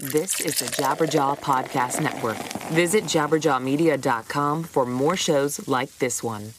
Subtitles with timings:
[0.00, 2.38] This is the Jabberjaw Podcast Network.
[2.72, 6.54] Visit jabberjawmedia.com for more shows like this one.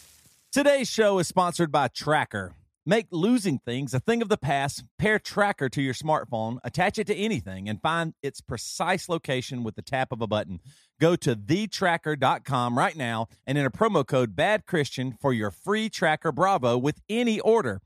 [0.52, 2.52] Today's show is sponsored by Trackr.
[2.86, 4.84] Make losing things a thing of the past.
[5.00, 9.74] Pair Trackr to your smartphone, attach it to anything, and find its precise location with
[9.74, 10.60] the tap of a button.
[11.00, 16.32] Go to thetracker.com right now and enter promo code Bad Christian for your free Trackr
[16.32, 17.82] Bravo with any order.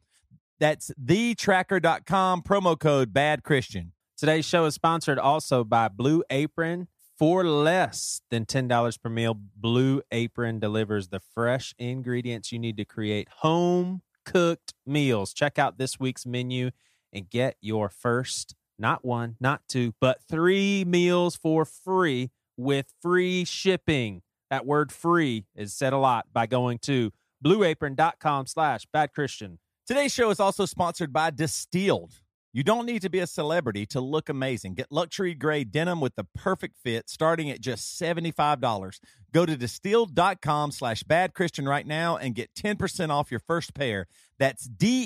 [0.59, 3.93] That's thetracker.com, promo code Bad Christian.
[4.17, 6.87] Today's show is sponsored also by Blue Apron.
[7.19, 12.85] For less than $10 per meal, Blue Apron delivers the fresh ingredients you need to
[12.85, 15.33] create home cooked meals.
[15.33, 16.71] Check out this week's menu
[17.11, 23.43] and get your first, not one, not two, but three meals for free with free
[23.43, 24.21] shipping.
[24.49, 27.11] That word free is said a lot by going to
[27.43, 29.59] blueapron.com slash bad Christian.
[29.85, 32.21] Today's show is also sponsored by Distilled.
[32.55, 34.75] You don't need to be a celebrity to look amazing.
[34.75, 38.99] Get luxury grade denim with the perfect fit starting at just $75.
[39.33, 44.07] Go to distilled.com slash bad Christian right now and get 10% off your first pair.
[44.39, 45.03] That's D-S-T-L-D.com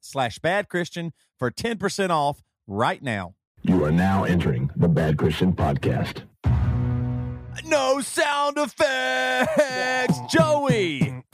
[0.00, 3.34] slash bad Christian for 10% off right now.
[3.62, 6.22] You are now entering the Bad Christian Podcast.
[7.64, 10.20] No sound effects.
[10.32, 11.24] Joey.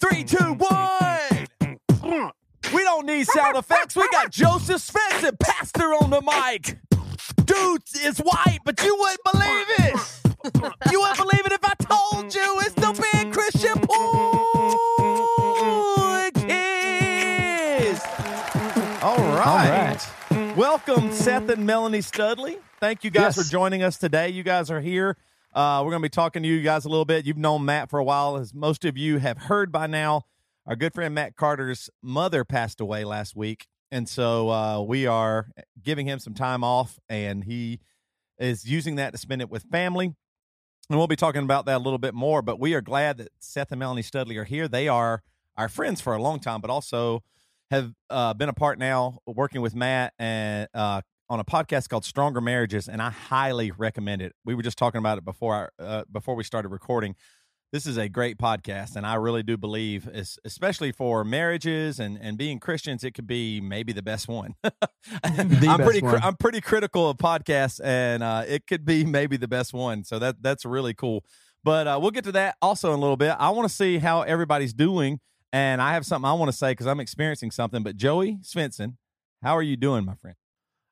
[0.00, 1.35] Three, two, one.
[2.76, 3.96] We don't need sound effects.
[3.96, 6.76] We got Joseph Svensson, pastor on the mic.
[7.46, 9.96] Dude is white, but you wouldn't believe it.
[10.92, 13.72] You wouldn't believe it if I told you it's the big Christian
[17.16, 19.02] Podcast.
[19.02, 19.98] All right.
[20.54, 22.58] Welcome, Seth and Melanie Studley.
[22.80, 23.46] Thank you guys Yes.
[23.46, 24.28] for joining us today.
[24.28, 25.16] You guys are here.
[25.54, 27.24] Uh, we're going to be talking to you guys a little bit.
[27.24, 30.26] You've known Matt for a while, as most of you have heard by now.
[30.66, 33.68] Our good friend Matt Carter's mother passed away last week.
[33.92, 35.48] And so uh, we are
[35.80, 37.78] giving him some time off, and he
[38.38, 40.06] is using that to spend it with family.
[40.06, 42.42] And we'll be talking about that a little bit more.
[42.42, 44.66] But we are glad that Seth and Melanie Studley are here.
[44.66, 45.22] They are
[45.56, 47.22] our friends for a long time, but also
[47.70, 52.04] have uh, been a part now working with Matt and uh, on a podcast called
[52.04, 54.34] Stronger Marriages, and I highly recommend it.
[54.44, 57.16] We were just talking about it before our, uh, before we started recording.
[57.76, 60.08] This is a great podcast, and I really do believe,
[60.46, 64.54] especially for marriages and, and being Christians, it could be maybe the best one.
[65.22, 66.18] I'm best pretty one.
[66.22, 70.04] I'm pretty critical of podcasts, and uh, it could be maybe the best one.
[70.04, 71.22] So that that's really cool.
[71.64, 73.36] But uh, we'll get to that also in a little bit.
[73.38, 75.20] I want to see how everybody's doing,
[75.52, 77.82] and I have something I want to say because I'm experiencing something.
[77.82, 78.94] But Joey Svensson,
[79.42, 80.36] how are you doing, my friend?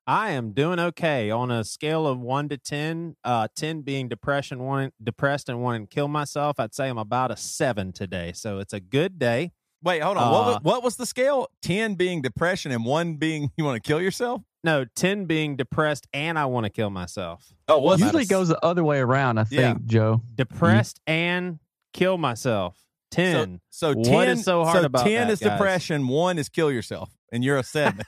[0.07, 4.59] I am doing okay on a scale of one to 10, uh, 10 being depression,
[4.59, 6.61] wanting, depressed and wanting to kill myself.
[6.61, 8.33] I'd say I'm about a seven today.
[8.35, 9.53] So it's a good day.
[9.83, 10.31] Wait, hold on.
[10.31, 11.49] what, Uh, was, what was the scale?
[11.63, 14.43] Ten being depression and one being you want to kill yourself.
[14.63, 17.53] No, 10 being depressed and I want to kill myself.
[17.69, 18.05] Oh, was it?
[18.05, 19.75] Usually goes the other way around, I think, Yeah.
[19.87, 20.23] Joe.
[20.35, 21.59] Depressed and
[21.95, 22.79] kill myself.
[23.11, 23.61] 10.
[23.71, 25.53] So, so ten is so hard about ten that, is guys?
[25.53, 28.05] depression, one is kill yourself, and you're a seven.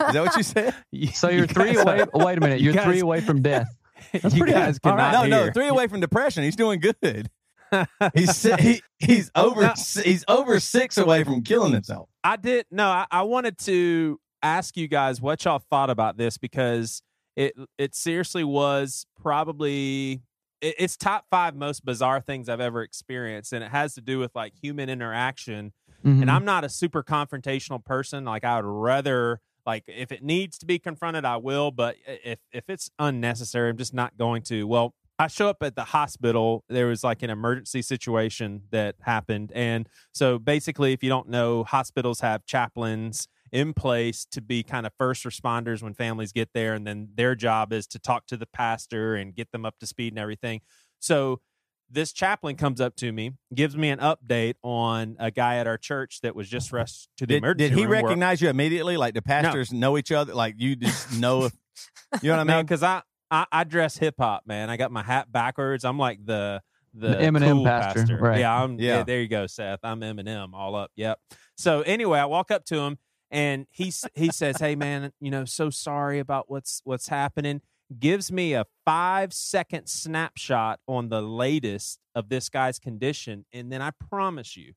[0.00, 0.74] Is that what you said?
[1.14, 2.04] So you're You three guys- away.
[2.14, 2.60] Wait a minute.
[2.60, 3.68] you You're three away from death.
[4.12, 4.90] you pretty guys good.
[4.90, 5.10] All right.
[5.12, 5.52] cannot no, no, hear.
[5.52, 6.44] three away from depression.
[6.44, 7.30] He's doing good.
[8.14, 9.74] He's he, he's over
[10.04, 12.08] he's over six away from killing himself.
[12.22, 12.86] I did no.
[12.88, 17.02] I, I wanted to ask you guys what y'all thought about this because
[17.34, 20.22] it it seriously was probably
[20.60, 24.18] it, it's top five most bizarre things I've ever experienced, and it has to do
[24.20, 25.72] with like human interaction.
[26.04, 26.22] Mhm.
[26.22, 28.24] And I'm not a super confrontational person.
[28.24, 31.70] Like I would rather like if it needs to be confronted, I will.
[31.70, 34.66] But if if it's unnecessary, I'm just not going to.
[34.66, 36.64] Well, I show up at the hospital.
[36.68, 41.64] There was like an emergency situation that happened, and so basically, if you don't know,
[41.64, 46.74] hospitals have chaplains in place to be kind of first responders when families get there,
[46.74, 49.86] and then their job is to talk to the pastor and get them up to
[49.86, 50.60] speed and everything.
[51.00, 51.40] So
[51.90, 55.78] this chaplain comes up to me, gives me an update on a guy at our
[55.78, 58.48] church that was just rushed to the Did, emergency did he room where- recognize you
[58.48, 58.96] immediately?
[58.96, 60.34] Like the pastors know each other?
[60.34, 61.52] Like you just know if
[62.22, 62.64] you know what I mean?
[62.64, 64.70] because I, I I dress hip hop, man.
[64.70, 65.84] I got my hat backwards.
[65.84, 66.62] I'm like the
[66.94, 68.40] the, The Eminem cool pastor, right.
[68.40, 68.78] Yeah, I'm.
[68.78, 68.98] Yeah.
[68.98, 69.02] Yeah.
[69.02, 69.80] there you go, Seth.
[69.82, 70.90] I'm Eminem, all up.
[70.96, 71.18] Yep.
[71.56, 72.98] So anyway, I walk up to him
[73.30, 77.60] and he he says, "Hey, man, you know, so sorry about what's what's happening."
[77.98, 83.80] Gives me a five second snapshot on the latest of this guy's condition, and then
[83.80, 84.72] I promise you,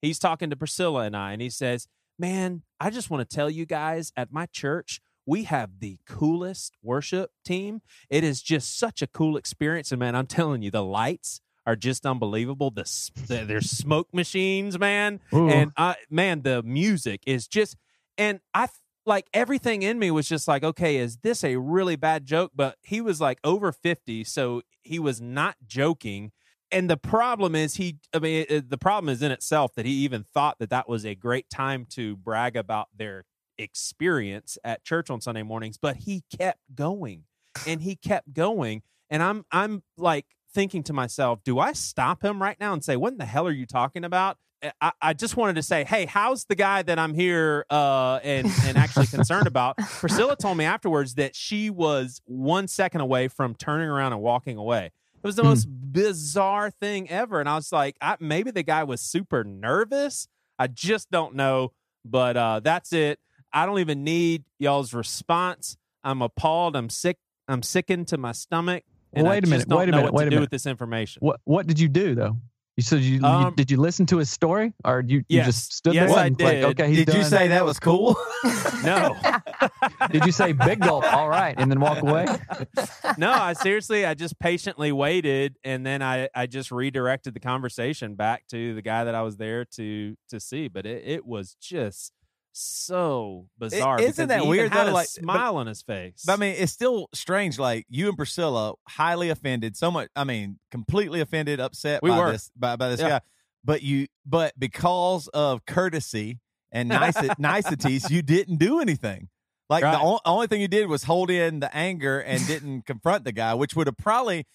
[0.00, 3.50] he's talking to Priscilla and I, and he says, Man, I just want to tell
[3.50, 7.82] you guys at my church, we have the coolest worship team.
[8.08, 9.92] It is just such a cool experience.
[9.92, 12.70] And man, I'm telling you, the lights are just unbelievable.
[12.70, 15.20] The, the there's smoke machines, man.
[15.34, 15.50] Ooh.
[15.50, 17.76] And I, man, the music is just,
[18.16, 18.68] and I,
[19.08, 22.52] like everything in me was just like, okay, is this a really bad joke?
[22.54, 26.30] But he was like over 50, so he was not joking.
[26.70, 29.92] And the problem is, he, I mean, it, the problem is in itself that he
[29.92, 33.24] even thought that that was a great time to brag about their
[33.56, 37.24] experience at church on Sunday mornings, but he kept going
[37.66, 38.82] and he kept going.
[39.08, 42.96] And I'm, I'm like thinking to myself, do I stop him right now and say,
[42.96, 44.36] what in the hell are you talking about?
[44.80, 48.50] I, I, just wanted to say, hey, how's the guy that I'm here uh, and
[48.64, 49.76] and actually concerned about?
[49.78, 54.56] Priscilla told me afterwards that she was one second away from turning around and walking
[54.56, 54.86] away.
[54.86, 55.48] It was the Hmm.
[55.50, 60.26] most bizarre thing ever, and I was like, I, maybe the guy was super nervous.
[60.58, 61.72] I just don't know,
[62.04, 63.20] but uh, that's it.
[63.52, 65.76] I don't even need y'all's response.
[66.04, 66.74] I'm appalled.
[66.76, 67.18] I'm sick.
[67.46, 68.84] I'm sickened to my stomach.
[69.12, 70.40] And Wait a minute, wait a minute, what wait a do minute.
[70.42, 71.20] with this information.
[71.20, 72.36] What What did you do though?
[72.78, 75.72] You said you, you- Um, did you listen to his story or you, you just
[75.72, 76.64] stood Yes, there I and like did.
[76.66, 77.30] okay he's Did you done.
[77.30, 78.16] say that was cool?
[78.84, 79.16] No.
[80.12, 82.26] did you say big gulp all right and then walk away
[83.18, 88.14] no, I seriously, I just patiently waited, and then I, I just redirected the conversation
[88.14, 90.68] back to the guy that I was there to to see.
[90.68, 92.12] But it, it was just
[92.52, 94.00] so bizarre.
[94.00, 94.90] isn't that weird, Had though?
[94.90, 96.22] a Like, but- smile on his face.
[96.26, 97.58] But I mean, it's still strange.
[97.58, 99.76] Like you and Priscilla, highly offended.
[99.76, 100.08] So much.
[100.16, 102.32] I mean, completely offended, upset We by were.
[102.32, 103.08] this by, by this Yeah.
[103.08, 103.20] guy.
[103.64, 106.38] But you, but because of courtesy
[106.72, 109.28] and nice niceties, you didn't do anything.
[109.70, 109.92] Like Right.
[109.92, 113.32] the o- only thing you did was hold in the anger and didn't confront the
[113.32, 114.46] guy, which would have probably.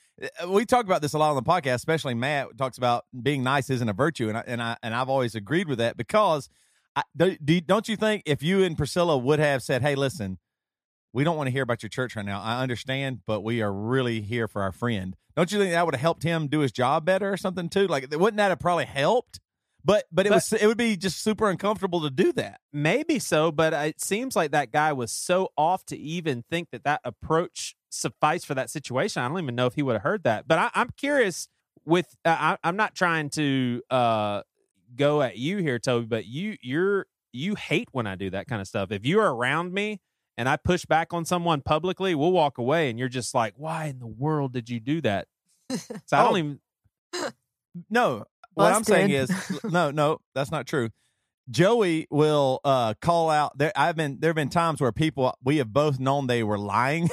[0.42, 3.44] uh, We talk about this a lot on the podcast, especially Matt talks about being
[3.44, 6.50] nice isn't a virtue, and I, and I and I've always agreed with that because
[6.96, 10.38] I, do, do, don't you think if you and Priscilla would have said, "Hey, listen,
[11.12, 12.42] we don't want to hear about your church right now.
[12.42, 15.96] I understand, but we are really here for our friend." Don't you think that would
[15.96, 17.88] have helped him do his job better or something too?
[17.88, 19.40] Like, wouldn't that have probably helped?
[19.84, 22.62] But but it But- was it would be just super uncomfortable to do that.
[22.72, 26.84] Maybe so, but it seems like that guy was so off to even think that
[26.84, 29.22] that approach sufficed for that situation.
[29.24, 30.48] I don't even know if he would have heard that.
[30.48, 31.48] But I, I'm curious.
[31.86, 34.44] With uh, I, I'm not trying to uh,
[34.96, 38.62] go at you here, Toby, but you you're you hate when I do that kind
[38.62, 38.92] of stuff.
[38.92, 40.00] If you're around me
[40.38, 43.86] and I push back on someone publicly, we'll walk away, and you're just like, "Why
[43.86, 45.28] in the world did you do that?"
[46.06, 46.38] So I don't Oh.
[46.38, 46.60] even.
[47.90, 49.32] No, what I'm saying is
[49.64, 50.90] no, no, that's not true.
[51.50, 53.58] Joey will uh, call out.
[53.58, 56.60] There, I've been there have been times where people we have both known they were
[56.60, 57.10] lying.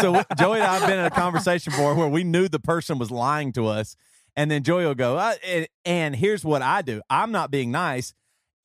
[0.00, 2.98] so Joey and I have been in a conversation before where we knew the person
[2.98, 3.96] was lying to us,
[4.36, 7.02] and then Joey will go, uh, and, and here's what I do.
[7.10, 8.14] I'm not being nice.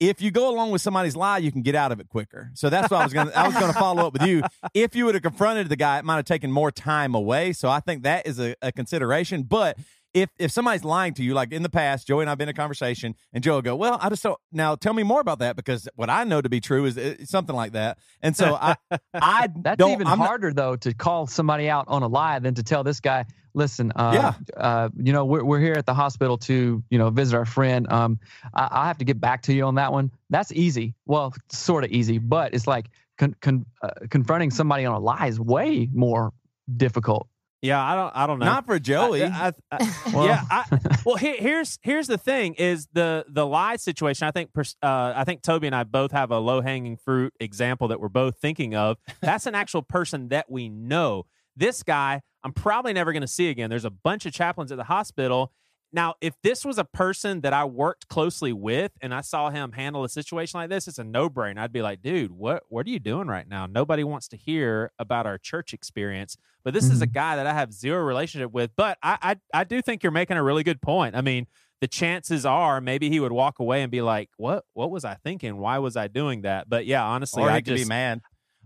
[0.00, 2.50] If you go along with somebody's lie, you can get out of it quicker.
[2.54, 3.36] So that's what I was going to.
[3.38, 4.42] I was going to follow up with you.
[4.72, 7.52] If you would have confronted the guy, it might have taken more time away.
[7.52, 9.42] So I think that is a, a consideration.
[9.42, 9.76] But
[10.14, 12.54] if if somebody's lying to you, like in the past, Joey and I've been in
[12.54, 15.40] a conversation, and Joe will go, "Well, I just don't." Now tell me more about
[15.40, 17.98] that because what I know to be true is uh, something like that.
[18.22, 18.76] And so I,
[19.14, 22.54] I That's even I'm not- harder though to call somebody out on a lie than
[22.54, 23.26] to tell this guy,
[23.58, 24.32] listen, uh, Yeah.
[24.56, 27.90] uh, you know, we're, we're here at the hospital to, you know, visit our friend.
[27.92, 28.18] Um,
[28.54, 30.10] I, I have to get back to you on that one.
[30.30, 30.94] That's easy.
[31.04, 32.86] Well, sort of easy, but it's like
[33.18, 36.32] con, con, uh, confronting somebody on a lie is way more
[36.74, 37.28] difficult.
[37.60, 38.12] Yeah, I don't.
[38.16, 38.46] I don't know.
[38.46, 39.24] not for Joey.
[39.24, 40.42] I, I, I, Well- yeah.
[40.48, 40.64] I,
[41.04, 44.28] well, here, here's here's the thing: is the the lie situation.
[44.28, 47.32] I think pers- uh, I think Toby and I both have a low hanging fruit
[47.40, 48.96] example that we're both thinking of.
[49.20, 51.26] That's an actual person that we know.
[51.58, 53.68] This guy, I'm probably never going to see again.
[53.68, 55.52] There's a bunch of chaplains at the hospital.
[55.92, 59.72] Now, if this was a person that I worked closely with and I saw him
[59.72, 61.58] handle a situation like this, it's a no brainer.
[61.58, 63.66] I'd be like, dude, what what are you doing right now?
[63.66, 66.36] Nobody wants to hear about our church experience.
[66.62, 67.14] But this is a mm-hmm.
[67.14, 68.70] guy that I have zero relationship with.
[68.76, 71.16] But I, I I do think you're making a really good point.
[71.16, 71.46] I mean,
[71.80, 75.14] the chances are maybe he would walk away and be like, What what was I
[75.14, 75.56] thinking?
[75.56, 76.68] Why was I doing that?
[76.68, 78.20] But yeah, honestly, or I could just be mad.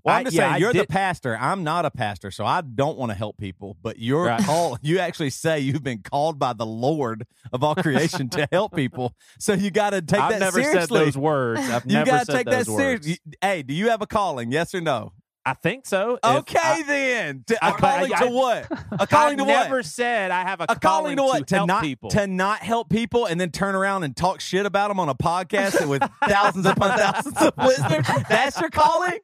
[0.05, 1.37] Well, I'm I- just yeah, saying I you're the pastor.
[1.41, 3.77] I'm not a pastor, so I don't want to help people.
[3.83, 4.43] But you're Right.
[4.45, 4.81] called.
[4.83, 9.15] You actually say you've been called by the Lord of all creation to help people.
[9.39, 10.35] So you got to take that seriously.
[10.35, 10.99] I've that never seriously.
[10.99, 11.61] said those words.
[11.71, 13.19] I've you got to take that seriously.
[13.41, 14.51] Hey, do you have a calling?
[14.51, 15.13] Yes or no?
[15.45, 16.21] I think so.
[16.23, 17.43] Okay, I- then.
[17.49, 18.67] To, I- a calling I- to I- what?
[19.01, 19.65] A calling to what?
[19.65, 21.47] never said I have a, a calling to what?
[21.49, 22.11] to, help not people.
[22.11, 25.15] to not help people and then turn around and talk shit about them on a
[25.17, 28.07] podcast with thousands upon thousands of listeners.
[28.29, 29.19] That's your calling.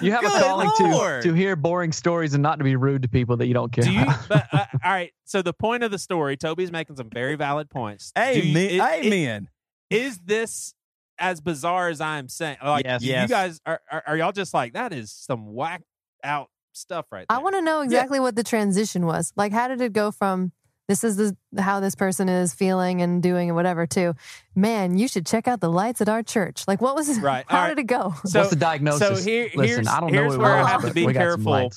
[0.00, 1.22] You have Good a calling Lord.
[1.22, 3.72] to to hear boring stories and not to be rude to people that you don't
[3.72, 3.84] care.
[3.84, 4.02] Do you?
[4.02, 4.28] about.
[4.28, 5.12] But uh, all right.
[5.24, 8.12] So the point of the story, Toby's making some very valid points.
[8.14, 8.80] Do you- Amen.
[8.80, 9.48] i- i- Amen.
[9.90, 10.74] Is this
[11.18, 12.56] as bizarre as I'm saying?
[12.64, 13.02] Like, Yes.
[13.02, 13.28] you Yes.
[13.30, 14.92] guys are, are are y'all just like that?
[14.92, 15.82] Is some whack
[16.24, 17.36] out stuff right there?
[17.38, 19.32] I want to know exactly what the transition was.
[19.36, 20.52] Like, how did it go from
[21.00, 21.16] this is
[21.52, 24.14] the, how this person is feeling and doing and whatever too.
[24.54, 26.64] Man, you should check out the lights at our church.
[26.68, 27.44] Like, what was Right.
[27.48, 28.14] How All did it go?
[28.24, 29.24] So- What's the diagnosis?
[29.24, 31.06] so here- Listen, here's- I don't know here's what it where I have to be
[31.06, 31.70] we got some careful.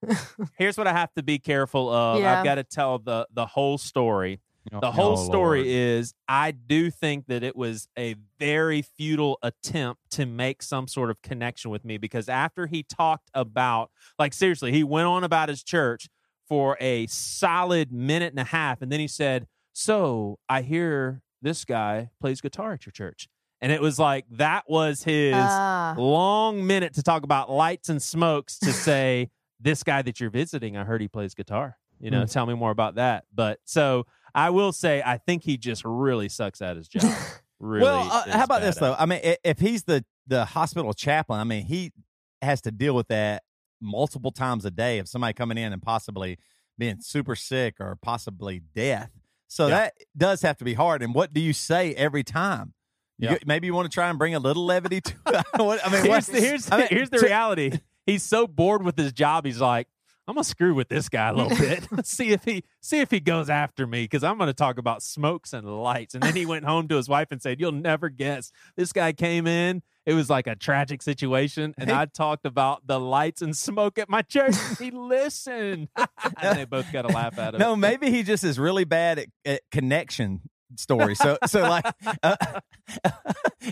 [0.56, 2.20] Here's what I have to be careful of.
[2.20, 2.38] Yeah.
[2.38, 4.40] I've got to tell the the whole story.
[4.72, 5.66] Oh, The whole oh, story Lord.
[5.68, 11.10] is I do think that it was a very futile attempt to make some sort
[11.10, 15.48] of connection with me because after he talked about, like, seriously, he went on about
[15.48, 16.08] his church
[16.48, 18.80] for a solid minute and a half.
[18.82, 23.28] And then he said, So I hear this guy plays guitar at your church.
[23.60, 25.94] And it was like, that was his Ah.
[25.98, 30.76] long minute to talk about lights and smokes to say, This guy that you're visiting,
[30.76, 31.76] I heard he plays guitar.
[32.00, 33.24] You know, tell me more about that.
[33.34, 37.12] But so I will say, I think he just really sucks at his job.
[37.58, 37.82] Really.
[37.82, 38.92] well, uh, how about this at though?
[38.92, 38.96] it.
[39.00, 41.90] I mean, if he's the the hospital chaplain, I mean, he
[42.40, 43.42] has to deal with that
[43.80, 46.38] multiple times a day of somebody coming in and possibly
[46.78, 49.10] being super sick or possibly death.
[49.48, 49.74] So Yeah.
[49.76, 51.02] that does have to be hard.
[51.02, 52.74] And what do you say every time?
[53.18, 53.30] Yeah.
[53.30, 55.44] get- maybe you want to try and bring a little levity to it.
[55.54, 57.80] I mean, here's, the, here's, I mean, here's the reality.
[58.06, 59.44] He's so bored with his job.
[59.44, 59.88] He's like,
[60.28, 62.06] I'm gonna screw with this guy a little bit.
[62.06, 65.54] see if he see if he goes after me because I'm gonna talk about smokes
[65.54, 66.14] and lights.
[66.14, 68.52] And then he went home to his wife and said, "You'll never guess.
[68.76, 69.82] This guy came in.
[70.08, 74.08] It was like a tragic situation, and I talked about the lights and smoke at
[74.08, 74.54] my church.
[74.78, 75.88] He listened,
[76.40, 77.76] and they both got a laugh out of No, it.
[77.76, 80.40] maybe he just is really bad at, at connection
[80.76, 81.18] stories.
[81.18, 81.84] So, so like,
[82.22, 82.36] uh,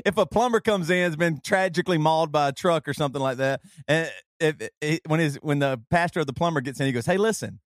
[0.05, 3.38] if a plumber comes in, has been tragically mauled by a truck or something like
[3.38, 6.93] that, and if, if when his when the pastor of the plumber gets in, he
[6.93, 7.61] goes, "Hey, listen,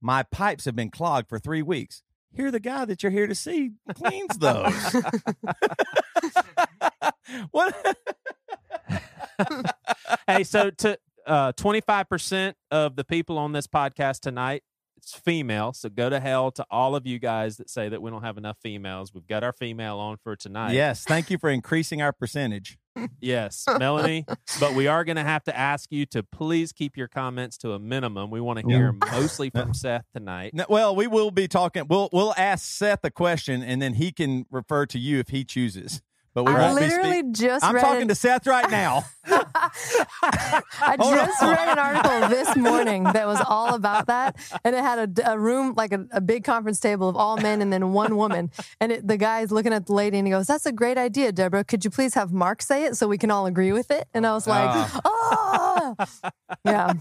[0.00, 2.02] my pipes have been clogged for three weeks.
[2.34, 4.96] Here, the guy that you're here to see cleans those."
[7.50, 7.96] what?
[10.26, 14.62] hey, so to uh, 25% of the people on this podcast tonight,
[14.96, 15.72] it's female.
[15.72, 18.36] So go to hell to all of you guys that say that we don't have
[18.36, 19.14] enough females.
[19.14, 20.72] We've got our female on for tonight.
[20.72, 22.78] yes, thank you for increasing our percentage.
[23.20, 24.26] Yes, Melanie.
[24.58, 27.72] but we are going to have to ask you to please keep your comments to
[27.72, 28.28] a minimum.
[28.28, 30.52] We want to hear mostly from Seth tonight.
[30.52, 31.84] No, well, we will be talking.
[31.88, 35.44] We'll we'll ask Seth a question, and then he can refer to you if he
[35.44, 36.02] chooses.
[36.34, 39.04] But we I literally just I'm talking an- to Seth right now.
[39.26, 45.18] I just read an article this morning that was all about that, and it had
[45.18, 48.16] a, a room like a, a big conference table of all men and then one
[48.16, 48.50] woman.
[48.80, 51.32] And it, the guy's looking at the lady and he goes, "That's a great idea,
[51.32, 51.64] Deborah.
[51.64, 54.26] Could you please have Mark say it so we can all agree with it?" And
[54.26, 55.96] I was like, "Oh,
[56.64, 56.92] yeah."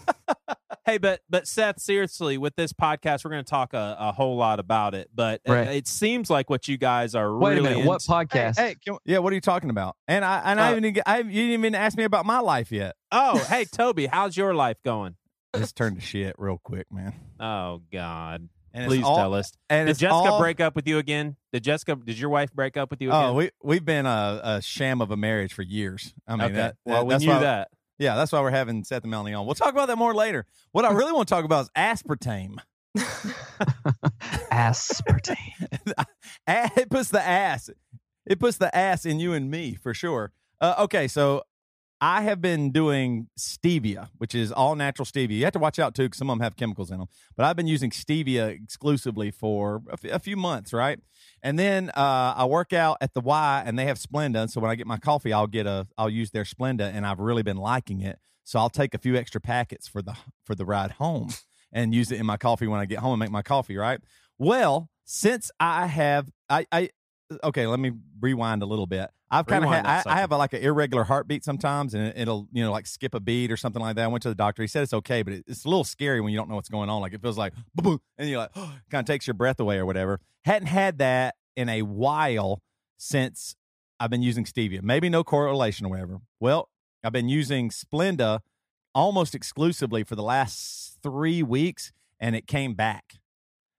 [0.87, 4.37] Hey, but but Seth, seriously, with this podcast, we're going to talk a, a whole
[4.37, 5.09] lot about it.
[5.13, 5.67] But uh, Right.
[5.67, 7.85] it seems like what you guys are Wait really a minute.
[7.85, 8.57] What podcast?
[8.57, 9.97] Hey, can- yeah, what are you talking about?
[10.07, 12.25] And I and I Uh, haven't even, I haven't- you didn't even ask me about
[12.25, 12.95] my life yet.
[13.11, 15.15] Oh, hey, Toby, how's your life going?
[15.53, 17.13] It's turned to shit real quick, man.
[17.37, 18.47] Oh God.
[18.73, 19.51] And Please all- tell us.
[19.69, 21.35] And Did Jessica all- break up with you again?
[21.51, 21.95] Did Jessica?
[21.97, 23.23] Did your wife break up with you again?
[23.25, 26.13] Oh, we we've been a, a sham of a marriage for years.
[26.27, 26.53] I mean, okay.
[26.53, 27.67] that, well, we that's knew why, that.
[27.99, 29.45] Yeah, that's why we're having Seth and Melanie on.
[29.45, 30.45] We'll talk about that more later.
[30.71, 32.57] What I really want to talk about is aspartame.
[34.51, 35.95] Aspartame.
[36.47, 37.69] It puts the ass
[38.25, 41.43] it puts the ass in you and me for sure uh, okay so
[42.01, 45.31] i have been doing stevia which is all natural stevia.
[45.31, 47.45] You have to watch out too because some of them have chemicals in them but
[47.45, 50.99] i've been using stevia exclusively for a, f- a few months right?
[51.43, 54.49] And then uh, i work out at the y and they have splenda.
[54.49, 57.19] So when i get my coffee i'll get a i'll use their splenda and i've
[57.19, 58.19] really been liking it.
[58.43, 61.29] So i'll take a few extra packets for the for the ride home
[61.71, 63.99] and use it in my coffee when i get home and make my coffee right?
[64.37, 66.89] Well since i have i i
[67.43, 70.37] okay let me rewind a little bit i've kind of had I, I have a,
[70.37, 73.57] like an irregular heartbeat sometimes and it, will you know like skip a beat or
[73.57, 74.05] something like that.
[74.05, 74.61] I went to the doctor.
[74.61, 76.69] He said it's okay but it, it's a little scary when you don't know what's
[76.69, 77.01] going on.
[77.01, 79.85] Like it feels like boom, and you're like kind of takes your breath away or
[79.85, 80.19] whatever.
[80.45, 82.61] Hadn't had that in a while
[82.97, 83.55] since
[83.99, 84.81] i've been using stevia.
[84.81, 86.19] Maybe no correlation or whatever.
[86.39, 86.69] Well
[87.03, 88.39] i've been using splenda
[88.95, 93.15] almost exclusively for the last three weeks and it came back.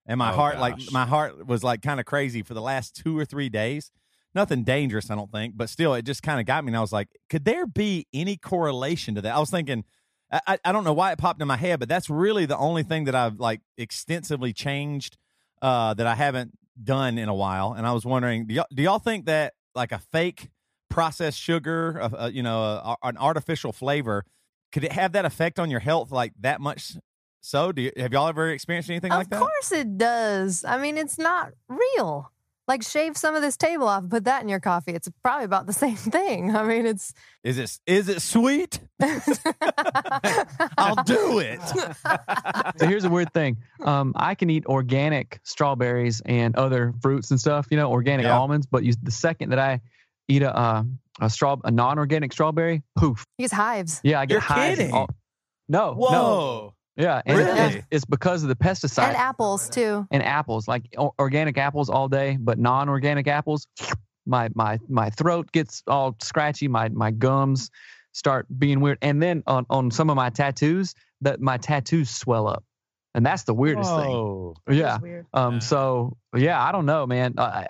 [0.06, 2.94] And my Oh, heart like my heart was like kind of crazy for the last
[2.94, 3.90] two or three days
[4.38, 6.80] nothing dangerous i don't think but still it just kind of got me and i
[6.80, 9.85] was like could there be any correlation to that i was thinking
[10.30, 12.83] I, I- don't know why it popped in my head but that's really the only
[12.83, 15.16] thing that i've like extensively changed
[15.62, 16.52] uh that i haven't
[16.83, 19.92] done in a while and i was wondering do y'all, do y'all think that like
[19.92, 20.49] a fake
[20.88, 24.25] processed sugar uh, uh, you know uh, an artificial flavor
[24.73, 26.92] could it have that effect on your health like that much
[27.40, 30.64] so do you, have y'all ever experienced anything Of like that Of course it does.
[30.64, 32.33] I mean, it's not real.
[32.68, 34.92] Like shave some of this table off and put that in your coffee.
[34.92, 36.54] It's probably about the same thing.
[36.54, 38.78] I mean, it's Is it is it sweet?
[39.00, 40.44] I
[40.78, 41.60] I'll do it.
[42.76, 43.56] So here's a weird thing.
[43.82, 47.66] Um, I can eat organic strawberries and other fruits and stuff.
[47.70, 48.38] You know, organic Yeah.
[48.38, 48.66] almonds.
[48.66, 49.80] But you, the second that I
[50.28, 50.82] eat a uh,
[51.20, 53.25] a straw a non-organic strawberry, poof.
[53.38, 54.00] He gets hives.
[54.04, 54.78] Yeah, I get You're hives.
[54.78, 54.94] kidding.
[54.94, 55.08] all-
[55.70, 56.75] no, no.
[56.98, 57.04] Whoa.
[57.04, 57.60] Yeah, and Really?
[57.76, 60.06] it's, it's because of the pesticide And apples too.
[60.10, 63.66] and apples, like o- organic apples all day, but non-organic apples,
[64.26, 66.68] my my my throat gets all scratchy.
[66.68, 67.70] My my gums
[68.12, 72.46] start being weird, and then on on some of my tattoos, that my tattoos swell
[72.48, 72.64] up,
[73.14, 74.54] and that's the weirdest Whoa.
[74.66, 74.76] thing.
[74.78, 74.98] Yeah.
[74.98, 75.26] weird.
[75.32, 75.54] Um.
[75.54, 75.58] Yeah.
[75.60, 77.34] So yeah, I don't know, man.
[77.38, 77.64] Uh,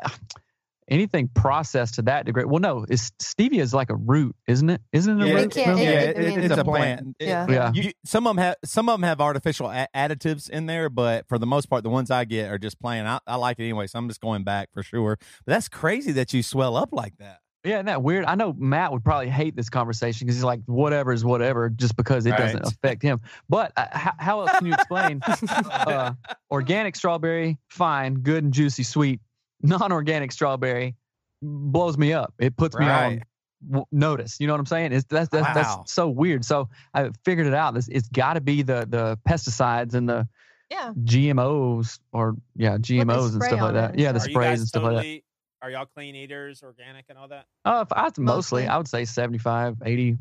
[0.88, 2.44] anything processed to that degree?
[2.44, 4.80] Well, no, is stevia is like a root, isn't it?
[4.92, 5.52] Isn't it a Yeah, root?
[5.52, 7.16] can't- yeah, it- it- I mean- it's a plant.
[7.18, 7.46] It- Yeah.
[7.48, 7.72] Yeah.
[7.74, 11.28] You, some of them have some of them have artificial a- additives in there, but
[11.28, 13.06] for the most part, the ones I get are just plain.
[13.06, 15.16] I, I like it anyway, so I'm just going back for sure.
[15.46, 17.38] But that's crazy that you swell up like that.
[17.64, 18.24] Yeah, isn't that weird?
[18.24, 21.96] I know Matt would probably hate this conversation because he's like, whatever is whatever, just
[21.96, 23.20] because it doesn't affect him.
[23.48, 26.12] But uh, how, how else can you explain uh,
[26.52, 29.20] organic strawberry, fine, good and juicy, sweet.
[29.62, 30.94] Non-organic strawberry
[31.42, 32.32] blows me up.
[32.38, 33.22] It puts me on
[33.68, 34.38] w- notice.
[34.40, 34.92] You know what I'm saying?
[34.92, 35.54] It's that's that's, Wow.
[35.54, 36.44] that's so weird.
[36.44, 37.74] So I figured it out.
[37.74, 40.28] This it's got to be the the pesticides and the
[40.70, 40.92] Yeah.
[41.04, 43.94] GMOs or yeah GMOs and stuff like that.
[43.94, 44.00] it.
[44.00, 45.20] Yeah, the Are sprays and stuff like that.
[45.60, 47.46] Are y'all clean eaters, organic, and all that?
[47.64, 48.66] Uh, if I, mostly, Mostly.
[48.68, 50.16] I would say 75, 80,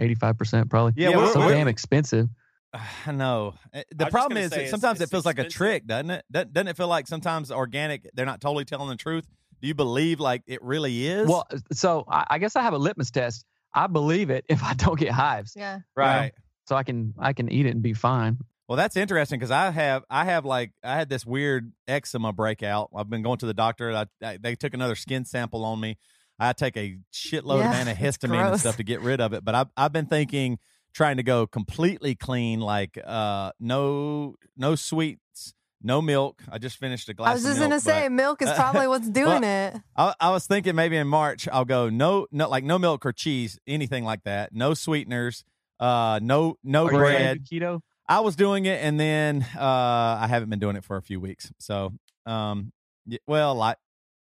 [0.00, 0.94] 85% probably.
[0.96, 2.26] Yeah, Yeah, we're, so we're- damn expensive.
[3.06, 3.54] I know.
[3.72, 6.24] Uh, The just problem is that sometimes it it's feels like a trick, doesn't it?
[6.30, 9.26] Doesn't doesn't it feel like sometimes organic they're not totally telling the truth?
[9.60, 11.28] Do you believe like it really is?
[11.28, 13.44] Well, so I, I guess I have a litmus test.
[13.74, 15.80] I believe it if I don't get hives, Yeah.
[15.96, 16.32] right.
[16.66, 18.38] so I can I can eat it and be fine.
[18.68, 22.90] Well, that's interesting because I have I have like I had this weird eczema breakout.
[22.94, 23.92] I've been going to the doctor.
[23.92, 25.96] I, I, they took another skin sample on me.
[26.38, 29.42] I take a shitload Yeah, of antihistamine and stuff to get rid of it.
[29.44, 30.58] But I've I've been thinking
[30.98, 36.42] trying to go completely clean, like uh no no sweets, no milk.
[36.50, 37.30] I just finished a glass.
[37.30, 39.76] I was just milk, gonna say but milk is probably what's doing it.
[39.96, 43.12] I, I was thinking maybe in March I'll go no no like no milk or
[43.12, 44.52] cheese, anything like that.
[44.52, 45.44] No sweeteners.
[45.80, 47.46] Uh, no no Are bread.
[47.46, 47.80] to keto?
[48.08, 51.20] I was doing it, and then uh, I haven't been doing it for a few
[51.20, 51.52] weeks.
[51.60, 51.92] So,
[52.26, 52.72] um,
[53.06, 53.74] y- well, li-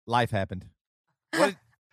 [0.07, 0.65] life happened.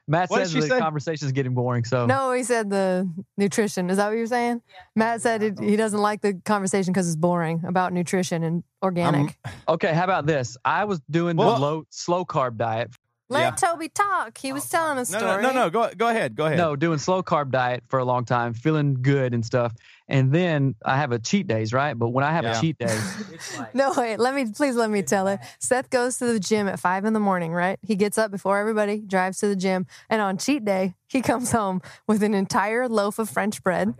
[0.08, 0.78] Matt What did says the say?
[0.80, 1.84] conversation is getting boring.
[1.84, 3.88] So No, he said the nutrition.
[3.88, 4.60] Is that what you're saying?
[4.96, 9.38] Matt said it, he doesn't like the conversation because it's boring about nutrition and organic.
[9.68, 10.56] okay, how about this?
[10.64, 12.90] I was doing Well- the low slow carb diet.
[13.28, 13.50] Let yeah.
[13.70, 14.36] Toby talk.
[14.36, 15.22] He was telling a No, story.
[15.22, 15.70] no, no, no.
[15.70, 16.34] Go, go ahead.
[16.36, 16.58] Go ahead.
[16.58, 19.72] No, doing slow carb diet for a long time, feeling good and stuff.
[20.08, 21.94] And then I have a cheat days, right?
[21.98, 22.58] But when I have Yeah.
[22.58, 22.98] a cheat day,
[23.74, 24.18] No, wait.
[24.18, 25.40] Let me please let me tell it.
[25.58, 27.78] Seth goes to the gym at five in the morning, right?
[27.82, 31.52] He gets up before everybody, drives to the gym, and on cheat day, he comes
[31.52, 33.94] home with an entire loaf of French bread.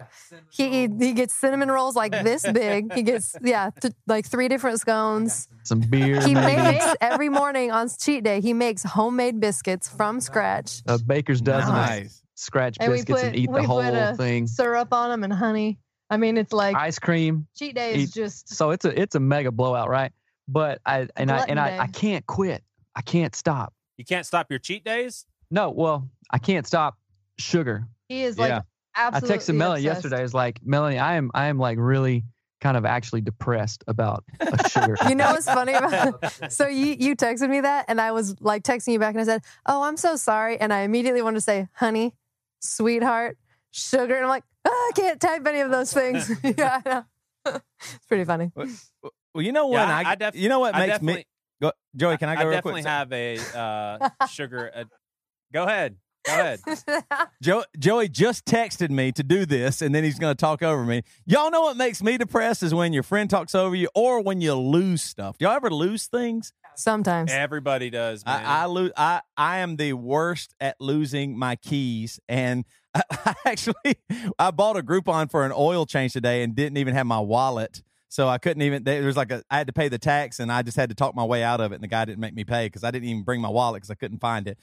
[0.51, 2.93] He eat, he gets cinnamon rolls like this big.
[2.93, 5.49] He gets yeah, th- like three different scones.
[5.63, 8.41] some beer, He maybe, makes every morning on cheat day.
[8.41, 10.83] He makes homemade biscuits from scratch.
[10.87, 12.23] a baker's dozen of nice.
[12.35, 14.47] scratch And we biscuits and put- eat the we whole put a thing.
[14.47, 15.79] Syrup on them and honey.
[16.13, 17.47] I mean, it's like Ice cream.
[17.57, 20.13] cheat day eat- is just So it's a it's a mega blowout, right?
[20.47, 22.63] But I and I and I, I can't quit.
[22.95, 23.73] I can't stop.
[23.97, 25.25] You can't stop your cheat days.
[25.51, 26.99] No, well, I can't stop
[27.39, 27.87] sugar.
[28.09, 28.63] he is like
[28.95, 29.35] absolutely.
[29.35, 30.05] I texted Melanie obsessed.
[30.05, 30.19] yesterday.
[30.19, 32.25] I was like, Melanie, I am I am like really
[32.61, 34.97] kind of actually depressed about a sugar.
[35.09, 36.33] You know what's funny about?
[36.53, 39.25] so you you texted me that, and I was like texting you back, and I
[39.25, 42.15] said, "Oh, I'm so sorry," and I immediately wanted to say, "Honey,
[42.61, 43.39] sweetheart,
[43.73, 46.31] sugar," and I'm like, oh, I can't type any of those things.
[46.45, 47.05] yeah, I know.
[47.81, 48.53] it's pretty funny.
[48.55, 49.89] Well, you know what?
[49.89, 51.25] Yeah, I, I def- you know what I makes me
[51.61, 52.17] go, Joey.
[52.19, 52.91] Can I go real definitely quick?
[52.91, 54.71] have a uh, sugar.
[55.53, 55.97] Go ahead.
[56.25, 56.61] Go ahead.
[57.43, 60.85] Jo- Joey just texted me to do this, and then he's going to talk over
[60.85, 61.03] me.
[61.27, 64.41] Y'all know what makes me depressed is when your friend talks over you, or when
[64.41, 65.39] you lose stuff.
[65.39, 66.53] Do Y'all ever lose things?
[66.77, 67.33] Sometimes.
[67.33, 68.45] Everybody does, man.
[68.45, 68.93] I, I lose.
[68.97, 73.97] I I am the worst at losing my keys, and I, I actually
[74.39, 77.83] I bought a Groupon for an oil change today and didn't even have my wallet,
[78.09, 78.85] so I couldn't even.
[78.85, 80.95] There was like a I had to pay the tax, and I just had to
[80.95, 82.91] talk my way out of it, and the guy didn't make me pay because I
[82.91, 84.59] didn't even bring my wallet because I couldn't find it.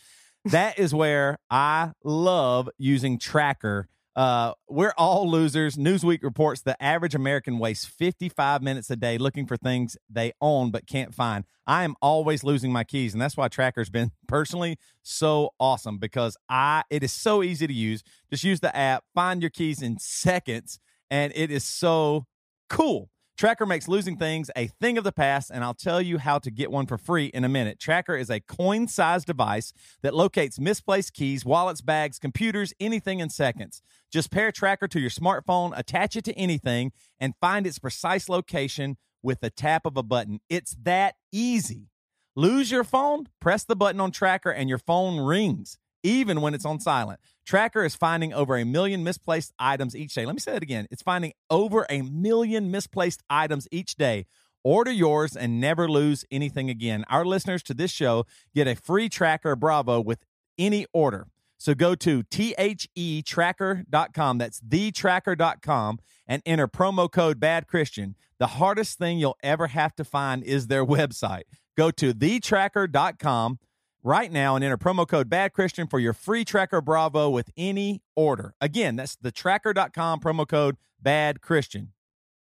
[0.45, 3.85] That is where I love using Trackr.
[4.19, 5.77] Uh, we're all losers.
[5.77, 10.71] Newsweek reports the average American wastes 55 minutes a day looking for things they own
[10.71, 11.45] but can't find.
[11.65, 16.35] I am always losing my keys, and that's why Trackr's been personally so awesome because
[16.49, 18.03] I it is so easy to use.
[18.29, 22.25] Just use the app, find your keys in seconds, and it is so
[22.67, 23.09] cool.
[23.39, 26.51] Trackr makes losing things a thing of the past, and I'll tell you how to
[26.51, 27.79] get one for free in a minute.
[27.79, 29.71] Trackr is a coin sized device
[30.01, 33.81] that locates misplaced keys, wallets, bags, computers, anything in seconds.
[34.11, 38.97] Just pair Trackr to your smartphone, attach it to anything, and find its precise location
[39.23, 40.41] with the tap of a button.
[40.49, 41.87] It's that easy.
[42.35, 43.29] Lose your phone?
[43.39, 47.19] Press the button on Trackr, and your phone rings even when it's on silent.
[47.47, 50.25] Trackr is finding over a million misplaced items each day.
[50.25, 50.87] Let me say that again.
[50.91, 54.25] It's finding over a million misplaced items each day.
[54.63, 57.05] Order yours and never lose anything again.
[57.09, 60.25] Our listeners to this show get a free Trackr Bravo with
[60.57, 61.27] any order.
[61.57, 64.37] So go to thetracker.com.
[64.37, 68.15] That's thetracker.com and enter promo code Bad Christian.
[68.37, 71.43] The hardest thing you'll ever have to find is their website.
[71.77, 73.59] Go to thetracker.com
[74.03, 78.01] right now and enter promo code Bad Christian for your free Trackr Bravo with any
[78.15, 78.53] order.
[78.61, 81.93] Again, that's the tracker.com promo code Bad Christian.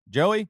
[0.09, 0.49] Joey,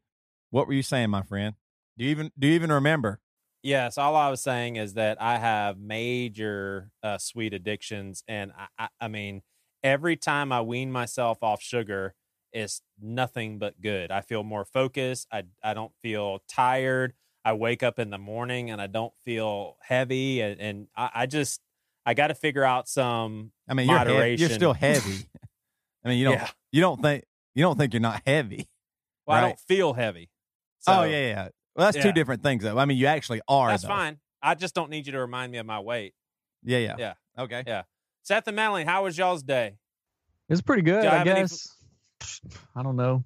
[0.50, 1.56] what were you saying, my friend?
[1.98, 3.20] Do you even do you even remember?
[3.64, 8.68] Yes, all I was saying is that I have major uh, sweet addictions, and I,
[8.78, 9.42] I, I mean,
[9.84, 12.14] every time I wean myself off sugar,
[12.54, 14.12] it's nothing but good.
[14.12, 15.28] I feel more focused.
[15.32, 17.14] I I don't feel tired.
[17.48, 21.26] I wake up in the morning and I don't feel heavy, and, and I, I
[21.28, 21.62] just
[22.06, 23.54] I got to figure out some.
[23.70, 24.40] I mean, you're, he- moderation.
[24.42, 25.26] you're still heavy.
[26.04, 26.50] I mean, you don't Yeah.
[26.74, 27.24] you don't think
[27.56, 28.68] you don't think you're not heavy.
[29.26, 30.30] Well, I don't feel heavy.
[30.88, 31.48] oh yeah, yeah.
[31.74, 32.78] Well, that's two different things though.
[32.78, 33.70] I mean, you actually are.
[33.70, 33.90] that's though.
[33.90, 34.18] fine.
[34.44, 36.16] I just don't need you to remind me of my weight.
[36.64, 36.96] Yeah, yeah.
[37.00, 37.14] Yeah.
[37.40, 37.64] Okay.
[37.66, 37.84] Yeah.
[38.24, 39.78] Seth and Madeline, how was y'all's day?
[40.50, 41.70] It's pretty good, I have any- guess.
[42.76, 43.24] I don't know.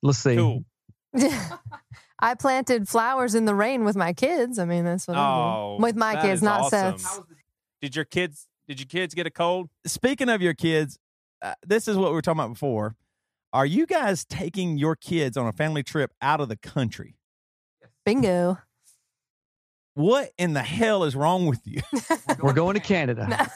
[0.00, 0.36] Let's see.
[0.36, 0.64] Cool.
[2.24, 4.58] I planted flowers in the rain with my kids.
[4.58, 5.82] I mean, that's what I Oh, do.
[5.82, 6.98] With my kids, not awesome.
[6.98, 7.20] Seth's.
[7.82, 8.46] Did your kids?
[8.66, 9.68] Did your kids get a cold?
[9.86, 10.98] Speaking of your kids,
[11.42, 12.96] uh, this is what we were talking about before.
[13.52, 17.16] Are you guys taking your kids on a family trip out of the country?
[18.06, 18.58] Bingo.
[19.94, 21.80] What in the hell is wrong with you?
[22.42, 23.48] We're going to Canada.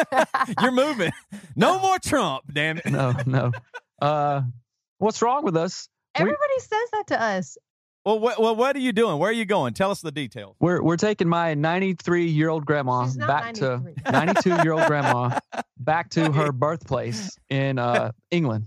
[0.60, 1.12] You're moving.
[1.54, 2.86] No more Trump, damn it.
[2.86, 3.52] no, no.
[4.02, 4.42] Uh,
[4.98, 5.88] what's wrong with us?
[6.16, 7.58] We- Everybody says that to us.
[8.04, 9.18] Well, what, well, what are you doing?
[9.18, 9.74] Where are you going?
[9.74, 10.56] Tell us the details.
[10.60, 14.86] We're we're taking my 93 year old grandma She's not back to 92 year old
[14.86, 15.38] grandma
[15.78, 18.66] back to her birthplace in uh, England.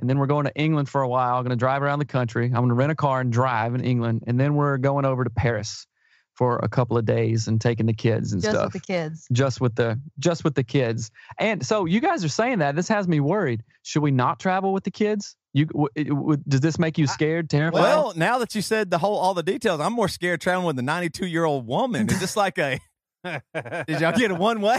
[0.00, 1.36] And then we're going to England for a while.
[1.36, 2.46] I'm going to drive around the country.
[2.46, 4.24] I'm going to rent a car and drive in England.
[4.26, 5.86] And then we're going over to Paris
[6.34, 8.72] for a couple of days and taking the kids and Just stuff.
[8.72, 9.28] with the kids.
[9.30, 11.12] just with the just with the kids.
[11.38, 13.62] And so you guys are saying that this has me worried.
[13.82, 15.36] Should we not travel with the kids?
[15.54, 17.80] You w- it- w- does this make you scared, terrified?
[17.80, 20.78] Well, now that you said the whole all the details, I'm more scared traveling with
[20.78, 22.10] a 92 year old woman.
[22.10, 22.80] Is this like a?
[23.24, 24.78] Did y'all get a one way?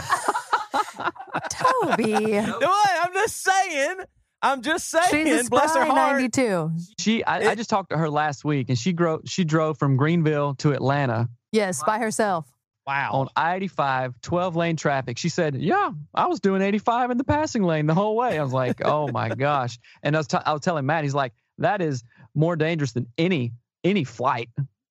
[1.50, 2.36] Toby.
[2.36, 2.90] what?
[3.02, 3.96] I'm just saying.
[4.42, 5.26] I'm just saying.
[5.26, 6.12] She's a bless her heart.
[6.12, 6.70] 92.
[7.00, 9.96] she I, I just talked to her last week, and she drove she drove from
[9.96, 12.46] Greenville to Atlanta Yes, by herself.
[12.88, 13.10] Wow.
[13.12, 15.18] on I-85, 12 lane traffic.
[15.18, 18.42] She said, "Yeah, I was doing 85 in the passing lane the whole way." I
[18.42, 21.34] was like, "Oh my gosh!" And I was, t- I was telling Matt, he's like,
[21.58, 22.02] "That is
[22.34, 23.52] more dangerous than any
[23.84, 24.48] any flight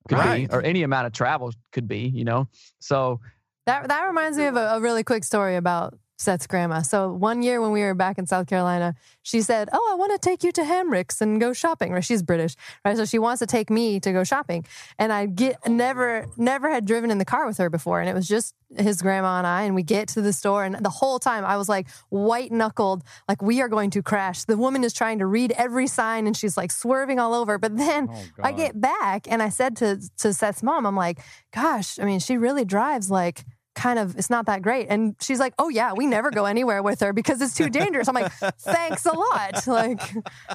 [0.08, 0.48] could Right.
[0.48, 2.48] be, or any amount of travel could be." You know,
[2.80, 3.20] so
[3.66, 6.82] That that reminds me of a, a really quick story about Seth's grandma.
[6.82, 10.12] So one year when we were back in South Carolina, she said, "Oh, I want
[10.14, 12.04] to take you to Hamrick's and go shopping." Right?
[12.04, 12.98] She's British, right?
[12.98, 14.66] So she wants to take me to go shopping,
[14.98, 18.10] and I get oh, never never had driven in the car with her before, and
[18.10, 20.90] it was just his grandma and I, and we get to the store, and the
[20.90, 24.44] whole time I was like white knuckled, like we are going to crash.
[24.44, 27.78] The woman is trying to read every sign, and she's like swerving all over, but
[27.78, 28.10] then.
[28.12, 31.20] Oh, I get back and I said to to Seth's mom, I'm like,
[31.54, 33.46] gosh, I mean, she really drives like
[33.78, 34.88] kind of it's not that great.
[34.90, 38.08] And she's like, Oh yeah, we never go anywhere with her because it's too dangerous.
[38.10, 39.66] I'm like, thanks a lot.
[39.68, 40.02] Like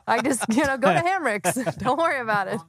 [0.07, 1.77] I just, you know, go to Hamrick's.
[1.79, 2.61] Don't worry about it.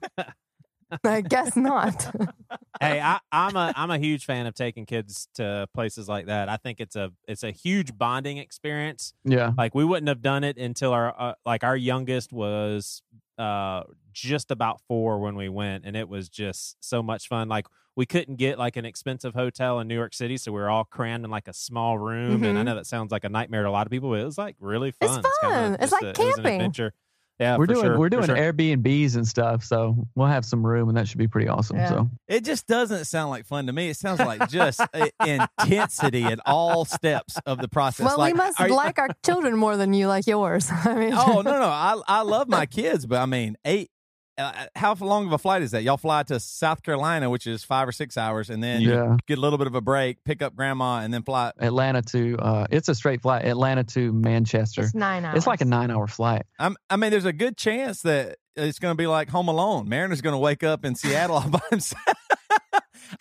[1.04, 2.14] I guess not.
[2.82, 6.50] hey, I, I'm a I'm a huge fan of taking kids to places like that.
[6.50, 9.14] I think it's a it's a huge bonding experience.
[9.24, 13.02] yeah, Like we wouldn't have done it until our uh, like our youngest was
[13.40, 17.48] uh just about four when we went, and it was just so much fun.
[17.48, 20.70] Like we couldn't get like an expensive hotel in New York City, so we were
[20.70, 22.44] all crammed in like a small room.
[22.44, 22.66] And I Mhm.
[22.66, 24.56] know that sounds like a nightmare to a lot of people, but it was like
[24.60, 25.10] really fun.
[25.22, 25.74] kinda fun.
[25.80, 26.54] It's just like a- it was an camping.
[26.56, 26.94] adventure.
[27.40, 28.36] Yeah, we're doing sure, we're doing sure.
[28.36, 31.78] Airbnbs and stuff, so we'll have some room, and that should be pretty awesome.
[31.78, 31.90] Yeah.
[31.90, 33.90] So It just doesn't sound like fun to me.
[33.90, 34.80] It sounds like just
[35.26, 38.06] intensity at all steps of the process.
[38.06, 40.70] well, like, we must are you- like our children more than you like yours.
[40.86, 43.90] I mean oh no, no, I I love my kids, but I mean, eight.
[44.38, 45.84] Uh, how long of a flight is that?
[45.84, 49.38] Y'all fly to South Carolina, which is five or six hours, and then yeah, get
[49.38, 51.52] a little bit of a break, pick up grandma, and then fly.
[51.60, 53.46] Atlanta to uh, it's a straight flight.
[53.46, 54.82] Atlanta to Manchester.
[54.82, 55.38] it's nine hours.
[55.38, 56.44] It's like a nine hour flight.
[56.58, 59.88] I'm, I mean, there's a good chance that it's going to be like Home Alone.
[59.88, 62.02] Mariner's going to wake up in Seattle all by himself.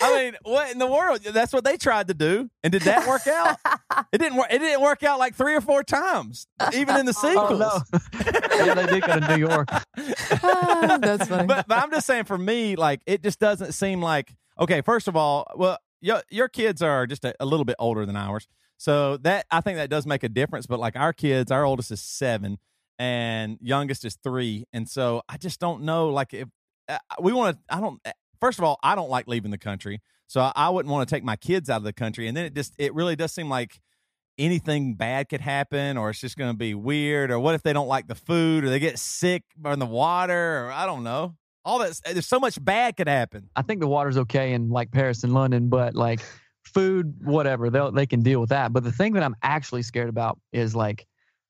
[0.00, 1.20] I mean, what in the world?
[1.22, 3.58] That's what they tried to do, and did that work out?
[4.12, 4.48] it didn't work.
[4.50, 7.60] It didn't work out like three or four times, even in the sequels.
[7.62, 8.64] Oh no!
[8.64, 9.68] yeah, they did go to New York.
[9.70, 11.46] Ah, That's funny.
[11.46, 14.80] but but I'm just saying, for me, like it just doesn't seem like okay.
[14.80, 18.16] First of all, well, your your kids are just a, a little bit older than
[18.16, 20.66] ours, so that I think that does make a difference.
[20.66, 22.58] But like our kids, our oldest is seven,
[22.98, 26.08] and youngest is three, and so I just don't know.
[26.08, 26.48] Like if
[26.88, 28.00] uh, we want to, I don't.
[28.42, 31.14] First of all, I don't like leaving the country, so I, I wouldn't want to
[31.14, 32.26] take my kids out of the country.
[32.26, 33.81] And then it just it really does seem like
[34.37, 37.72] anything bad could happen or it's just going to be weird or what if they
[37.72, 41.05] don't like the food or they get sick or in the water or I don't
[41.05, 41.37] know.
[41.64, 43.48] All that eh, there's so much bad could happen.
[43.55, 46.18] I think the water's okay in like Paris and London, but like
[46.64, 48.72] food, whatever, they they can deal with that.
[48.72, 51.07] But the thing that I'm actually scared about is like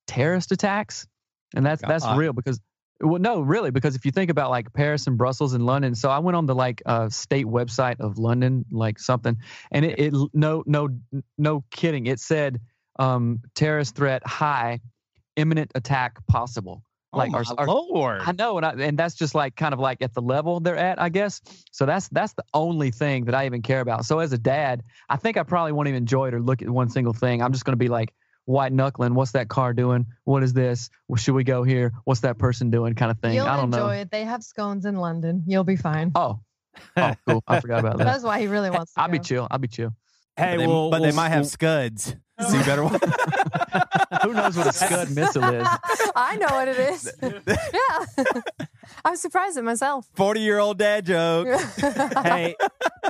[0.06, 1.06] terrorist attacks,
[1.54, 2.60] and that's that's real because
[3.02, 6.10] well, no, really, because if you think about like Paris and Brussels and London, so
[6.10, 9.36] I went on the like uh, state website of London, like something,
[9.70, 10.88] and it, it no no
[11.38, 12.60] no kidding, it said
[12.98, 14.80] um, terrorist threat high,
[15.36, 16.82] imminent attack possible.
[17.14, 18.22] Like oh our- our- lord.
[18.24, 20.78] I know, and I, and that's just like kind of like at the level they're
[20.78, 21.42] at, I guess.
[21.70, 24.06] So that's that's the only thing that I even care about.
[24.06, 26.70] So as a dad, I think I probably won't even enjoy it or look at
[26.70, 27.42] one single thing.
[27.42, 29.14] I'm just going to be like white knuckling.
[29.14, 30.06] What's that car doing?
[30.24, 30.90] What is this?
[31.08, 31.92] Well, should we go here?
[32.04, 32.94] What's that person doing?
[32.94, 33.34] Kind of thing.
[33.34, 33.88] You'll I don't enjoy know.
[33.90, 34.10] it.
[34.10, 35.44] They have scones in London.
[35.46, 36.12] You'll be fine.
[36.14, 36.40] Oh,
[36.96, 37.42] oh, cool.
[37.46, 38.04] I forgot about that.
[38.04, 39.46] That's why he really wants to I'll be chill.
[39.50, 39.90] I'll be chill.
[40.36, 42.16] Hey, but they, well, but they well, might have well, scuds.
[42.40, 42.82] So you better.
[44.22, 45.68] Who knows what a scud missile is?
[46.16, 47.12] I know what it is.
[47.22, 48.24] yeah.
[49.04, 50.08] I'm surprised at myself.
[50.14, 51.46] Forty year old dad joke.
[52.24, 52.56] hey,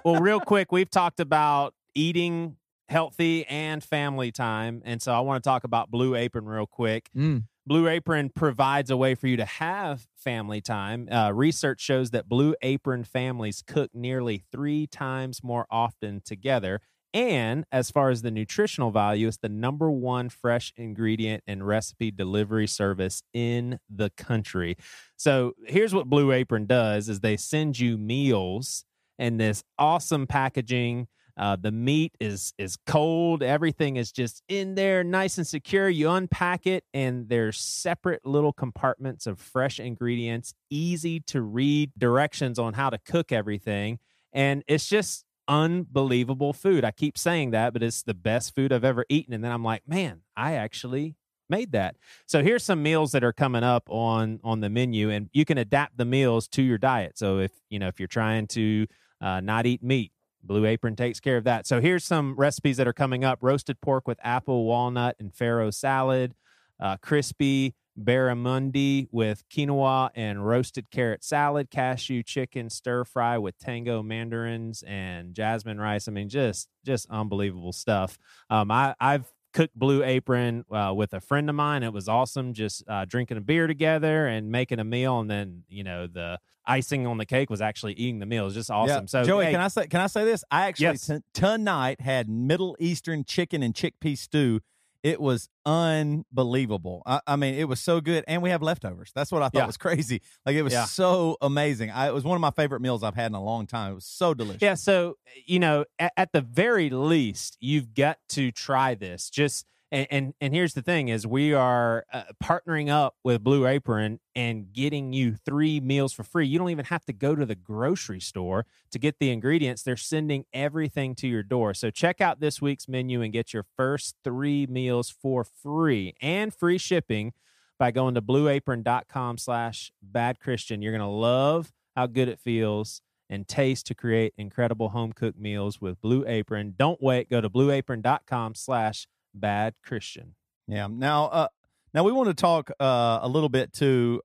[0.04, 2.56] well, real quick, we've talked about eating
[2.92, 7.08] healthy and family time, and so I want to talk about Blue Apron real quick.
[7.16, 7.44] Mm.
[7.66, 11.08] Blue Apron provides a way for you to have family time.
[11.10, 16.80] Uh, research shows that Blue Apron families cook nearly three times more often together.
[17.14, 22.10] And as far as the nutritional value, it's the number one fresh ingredient and recipe
[22.10, 24.76] delivery service in the country.
[25.16, 28.84] So here's what Blue Apron does is they send you meals
[29.18, 33.42] in this awesome packaging uh, the meat is is cold.
[33.42, 35.88] Everything is just in there, nice and secure.
[35.88, 42.58] You unpack it, and there's separate little compartments of fresh ingredients, easy to read directions
[42.58, 43.98] on how to cook everything,
[44.32, 46.84] and it's just unbelievable food.
[46.84, 49.34] I keep saying that, but it's the best food I've ever eaten.
[49.34, 51.16] And then I'm like, man, I actually
[51.48, 51.96] made that.
[52.26, 55.58] So here's some meals that are coming up on on the menu, and you can
[55.58, 57.18] adapt the meals to your diet.
[57.18, 58.86] So if you know if you're trying to
[59.22, 60.12] uh, not eat meat.
[60.42, 61.66] Blue Apron takes care of that.
[61.66, 65.72] So here's some recipes that are coming up: roasted pork with apple, walnut, and farro
[65.72, 66.34] salad,
[66.80, 74.02] uh, crispy barramundi with quinoa and roasted carrot salad, cashew chicken stir fry with tango
[74.02, 76.08] mandarins and jasmine rice.
[76.08, 78.18] I mean, just just unbelievable stuff.
[78.50, 81.82] Um, I, I've cooked Blue Apron uh, with a friend of mine.
[81.82, 85.64] It was awesome, just uh, drinking a beer together and making a meal, and then
[85.68, 88.42] you know the icing on the cake was actually eating the meal.
[88.42, 89.04] It was just awesome.
[89.04, 89.06] Yeah.
[89.06, 90.44] So Joey, hey, can I say can I say this?
[90.50, 91.06] I actually Yes.
[91.06, 94.60] t- tonight had Middle Eastern chicken and chickpea stew.
[95.02, 97.02] It was unbelievable.
[97.06, 99.10] I, I mean, it was so good, and we have leftovers.
[99.14, 99.66] That's what I thought Yeah.
[99.66, 100.22] was crazy.
[100.46, 100.84] Like it was Yeah.
[100.84, 101.90] so amazing.
[101.90, 103.92] I, it was one of my favorite meals I've had in a long time.
[103.92, 104.62] It was so delicious.
[104.62, 109.28] Yeah, so you know, at, at the very least, you've got to try this.
[109.30, 113.66] Just and and, and here's the thing: is we are uh, partnering up with Blue
[113.66, 116.46] Apron and getting you three meals for free.
[116.46, 119.82] You don't even have to go to the grocery store to get the ingredients.
[119.82, 121.74] They're sending everything to your door.
[121.74, 126.52] So check out this week's menu and get your first three meals for free and
[126.52, 127.34] free shipping
[127.82, 133.02] by going to blueapron.com slash bad christian you're going to love how good it feels
[133.28, 137.50] and taste to create incredible home cooked meals with blue apron don't wait go to
[137.50, 140.34] blueapron.com slash bad christian
[140.68, 140.86] Yeah.
[140.90, 141.48] Now, uh,
[141.94, 144.22] now we want to talk uh, a little bit too.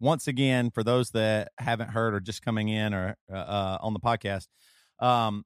[0.00, 3.92] Once again, for those that haven't heard or just coming in or uh, uh, on
[3.94, 4.46] the podcast,
[5.00, 5.44] um,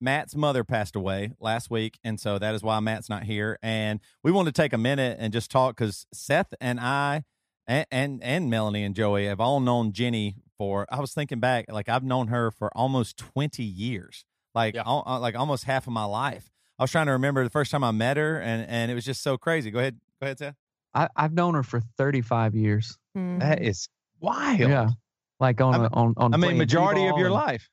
[0.00, 3.58] Matt's mother passed away last week, and so that is why Matt's not here.
[3.62, 7.24] And we want to take a minute and just talk because Seth and I,
[7.66, 10.86] and, and and Melanie and Joey have all known Jenny for.
[10.88, 14.24] I was thinking back, like I've known her for almost twenty years,
[14.54, 14.84] like Yeah.
[14.86, 16.48] al- uh, like almost half of my life.
[16.78, 19.04] I was trying to remember the first time I met her, and and it was
[19.04, 19.70] just so crazy.
[19.70, 20.54] Go ahead, go ahead, Seth.
[20.94, 22.96] I, I've known her for 35 years.
[23.16, 23.40] Mhm.
[23.40, 23.88] That is
[24.20, 24.60] wild.
[24.60, 24.90] Yeah.
[25.40, 27.68] Like on I a, mean- on on I mean, majority of your and- life.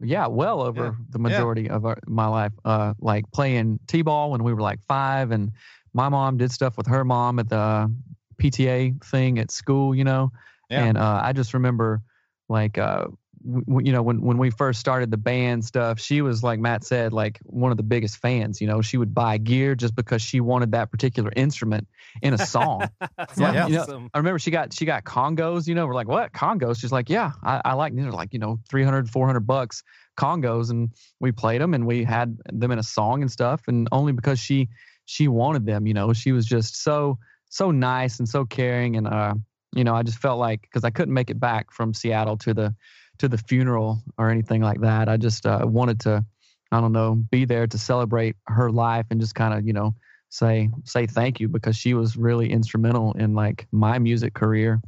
[0.00, 2.52] Yeah, well over the majority of our, my life.
[2.64, 5.50] Uh, like playing t-ball when we were like five, and
[5.92, 7.92] my mom did stuff with her mom at the
[8.40, 10.30] PTA thing at school, you know,
[10.70, 10.84] Yeah.
[10.84, 12.02] And uh, I just remember,
[12.48, 13.06] like, uh,
[13.48, 16.60] w- w- you know, when when we first started the band stuff, she was like
[16.60, 18.60] Matt said, like one of the biggest fans.
[18.60, 21.88] You know, she would buy gear just because she wanted that particular instrument
[22.22, 22.88] in a song.
[23.36, 24.08] Yeah, you know.
[24.14, 25.66] I remember she got she got congos.
[25.66, 26.80] You know, we're like, what congos?
[26.80, 27.94] She's like, yeah, I, I like.
[27.94, 29.82] these are like, you know, 300, 400 bucks
[30.18, 33.62] congos, and we played them and we had them in a song and stuff.
[33.68, 34.68] And only because she
[35.04, 35.86] she wanted them.
[35.86, 37.18] You know, she was just so
[37.50, 38.96] so nice and so caring.
[38.96, 39.34] And uh,
[39.74, 42.54] you know, I just felt like because I couldn't make it back from Seattle to
[42.54, 42.74] the
[43.18, 45.08] to the funeral or anything like that.
[45.08, 46.24] I just uh, wanted to,
[46.72, 49.94] I don't know, be there to celebrate her life and just kind of, you know,
[50.30, 54.80] say say thank you because she was really instrumental in like my music career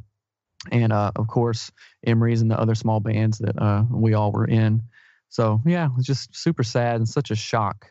[0.71, 1.73] and uh, of course
[2.07, 4.83] Emery's and the other small bands that uh, we all were in.
[5.29, 7.91] So yeah, it was just super sad and such a shock.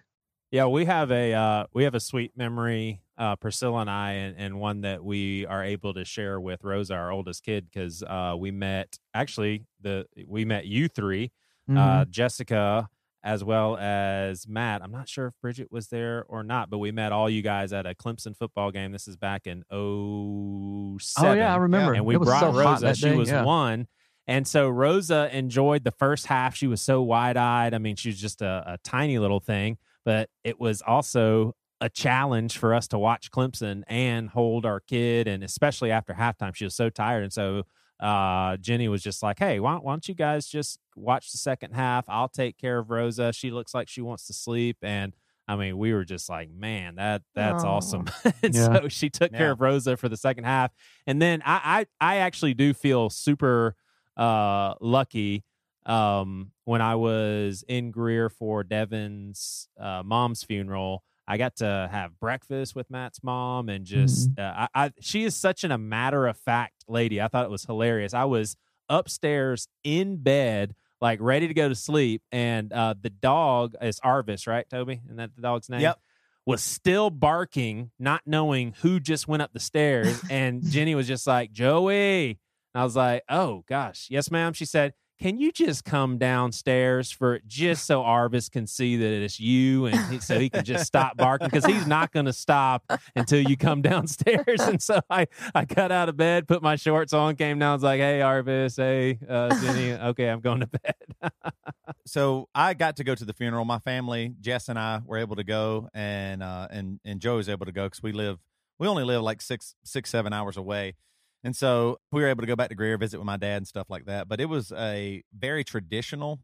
[0.51, 4.35] Yeah, we have a uh, we have a sweet memory, uh, Priscilla and I, and,
[4.37, 8.35] and one that we are able to share with Rosa, our oldest kid, because uh,
[8.37, 11.31] we met actually the we met you 3
[11.69, 11.77] Mm-hmm.
[11.77, 12.89] uh, Jessica
[13.23, 14.81] as well as Matt.
[14.81, 17.73] I'm not sure if Bridget was there or not, but we met all you guys
[17.73, 18.91] at a Clemson football game.
[18.91, 19.77] This is back in 07.
[19.77, 20.99] oh
[21.33, 21.93] yeah, I remember.
[21.93, 22.95] And we brought so Rosa.
[22.95, 23.43] She day, was yeah.
[23.43, 23.87] one.
[24.25, 26.55] And so Rosa enjoyed the first half.
[26.55, 27.73] She was so wide eyed.
[27.73, 31.89] I mean, she was just a, a tiny little thing, but it was also a
[31.89, 35.27] challenge for us to watch Clemson and hold our kid.
[35.27, 37.23] And especially after halftime, she was so tired.
[37.23, 37.63] And so
[38.01, 41.73] uh, Jenny was just like, hey, why, why don't you guys just watch the second
[41.73, 42.05] half?
[42.09, 43.31] I'll take care of Rosa.
[43.31, 44.77] She looks like she wants to sleep.
[44.81, 45.13] And
[45.47, 47.67] I mean, we were just like, man, that that's Aw.
[47.77, 48.05] awesome.
[48.43, 48.81] and Yeah.
[48.81, 50.71] so she took care of Rosa for the second half.
[51.07, 53.75] And then I, I, I actually do feel super
[54.17, 55.43] uh, lucky
[55.85, 61.03] um, when I was in Greer for Devin's uh, mom's funeral.
[61.27, 65.35] I got to have breakfast with Matt's mom, and just uh, I, I, she is
[65.35, 67.21] such an, a matter of fact lady.
[67.21, 68.15] I thought it was hilarious.
[68.15, 68.55] I was
[68.89, 74.47] upstairs in bed, like ready to go to sleep, and uh, the dog is Arvis,
[74.47, 75.01] right, Toby?
[75.07, 75.81] And that the dog's name?
[75.81, 75.99] Yep.
[76.47, 81.27] Was still barking, not knowing who just went up the stairs, and Jenny was just
[81.27, 82.39] like, "Joey,"
[82.73, 87.11] and I was like, "Oh gosh, yes, ma'am." She said, "Can you just come downstairs
[87.11, 90.85] for just so Arvis can see that it's you, and he, so he can just
[90.85, 95.27] stop barking because he's not going to stop until you come downstairs." And so I,
[95.53, 98.77] I got out of bed, put my shorts on, came down, was like, "Hey, Arvis,
[98.77, 100.93] hey, uh, Jenny, okay, I'm going to bed."
[102.05, 103.65] so I got to go to the funeral.
[103.65, 107.49] My family, Jess and I, were able to go, and uh, and and Joe was
[107.49, 108.39] able to go because we live,
[108.77, 110.95] we only live like six six seven hours away,
[111.43, 113.67] and so we were able to go back to Greer, visit with my dad and
[113.67, 114.27] stuff like that.
[114.27, 116.39] But it was a very traditional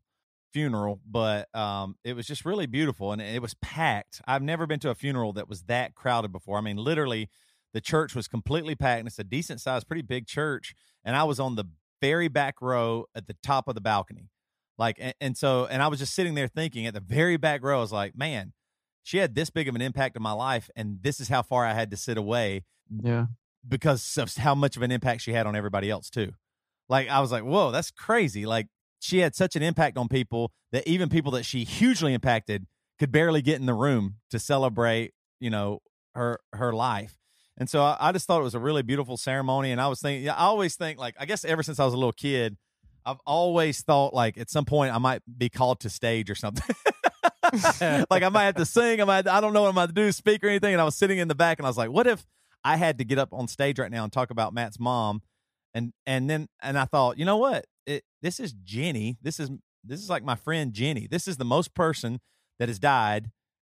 [0.54, 4.22] funeral, but um, it was just really beautiful, and it was packed.
[4.28, 6.58] I've never been to a funeral that was that crowded before.
[6.58, 7.30] I mean, literally,
[7.74, 9.00] the church was completely packed.
[9.00, 11.66] And it's a decent sized, pretty big church, and I was on the
[12.02, 14.30] very back row at the top of the balcony
[14.78, 17.64] like and, and so and i was just sitting there thinking at the very back
[17.64, 18.54] row i was like man
[19.04, 21.66] she had this big of an impact in my life and this is how far
[21.66, 22.64] i had to sit away
[23.02, 23.28] Yeah.
[23.68, 26.34] Because of how much of an impact she had on everybody else too
[26.90, 28.68] like i was like whoa that's crazy like
[29.00, 32.66] she had such an impact on people that even people that she hugely impacted
[32.98, 35.80] could barely get in the room to celebrate you know
[36.14, 37.18] her her life
[37.58, 40.00] and so I, I just thought it was a really beautiful ceremony and i was
[40.00, 42.58] thinking yeah, i always think like i guess ever since i was a little kid
[43.06, 46.76] I've always thought like at some point I might be called to stage or something.
[48.10, 49.02] like I might have to sing.
[49.02, 50.74] I might I don't know what I'm about to do, speak or anything.
[50.74, 52.26] And I was sitting in the back and I was like, what if
[52.66, 55.22] I had to get up on stage right now and talk about Matt's mom?
[55.74, 57.66] And and then and I thought, you know what?
[57.86, 59.18] It this is Jenny.
[59.22, 59.52] This is
[59.84, 61.08] this is like my friend Jenny.
[61.08, 62.20] This is the most person
[62.60, 63.32] that has died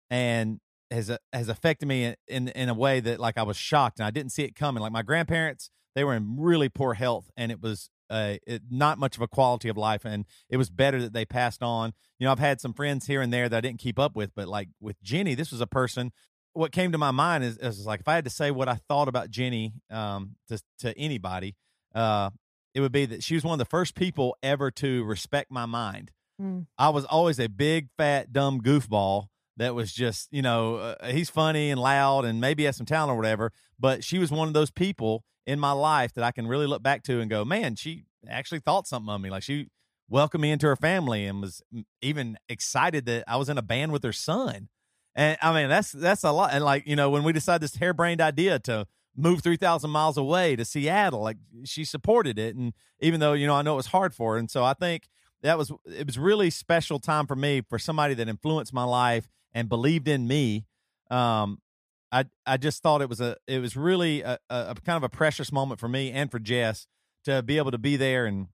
[0.09, 3.99] and has has affected me in, in in a way that like I was shocked
[3.99, 4.83] and I didn't see it coming.
[4.83, 8.99] Like my grandparents, they were in really poor health and it was uh, it, not
[8.99, 11.93] much of a quality of life, and it was better that they passed on.
[12.19, 14.35] You know, I've had some friends here and there that I didn't keep up with,
[14.35, 16.13] but like with Jenny, this was a person.
[16.57, 18.77] What came to my mind is, is like if I had to say what I
[18.89, 21.55] thought about Jenny um, to to anybody,
[21.95, 22.31] uh,
[22.75, 25.67] it would be that she was one of the first people ever to respect my
[25.67, 26.13] mind.
[26.41, 26.67] Mm.
[26.77, 31.31] I was always a big, fat, dumb goofball that was just, you know, uh, he's
[31.31, 33.53] funny and loud and maybe has some talent or whatever.
[33.79, 36.83] But she was one of those people in my life that I can really look
[36.83, 39.31] back to and go, man, she actually thought something of me.
[39.31, 39.69] Like she
[40.09, 41.63] welcomed me into her family and was
[42.03, 44.69] even excited that I was in a band with her son.
[45.17, 46.51] And I mean, that's that's a lot.
[46.53, 48.87] And like, you know, when we decided this harebrained idea to
[49.17, 52.55] move 3,000 miles away to Seattle, like she supported it.
[52.55, 54.39] And even though, you know, I know it was hard for her.
[54.39, 55.09] And so I think
[55.43, 59.29] that was, it was really special time for me for somebody that influenced my life
[59.55, 60.67] and believed in me.
[61.11, 61.63] Um,
[62.13, 65.03] I, I just thought it was a, it was really a, a, a kind of
[65.03, 66.87] a precious moment for me and for Jess
[67.25, 68.49] to be able to be there and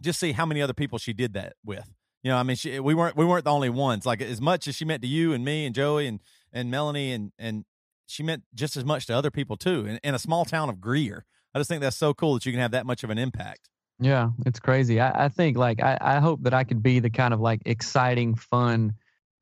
[0.00, 1.92] just see how many other people she did that with.
[2.22, 4.06] You know, I mean, she, we weren't we weren't the only ones.
[4.06, 6.20] Like as much as she meant to you and me and Joey and
[6.52, 7.64] and Melanie and and
[8.06, 9.86] she meant just as much to other people too.
[9.86, 12.52] In, in a small town of Greer, I just think that's so cool that you
[12.52, 13.68] can have that much of an impact.
[13.98, 15.00] Yeah, it's crazy.
[15.00, 17.62] I, I think like I, I hope that I could be the kind of like
[17.66, 18.94] exciting, fun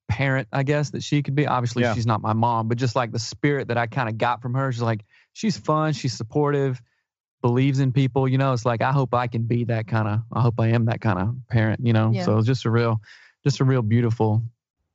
[0.09, 1.47] parent, I guess, that she could be.
[1.47, 1.95] Obviously, Yeah.
[1.95, 4.55] she's not my mom, but just like the spirit that I kind of got from
[4.55, 4.73] her.
[4.73, 6.81] She's like, she's fun, she's supportive,
[7.43, 8.29] believes in people.
[8.29, 10.21] You know, it's like I hope I can be that kind of.
[10.33, 11.81] I hope I am that kind of parent.
[11.85, 12.25] You know, Yeah.
[12.25, 13.01] so it's just a real,
[13.45, 14.43] just a real beautiful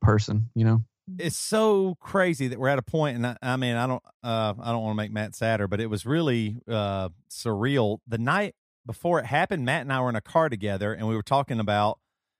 [0.01, 0.49] person.
[0.55, 0.83] You know.
[1.19, 4.53] it's so crazy that we're at a point, and I, I mean, I don't, uh,
[4.59, 7.99] I don't want to make Matt sadder, but it was really uh, surreal.
[8.07, 11.15] The night before it happened, Matt and I were in a car together, and we
[11.15, 11.99] were talking about.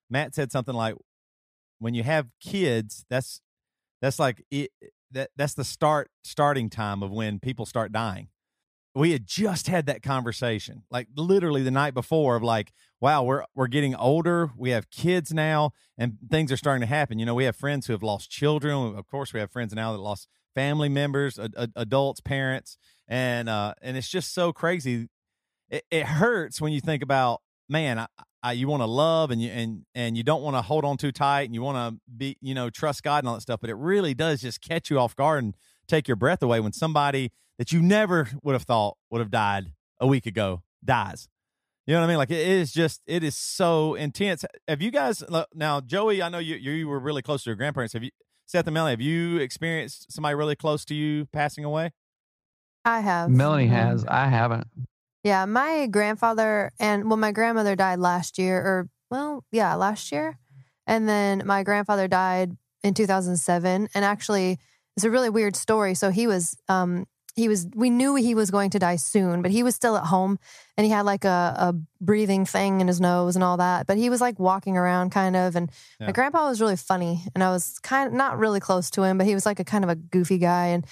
[0.09, 0.93] Matt said something like,
[1.79, 3.41] "When you have kids, that's
[4.01, 4.69] that's like it,
[5.11, 8.27] that that's the start starting time of when people start dying."
[8.95, 12.71] We had just had that conversation, like literally the night before, of like,
[13.01, 14.51] "Wow, we're we're getting older.
[14.57, 17.19] We have kids now." and things are starting to happen.
[17.19, 18.95] You know, we have friends who have lost children.
[18.95, 22.77] Of course, we have friends now that lost family members, ad- ad- adults, parents,
[23.07, 25.07] and uh, and it's just so crazy.
[25.69, 28.07] It, it hurts when you think about, man, I,
[28.43, 30.97] I, you want to love and you and and you don't want to hold on
[30.97, 33.61] too tight, and you want to be, you know, trust God and all that stuff.
[33.61, 35.55] But it really does just catch you off guard and
[35.87, 39.71] take your breath away when somebody that you never would have thought would have died
[39.99, 41.27] a week ago dies.
[41.87, 42.17] You know what I mean?
[42.17, 44.43] Like it is just it is so intense.
[44.67, 46.21] Have you guys now, Joey?
[46.21, 47.93] I know you you were really close to your grandparents.
[47.93, 48.09] Have you,
[48.47, 48.91] Seth and Melanie?
[48.93, 51.91] Have you experienced somebody really close to you passing away?
[52.83, 53.29] I have.
[53.29, 53.71] Melanie Mhm.
[53.71, 54.05] has.
[54.05, 54.67] I haven't.
[55.23, 60.37] Yeah, my grandfather and well, my grandmother died last year, or well, yeah, last year,
[60.87, 63.87] and then my grandfather died in 2007.
[63.95, 64.59] And actually,
[64.95, 65.93] it's a really weird story.
[65.95, 69.51] So he was, um, he was, we knew he was going to die soon, but
[69.51, 70.39] he was still at home,
[70.77, 73.87] and he had like a, a breathing thing in his nose and all that.
[73.87, 75.69] But he was like walking around, kind of, and
[75.99, 76.07] Yeah.
[76.07, 79.17] my grandpa was really funny, and I was kind of not really close to him,
[79.17, 80.85] but he was like a kind of a goofy guy, and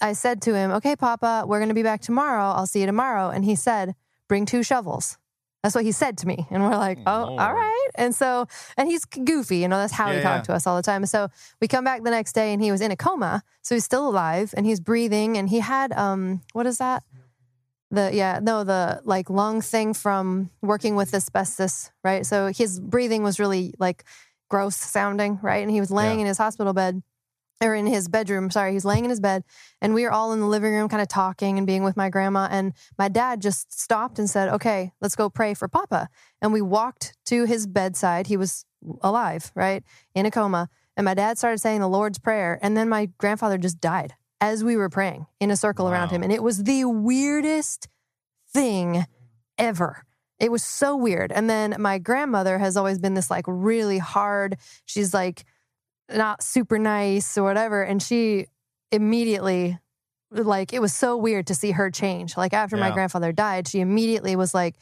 [0.00, 2.52] I said to him, "Okay, Papa, we're going to be back tomorrow.
[2.52, 3.94] I'll see you tomorrow." And he said,
[4.28, 5.16] "Bring two shovels."
[5.62, 7.40] That's what he said to me, and we're like, "Oh, Lord.
[7.40, 8.46] all right." And so,
[8.76, 9.78] and he's goofy, you know.
[9.78, 10.52] That's how he talked yeah.
[10.52, 11.04] to us all the time.
[11.06, 11.28] So
[11.60, 14.08] we come back the next day, and he was in a coma, so he's still
[14.08, 17.02] alive, and he's breathing, and he had um, what is that?
[17.90, 22.24] The yeah, no, the like lung thing from working with asbestos, right?
[22.24, 24.04] So his breathing was really like
[24.50, 25.62] gross sounding, right?
[25.62, 26.22] And he was laying Yeah.
[26.22, 27.02] in his hospital bed
[27.60, 28.50] or in his bedroom.
[28.50, 29.44] Sorry, he's laying in his bed,
[29.80, 32.08] and we were all in the living room, kind of talking and being with my
[32.08, 32.48] grandma.
[32.50, 36.08] And my dad just stopped and said, "Okay, let's go pray for Papa."
[36.40, 38.26] And we walked to his bedside.
[38.26, 38.64] He was
[39.00, 39.82] alive, right,
[40.14, 40.68] in a coma.
[40.96, 44.62] And my dad started saying the Lord's Prayer, and then my grandfather just died as
[44.62, 47.88] we were praying in a circle around him, and it was the weirdest
[48.52, 49.04] thing
[49.58, 50.04] ever.
[50.38, 51.32] It was so weird.
[51.32, 54.56] And then my grandmother has always been this like really hard.
[54.84, 55.44] She's like
[56.12, 57.82] not super nice or whatever.
[57.82, 58.46] And she
[58.90, 59.78] immediately,
[60.30, 62.36] like, it was so weird to see her change.
[62.36, 64.76] Like, after my grandfather died, she immediately was like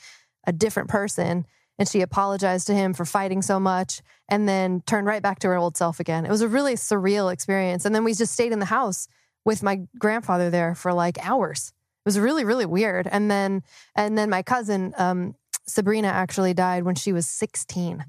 [0.46, 1.46] a different person.
[1.78, 4.00] And she apologized to him for fighting so much
[4.30, 6.24] and then turned right back to her old self again.
[6.24, 7.84] It was a really surreal experience.
[7.84, 9.08] And then we just stayed in the house
[9.44, 11.72] with my grandfather there for like hours.
[12.04, 13.06] It was really, really weird.
[13.06, 13.62] And then,
[13.94, 15.34] and then my cousin, um,
[15.66, 18.04] Sabrina actually died when she was 16,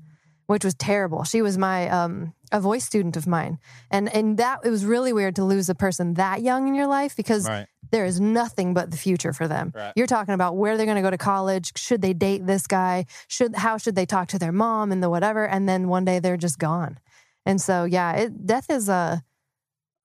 [0.46, 1.24] which was terrible.
[1.24, 3.60] She was my um, a voice student of mine,
[3.92, 6.88] and and that it was really weird to lose a person that young in your
[6.88, 7.68] life because Right.
[7.92, 9.72] there is nothing but the future for them.
[9.76, 9.94] Right.
[9.96, 11.78] You're talking about where they're going to go to college.
[11.78, 13.06] Should they date this guy?
[13.28, 15.48] Should how should they talk to their mom and the whatever?
[15.48, 17.00] And then one day they're just gone.
[17.46, 19.24] And so yeah, it, death is a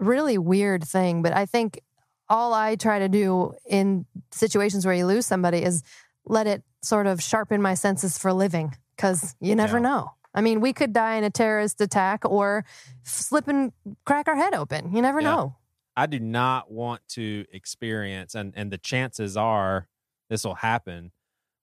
[0.01, 1.22] really weird thing.
[1.22, 1.80] But I think
[2.28, 5.82] all I try to do in situations where you lose somebody is
[6.24, 9.82] let it sort of sharpen my senses for living because you never Yeah.
[9.82, 10.11] know.
[10.35, 12.64] I mean, we could die in a terrorist attack or
[13.03, 13.72] slip and
[14.07, 14.93] crack our head open.
[14.95, 15.30] You never Yeah.
[15.30, 15.57] know.
[15.97, 19.89] I do not want to experience, and and the chances are
[20.30, 21.12] this will happen.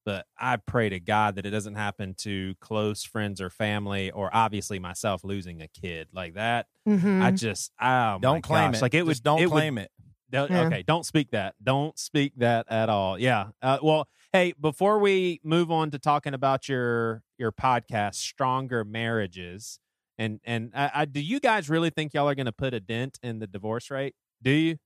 [0.06, 4.30] But I pray to God that it doesn't happen to close friends or family, or
[4.34, 6.68] obviously myself losing a kid like that.
[6.86, 8.80] hmm I just, oh Don't claim gosh.
[8.80, 8.82] it.
[8.82, 9.92] Like it Just would, don't it would- claim it.
[10.32, 10.66] Don't- Yeah.
[10.68, 11.56] Okay, don't speak that.
[11.64, 13.18] Don't speak that at all.
[13.20, 13.48] Yeah.
[13.62, 19.80] Uh, well, hey, before we move on to talking about your your podcast, Stronger Marriages,
[20.18, 22.80] and and I, I, do you guys really think y'all are going to put a
[22.80, 24.14] dent in the divorce rate?
[24.42, 24.78] Do you?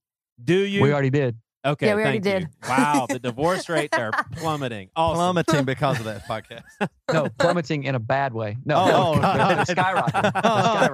[0.44, 0.82] Do you?
[0.82, 1.38] We already did.
[1.66, 1.88] okay.
[1.88, 2.22] Yeah, we already you.
[2.24, 2.48] did.
[2.68, 4.90] Wow, the divorce rates are plummeting.
[4.96, 5.18] Awesome.
[5.36, 6.64] Plummeting because of that podcast.
[7.12, 8.58] No, plummeting in a bad way.
[8.66, 9.68] No, Oh, no, God.
[9.68, 10.34] skyrocketing.
[10.34, 10.90] They're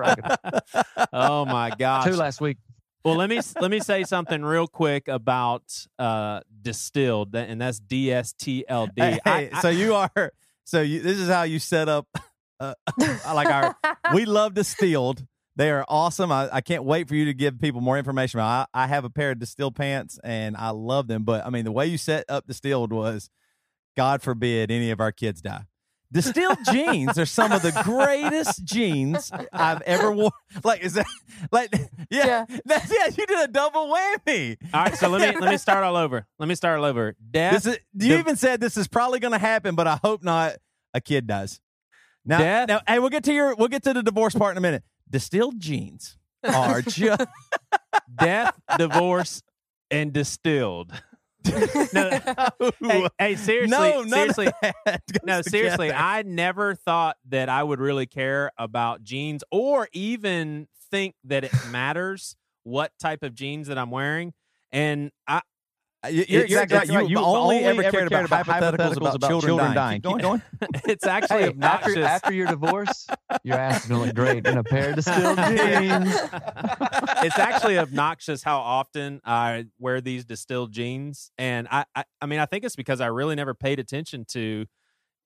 [0.65, 1.07] skyrocketing.
[1.13, 2.05] oh my gosh.
[2.05, 2.57] Two last week.
[3.05, 5.63] Well let me let me say something real quick about
[5.97, 8.93] uh distilled, and that's D S T L D.
[9.01, 10.31] Hey, I- I- so you are
[10.65, 12.07] so you, this is how you set up
[12.59, 12.73] uh,
[13.33, 13.75] like our
[14.13, 15.25] we love distilled.
[15.55, 16.31] They are awesome.
[16.31, 18.39] I, I can't wait for you to give people more information.
[18.39, 21.65] I, I have a pair of distilled pants and i love them but i mean
[21.65, 23.29] the way you set up distilled was
[23.97, 25.63] god forbid any of our kids die
[26.11, 30.31] distilled jeans are some of the greatest jeans i've ever worn
[30.63, 31.05] like is that
[31.51, 31.69] like
[32.09, 32.45] yeah Yeah.
[32.65, 35.83] that- yeah you did a double whammy all right, so let me let me start
[35.83, 36.25] all over.
[36.39, 37.15] Let me start all over.
[37.31, 39.99] Death, This is, you the- even said this is probably going to happen, but I
[40.03, 40.53] hope not.
[40.93, 41.59] A kid does.
[42.25, 44.57] Now, Death- now, hey, we'll get to your, we'll get to the divorce part in
[44.57, 44.83] a minute.
[45.09, 47.25] Distilled jeans are just
[48.19, 49.41] death, divorce,
[49.91, 50.91] and distilled.
[51.93, 52.19] no,
[52.81, 54.51] hey, hey, seriously, no, seriously,
[55.23, 55.91] no, seriously.
[55.91, 61.51] I never thought that I would really care about jeans or even think that it
[61.71, 64.33] matters what type of jeans that I'm wearing.
[64.71, 65.41] And I,
[66.01, 67.09] Uh, you're, you're exactly right.
[67.09, 70.01] You've only, ever cared, about, hypotheticals about, children, dying.
[70.01, 70.41] Keep going.
[70.85, 71.97] it's actually Hey, obnoxious.
[71.97, 73.07] after, after your divorce,
[73.43, 76.15] your ass is gonna look great in a pair of distilled jeans.
[77.21, 82.39] it's actually obnoxious how often I wear these distilled jeans, and I, I, I mean,
[82.39, 84.67] I think it's because I really never paid attention to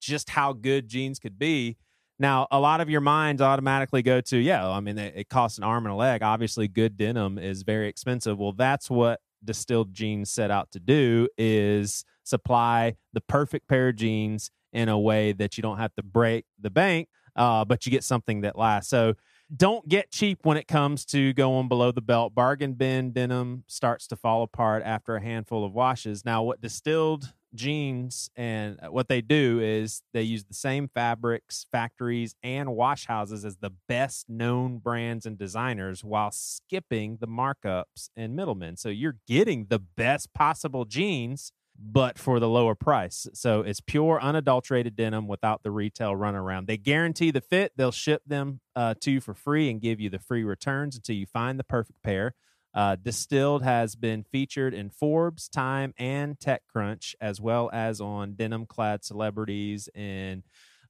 [0.00, 1.76] just how good jeans could be.
[2.18, 5.58] Now, a lot of your minds automatically go to, yeah, I mean, it, it costs
[5.58, 6.22] an arm and a leg.
[6.22, 8.38] Obviously, good denim is very expensive.
[8.38, 13.96] Well, that's what distilled jeans set out to do is supply the perfect pair of
[13.96, 17.92] jeans in a way that you don't have to break the bank, uh, but you
[17.92, 18.90] get something that lasts.
[18.90, 19.14] So
[19.54, 22.34] don't get cheap when it comes to going below the belt.
[22.34, 26.24] Bargain bin denim starts to fall apart after a handful of washes.
[26.24, 32.34] Now, what distilled jeans and what they do is they use the same fabrics, factories,
[32.42, 38.34] and wash houses as the best known brands and designers while skipping the markups and
[38.36, 38.76] middlemen.
[38.76, 43.26] So you're getting the best possible jeans but for the lower price.
[43.34, 46.66] So it's pure, unadulterated denim without the retail runaround.
[46.66, 47.72] They guarantee the fit.
[47.76, 51.16] They'll ship them uh, to you for free and give you the free returns until
[51.16, 52.34] you find the perfect pair.
[52.74, 58.66] Uh, Distilled has been featured in Forbes, Time, and TechCrunch, as well as on denim
[58.66, 60.42] clad celebrities in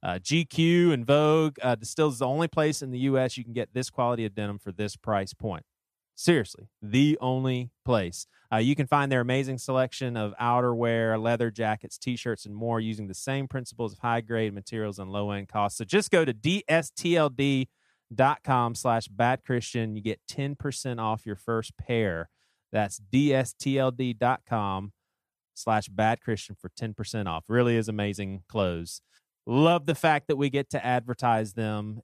[0.03, 1.57] uh, GQ and Vogue.
[1.63, 3.37] Uh, Distilled is the only place in the U.S.
[3.37, 5.65] you can get this quality of denim for this price point.
[6.17, 8.27] Seriously, the only place.
[8.53, 12.81] Uh, you can find their amazing selection of outerwear, leather jackets, t shirts, and more
[12.81, 15.77] using the same principles of high grade materials and low end costs.
[15.77, 17.67] So just go to dstld.com
[18.75, 19.97] slash bad Christian.
[19.97, 22.29] You get 10% off your first pair.
[22.73, 24.93] That's dstld.com
[25.55, 27.45] slash bad Christian for 10% off.
[27.49, 29.01] Really is amazing clothes.
[29.47, 32.01] Love the fact that we get to advertise them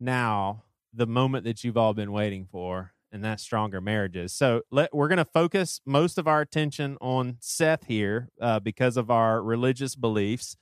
[0.00, 4.32] now, the moment that you've all been waiting for, and that's stronger marriages.
[4.32, 8.96] So let, we're going to focus most of our attention on Seth here uh, because
[8.96, 10.56] of our religious beliefs.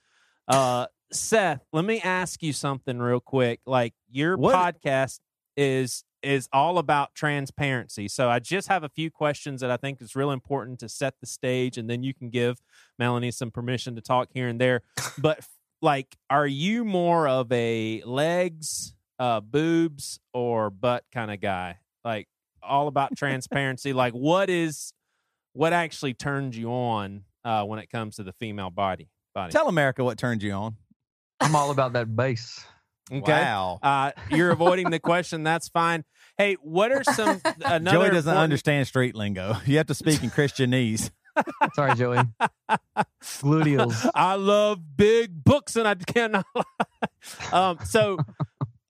[0.49, 3.61] Uh, Seth, let me ask you something real quick.
[3.67, 5.21] Like your What- podcast
[5.57, 8.07] is is all about transparency.
[8.07, 11.15] So I just have a few questions that I think is real important to set
[11.21, 12.61] the stage, and then you can give
[12.99, 14.83] Melanie some permission to talk here and there.
[15.19, 15.41] But
[15.81, 21.79] like, are you more of a legs, uh, boobs, or butt kind of guy?
[22.05, 22.29] Like
[22.63, 23.93] all about transparency.
[23.95, 24.93] like, what is
[25.55, 29.09] what actually turns you on uh, when it comes to the female body?
[29.35, 29.53] Body.
[29.53, 30.77] Tell America what turned you on.
[31.41, 32.65] I'm all about that bass.
[33.13, 33.33] Okay.
[33.33, 33.79] Wow.
[33.83, 35.43] Uh, you're avoiding the question.
[35.43, 36.05] That's fine.
[36.39, 39.57] Hey, what are some another Joey doesn't important- understand street lingo.
[39.67, 41.11] You have to speak in Christianese.
[41.75, 42.19] Sorry, Joey.
[43.23, 44.09] Gluteals.
[44.15, 46.47] I love big books, and I cannot.
[47.53, 47.79] um.
[47.85, 48.19] So,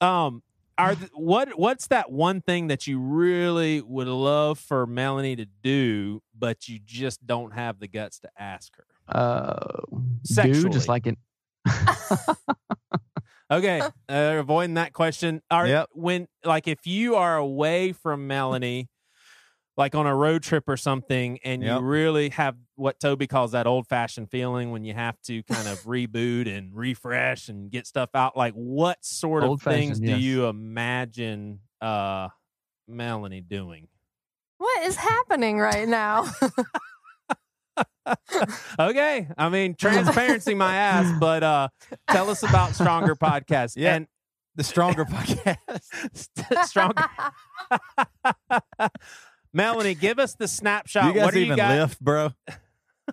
[0.01, 0.43] um.
[0.79, 5.45] Are th- what what's that one thing that you really would love for Melanie to
[5.63, 8.85] do, but you just don't have the guts to ask her?
[9.07, 9.83] Uh,
[10.25, 10.63] Sexually.
[10.63, 11.19] dude, just like it.
[13.53, 13.89] Okay, uh,
[14.39, 15.43] avoiding that question.
[15.51, 15.89] Are Yep.
[15.95, 18.89] when like if you are away from Melanie,
[19.77, 21.81] like on a road trip or something, and Yep.
[21.81, 25.67] you really have what Toby calls that old fashioned feeling when you have to kind
[25.67, 28.37] of reboot and refresh and get stuff out.
[28.37, 30.21] Like, what sort of things Old-fashioned, do yes.
[30.21, 32.29] you imagine uh,
[32.87, 33.89] Melanie doing?
[34.59, 36.31] What is happening right now?
[38.79, 41.13] Okay, I mean transparency, my ass.
[41.21, 41.69] But uh,
[42.11, 43.75] tell us about Stronger Podcast.
[43.77, 43.95] Yeah.
[43.95, 44.07] and
[44.57, 46.29] The Stronger podcast.
[46.67, 47.05] Stronger.
[49.53, 51.07] Melanie, give us the snapshot.
[51.07, 51.77] You guys what do even you got?
[51.79, 52.31] lift, bro?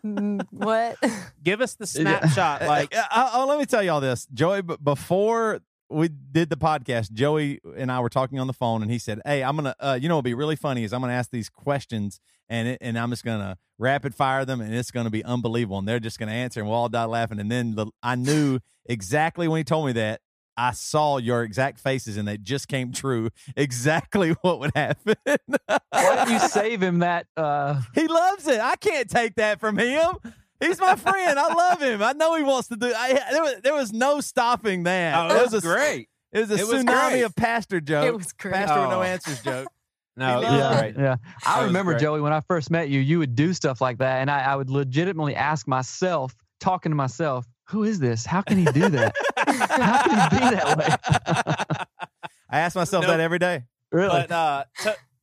[0.05, 0.97] Mm, what?
[1.43, 2.61] Give us the snapshot.
[2.63, 4.61] Like, Uh, uh, oh, let me tell y'all this, Joy.
[4.61, 5.59] b- Before
[5.89, 9.21] we did the podcast, Joey and I were talking on the phone, and he said,
[9.25, 11.49] "Hey, I'm gonna, uh, you know, what'll be really funny is I'm gonna ask these
[11.49, 12.19] questions,
[12.49, 15.87] and it, and I'm just gonna rapid fire them, and it's gonna be unbelievable, and
[15.87, 19.47] they're just gonna answer, and we'll all die laughing." And then the, I knew exactly
[19.47, 20.21] when he told me that.
[20.59, 23.29] I saw your exact faces, and it just came true.
[23.55, 25.13] Exactly what would happen.
[25.23, 27.27] Why don't you save him that?
[27.37, 28.59] Uh, he loves it.
[28.59, 30.15] I can't take that from him.
[30.59, 31.37] He's my friend.
[31.39, 32.01] I love him.
[32.01, 32.91] I know he wants to do.
[32.95, 35.15] I, there was there was no stopping that.
[35.31, 36.09] Oh, it it was a, great.
[36.31, 37.21] It was a It tsunami great.
[37.21, 38.07] of pastor jokes.
[38.07, 38.53] It was great.
[38.53, 39.03] Pastor with no Oh.
[39.03, 39.67] answers joke.
[40.19, 40.95] No, He it great.
[40.97, 41.17] yeah.
[41.45, 42.01] I That remember great.
[42.01, 44.55] Joey when I first met you, you would do stuff like that, and I, I
[44.55, 48.25] would legitimately ask myself, talking to myself, "Who is this?
[48.25, 49.15] How can he do that?
[49.37, 51.85] How can he be that way?"
[52.49, 53.11] I ask myself Nope.
[53.11, 53.65] that every day.
[53.91, 54.09] Really?
[54.27, 54.63] But uh,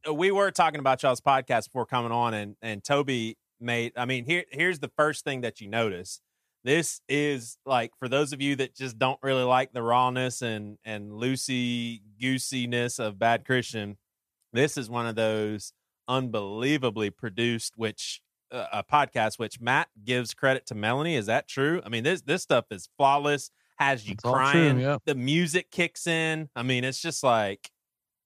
[0.05, 3.93] to, we were talking about y'all's podcast before coming on, and and Toby made.
[3.97, 6.21] I mean, here here's the first thing that you notice.
[6.63, 10.79] This is like for those of you that just don't really like the rawness and
[10.85, 13.97] and loosey goosiness of Bad Christian.
[14.53, 15.73] This is one of those
[16.09, 18.21] unbelievably produced, which
[18.53, 21.17] uh, a podcast which Matt gives credit to Melanie.
[21.17, 21.83] Is that true?
[21.85, 23.51] I mean, this this stuff is flawless.
[23.79, 24.79] Has you It's all true, crying.
[24.81, 24.99] yeah.
[25.05, 26.49] The music kicks in.
[26.55, 27.71] I mean, it's just like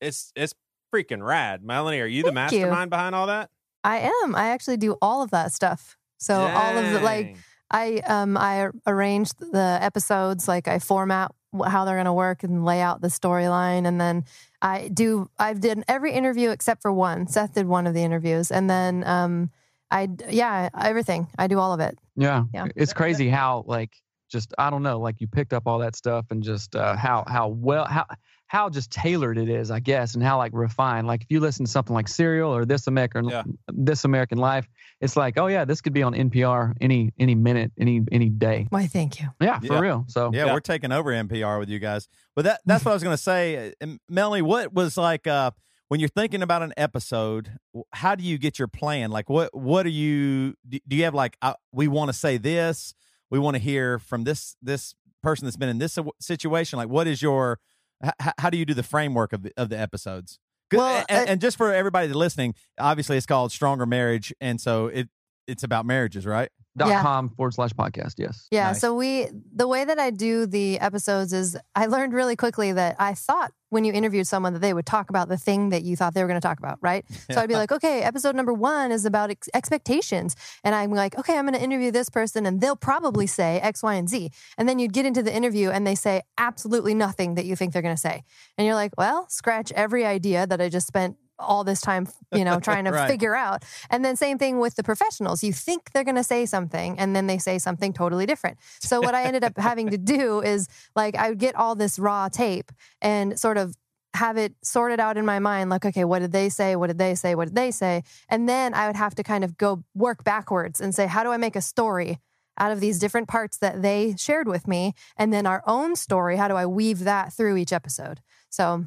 [0.01, 0.55] it's it's
[0.95, 1.65] freaking rad.
[1.65, 2.59] Melanie, are you the Thank you.
[2.61, 3.51] mastermind behind all that?
[3.85, 4.35] I am.
[4.35, 5.97] I actually do all of that stuff.
[6.19, 7.37] So all of the like
[7.71, 11.33] I um I arrange the episodes like I format
[11.67, 14.25] how they're going to work and lay out the storyline and then
[14.61, 17.27] I do I've did every interview except for one.
[17.29, 19.51] Seth did one of the interviews and then um
[19.91, 21.29] I yeah, everything.
[21.39, 21.99] I do all of it.
[22.17, 22.45] Yeah.
[22.53, 22.67] Yeah.
[22.77, 23.97] It's crazy how like
[24.29, 27.25] just I don't know, like you picked up all that stuff and just uh, how
[27.27, 28.07] how well how
[28.49, 31.07] how just tailored it is, I guess, and how like refined.
[31.07, 33.43] Like if you listen to something like Serial or This American Yeah.
[33.69, 34.67] This American Life,
[35.01, 38.67] it's like, oh yeah, this could be on NPR any any minute, any any day.
[38.71, 39.29] Why thank you.
[39.41, 39.81] Yeah, for Yeah.
[39.81, 40.05] real.
[40.09, 40.55] So Yeah, Yeah.
[40.55, 42.09] we're taking over NPR with you guys.
[42.35, 43.75] But that that's what I was going to say.
[43.81, 45.51] Uh, Melanie, what was like uh,
[45.89, 47.59] when you're thinking about an episode?
[47.93, 49.11] How do you get your plan?
[49.11, 50.55] Like, what what are you?
[50.69, 52.95] Do do you have like uh, we want to say this?
[53.31, 56.79] We want to hear from this this person that's been in this situation.
[56.79, 57.59] Like, what is your?
[58.05, 60.39] H- how do you do the framework of the of the episodes?
[60.73, 64.87] Well, and, uh, and just for everybody listening, obviously it's called Stronger Marriage, and so
[64.87, 65.09] it
[65.47, 66.51] it's about marriages, right?
[66.79, 67.03] Dot Yeah.
[67.03, 68.15] com forward slash podcast.
[68.19, 68.47] Yes.
[68.51, 68.69] Yeah.
[68.69, 68.81] Nice.
[68.81, 72.97] So we, the way that I do the episodes is I learned really quickly that
[72.99, 75.95] I thought when you interviewed someone that they would talk about the thing that you
[75.95, 77.05] thought they were going to talk about, right?
[77.31, 80.35] So I'd be like, okay, episode number one is about ex- expectations.
[80.65, 83.83] And I'm like, okay, I'm going to interview this person and they'll probably say X,
[83.83, 84.31] Y, and Z.
[84.57, 87.75] And then you'd get into the interview and they say absolutely nothing that you think
[87.75, 88.23] they're going to say.
[88.57, 92.45] And you're like, well, scratch every idea that I just spent all this time, you
[92.45, 93.09] know, trying to Right.
[93.09, 93.65] figure out.
[93.91, 95.43] And then same thing with the professionals.
[95.45, 98.59] You think they're going to say something and then they say something totally different.
[98.81, 101.99] So what I ended up having to do is like I would get all this
[101.99, 103.75] raw tape and sort of
[104.15, 106.97] have it sorted out in my mind like okay what did they say what did
[106.99, 109.85] they say what did they say and then i would have to kind of go
[109.95, 112.19] work backwards and say how do i make a story
[112.59, 116.37] out of these different parts that they shared with me and then our own story
[116.37, 118.87] how do i weave that through each episode so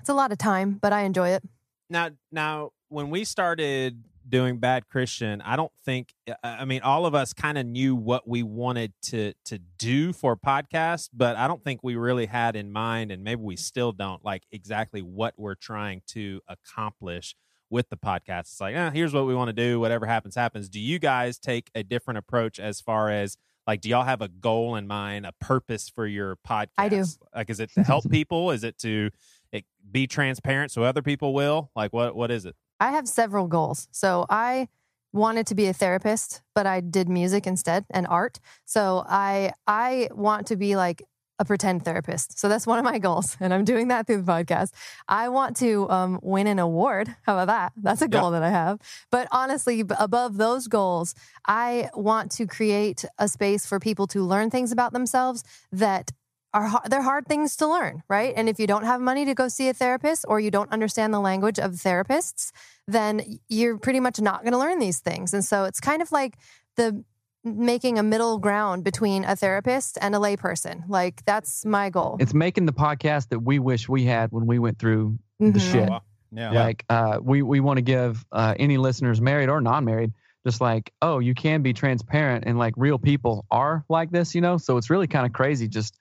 [0.00, 1.42] it's a lot of time but i enjoy it
[1.90, 6.12] now now when we started doing bad christian i don't think
[6.42, 10.36] i mean all of us kind of knew what we wanted to to do for
[10.36, 14.24] podcast but i don't think we really had in mind and maybe we still don't
[14.24, 17.34] like exactly what we're trying to accomplish
[17.70, 18.40] with the podcast.
[18.40, 19.78] It's like eh, here's what we want to do.
[19.80, 20.68] Whatever happens happens.
[20.68, 23.36] Do you guys take a different approach as far as
[23.66, 27.04] like do y'all have a goal in mind a purpose for your podcast I do.
[27.34, 28.50] like is it to help people?
[28.50, 29.10] Is it to
[29.52, 33.46] it, be transparent so other people will like what what is it I have several
[33.46, 33.88] goals.
[33.90, 34.68] So I
[35.12, 38.38] wanted to be a therapist, but I did music instead and art.
[38.64, 41.02] So I I want to be like
[41.40, 42.36] a pretend therapist.
[42.36, 44.72] So that's one of my goals, and I'm doing that through the podcast.
[45.06, 47.14] I want to um, win an award.
[47.22, 47.72] How about that?
[47.76, 48.80] That's a goal that I have.
[49.10, 51.14] But honestly, above those goals,
[51.46, 56.10] I want to create a space for people to learn things about themselves that
[56.54, 58.32] are they're hard things to learn, right?
[58.36, 61.12] And if you don't have money to go see a therapist or you don't understand
[61.12, 62.52] the language of therapists,
[62.86, 65.34] then you're pretty much not going to learn these things.
[65.34, 66.36] And so it's kind of like
[66.76, 67.04] the
[67.44, 70.82] making a middle ground between a therapist and a layperson.
[70.88, 72.16] Like that's my goal.
[72.20, 75.72] It's making the podcast that we wish we had when we went through the Mhm.
[75.72, 75.88] shit.
[75.88, 76.02] wow.
[76.30, 76.50] Yeah.
[76.52, 80.12] Like uh, we we want to give uh, any listeners, married or non-married,
[80.46, 84.40] just like oh, you can be transparent and like real people are like this, you
[84.42, 84.58] know.
[84.58, 85.98] So it's really kind of crazy just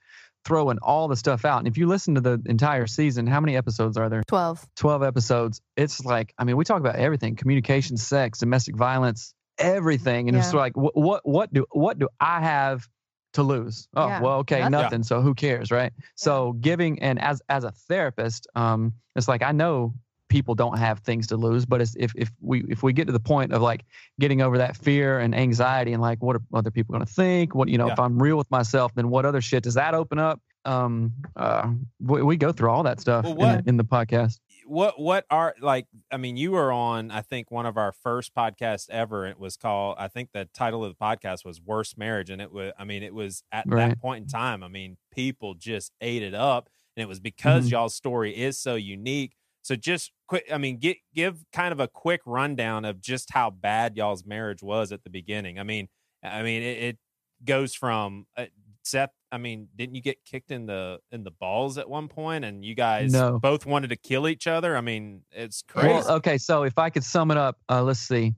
[0.47, 1.59] throwing all the stuff out.
[1.59, 4.23] And if you listen to the entire season, how many episodes are there?
[4.27, 4.65] 12.
[4.77, 5.61] 12 episodes.
[5.75, 10.29] It's like, I mean, we talk about everything communication, sex, domestic violence, everything.
[10.29, 12.87] And it's like, what, what, what do, what do I have
[13.33, 13.87] to lose.
[13.95, 14.21] Oh, Yeah.
[14.21, 14.71] well, okay, Nothing.
[14.71, 15.03] nothing.
[15.03, 15.91] So who cares, right?
[16.15, 19.93] So giving and as as a therapist, um, it's like I know
[20.29, 23.13] people don't have things to lose, but it's, if if we if we get to
[23.13, 23.85] the point of like
[24.19, 27.55] getting over that fear and anxiety and like what are other people going to think?
[27.55, 27.93] What you know, Yeah.
[27.93, 30.41] if I'm real with myself, then what other shit does that open up?
[30.65, 31.71] Um, uh,
[32.01, 34.39] we, we go through all that stuff Well, in, the, in the podcast.
[34.65, 38.35] what what are like i mean you were on i think one of our first
[38.35, 42.29] podcasts ever it was called i think the title of the podcast was worst marriage
[42.29, 45.53] and it was i mean it was at that point in time i mean people
[45.53, 46.67] just ate it up
[46.97, 47.71] and it was because Mhm.
[47.71, 49.36] y'all's story is so unique
[49.67, 53.49] so just quick i mean get give kind of a quick rundown of just how
[53.49, 55.87] bad y'all's marriage was at the beginning i mean
[56.23, 56.97] i mean it, it
[57.45, 58.45] goes from uh,
[58.83, 62.45] Seth, I mean, didn't you get kicked in the in the balls at one point,
[62.45, 63.37] and you guys No.
[63.37, 64.77] both wanted to kill each other?
[64.77, 65.89] I mean, it's crazy.
[65.89, 68.33] Well, okay, so if I could sum it up, uh, let's see: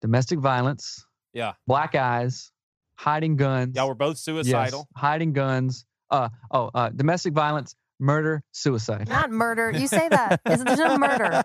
[0.00, 2.50] domestic violence, yeah, black eyes,
[2.96, 3.76] hiding guns.
[3.76, 4.88] y'all were both Yes, suicidal.
[4.96, 5.84] hiding guns.
[6.10, 9.08] Uh oh, uh, domestic violence, murder, suicide.
[9.08, 9.70] Not murder.
[9.70, 10.40] You say that.
[10.44, 11.42] It's there's no murder.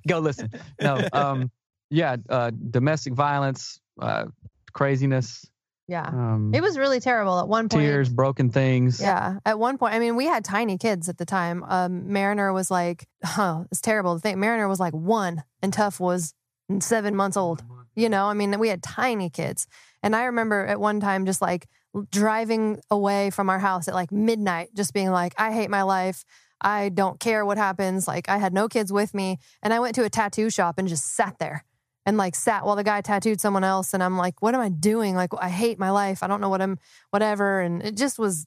[0.08, 0.50] Go listen.
[0.80, 1.50] No, um,
[1.90, 4.26] yeah, uh, domestic violence, uh,
[4.72, 5.44] craziness,
[5.88, 6.06] Yeah.
[6.06, 7.82] um, It was really terrible at one point.
[7.82, 9.00] tears, broken things.
[9.00, 9.38] Yeah.
[9.44, 11.64] At one point, I mean, we had tiny kids at the time.
[11.66, 13.06] Um, Mariner was like,
[13.38, 14.38] oh, it's terrible to think.
[14.38, 16.34] Mariner was like one and Tough was
[16.80, 17.64] seven months old.
[17.96, 19.66] You know, I mean, we had tiny kids.
[20.02, 21.66] And I remember at one time just like
[22.10, 26.24] driving away from our house at like midnight, just being like, I hate my life.
[26.60, 28.06] I don't care what happens.
[28.06, 29.38] Like, I had no kids with me.
[29.62, 31.64] And I went to a tattoo shop and just sat there
[32.04, 33.94] and like sat while the guy tattooed someone else.
[33.94, 35.14] And I'm like, what am I doing?
[35.14, 36.22] Like, I hate my life.
[36.22, 36.78] I don't know what I'm,
[37.10, 37.60] whatever.
[37.60, 38.46] And it just was,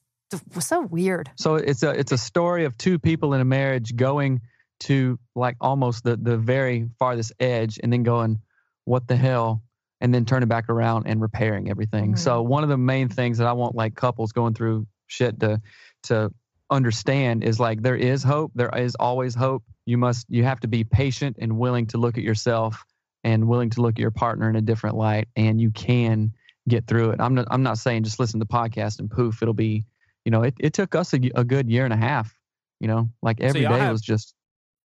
[0.58, 1.30] so weird.
[1.36, 4.40] So it's a it's a story of two people in a marriage going
[4.80, 8.40] to like almost the the very farthest edge and then going,
[8.84, 9.62] what the hell?
[10.04, 12.12] And then turning back around and repairing everything.
[12.12, 12.18] Mhm.
[12.18, 15.62] So one of the main things that I want like couples going through shit to
[16.04, 16.30] to
[16.70, 18.52] understand is like there is hope.
[18.54, 19.62] There is always hope.
[19.86, 22.84] You must you have to be patient and willing to look at yourself
[23.22, 26.32] and willing to look at your partner in a different light and you can
[26.68, 27.20] get through it.
[27.20, 29.86] I'm not I'm not saying just listen to the podcast and poof it'll be
[30.26, 32.34] you know, it, it took us a good year and a half.
[32.80, 34.34] You know, like every day have- was just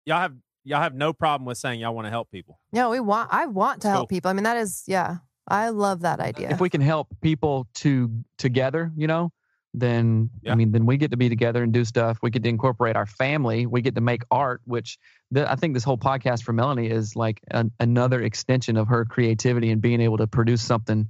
[0.06, 0.34] Y'all have
[0.64, 2.60] y'all have no problem with saying y'all want to help people.
[2.72, 3.28] No, we want.
[3.32, 3.92] I want to Cool.
[3.92, 4.30] help people.
[4.30, 5.16] I mean, that is, yeah.
[5.48, 6.50] I love that idea.
[6.50, 9.32] if we can help people to together, you know,
[9.74, 10.52] then Yeah.
[10.52, 12.18] I mean, then we get to be together and do stuff.
[12.22, 13.66] We get to incorporate our family.
[13.66, 14.98] We get to make art, which
[15.30, 19.04] the, I think this whole podcast for Melanie is like an, another extension of her
[19.04, 21.08] creativity and being able to produce something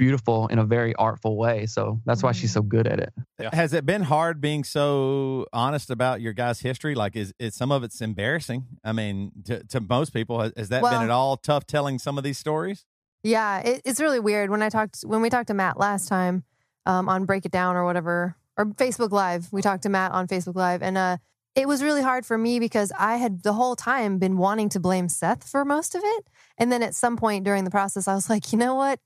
[0.00, 1.66] beautiful in a very artful way.
[1.66, 3.12] So that's why she's so good at it.
[3.38, 3.50] Yeah.
[3.54, 6.94] Has it been hard being so honest about your guys' history?
[6.94, 8.64] Like, is, is some of it's embarrassing?
[8.82, 11.98] I mean, to, to most people, has, has that Well- been at all tough telling
[11.98, 12.86] some of these stories?
[13.22, 14.48] Yeah, it, it's really weird.
[14.48, 16.44] When I talked when we talked to Matt last time
[16.86, 20.26] um, on Break It Down or whatever or Facebook Live, we talked to Matt on
[20.26, 21.18] Facebook Live, and uh,
[21.54, 24.80] it was really hard for me because I had the whole time been wanting to
[24.80, 28.14] blame Seth for most of it, and then at some point during the process, I
[28.14, 29.00] was like, you know what,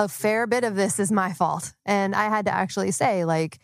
[0.00, 3.58] a fair bit of this is my fault, and I had to actually say like.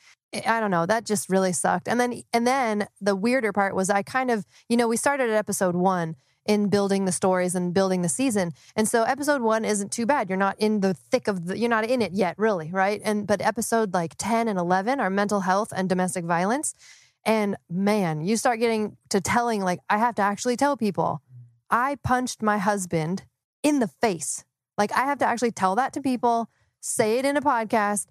[0.46, 0.84] I don't know.
[0.84, 1.88] That just really sucked.
[1.88, 5.30] And then, and then the weirder part was I kind of, you know, we started
[5.30, 8.52] at episode one in building the stories and building the season.
[8.74, 10.28] And so episode one isn't too bad.
[10.28, 13.00] You're not in the thick of the, you're not in it yet, really, right?
[13.04, 16.74] And, but episode like 10 and 11 are mental health and domestic violence.
[17.24, 21.22] And man, you start getting to telling, like, I have to actually tell people,
[21.70, 23.24] I punched my husband
[23.62, 24.44] in the face.
[24.78, 26.50] Like, I have to actually tell that to people,
[26.80, 28.06] say it in a podcast,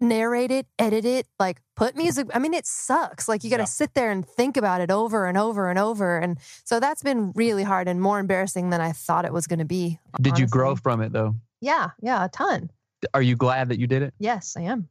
[0.00, 2.26] narrate it, edit it, like put music.
[2.32, 3.28] I mean, it sucks.
[3.28, 3.66] Like you got to Yeah.
[3.66, 6.18] sit there and think about it over and over and over.
[6.18, 9.58] And so that's been really hard and more embarrassing than I thought it was going
[9.58, 9.98] to be.
[10.20, 11.34] Did you grow from it though?
[11.60, 12.70] Yeah, yeah, a ton.
[13.12, 14.14] Are you glad that you did it?
[14.18, 14.88] Yes, I am.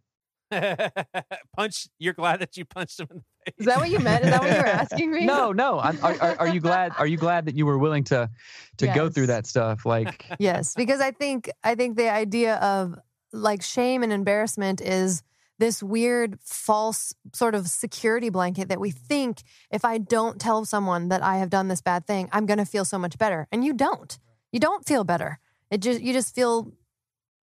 [1.56, 1.88] Punch.
[2.00, 3.39] You're glad that you punched him in the face.
[3.58, 4.26] Is that what you meant?
[4.26, 5.26] Is that what you were asking me?
[5.30, 5.80] No, no.
[5.80, 6.94] I'm, are, are, are you glad?
[6.98, 8.30] Are you glad that you were willing to
[8.78, 9.86] to go through that stuff?
[9.86, 12.96] Like, yes, because I think I think the idea of
[13.32, 15.24] like shame and embarrassment is
[15.60, 21.10] this weird false sort of security blanket that we think if I don't tell someone
[21.10, 23.48] that I have done this bad thing, I'm going to feel so much better.
[23.52, 24.18] And you don't.
[24.52, 25.40] You don't feel better.
[25.70, 26.72] It just you just feel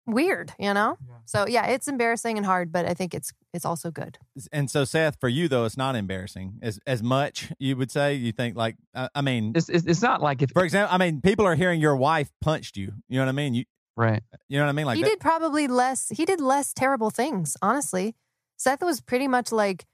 [0.06, 0.96] weird, you know?
[1.24, 4.18] So yeah, it's embarrassing and hard, but I think it's it's also good.
[4.52, 7.52] And so, Seth, for you though, it's not embarrassing as as much.
[7.58, 10.50] You would say you think like I, I mean, it's, it's it's not like if
[10.50, 12.92] for example, I mean, people are hearing your wife punched you.
[13.08, 13.54] You know what I mean?
[13.54, 13.64] You
[13.96, 14.22] right.
[14.48, 14.86] you know what I mean?
[14.86, 18.14] Like he that- did probably less he did less terrible things, honestly.
[18.56, 19.86] Seth was pretty much like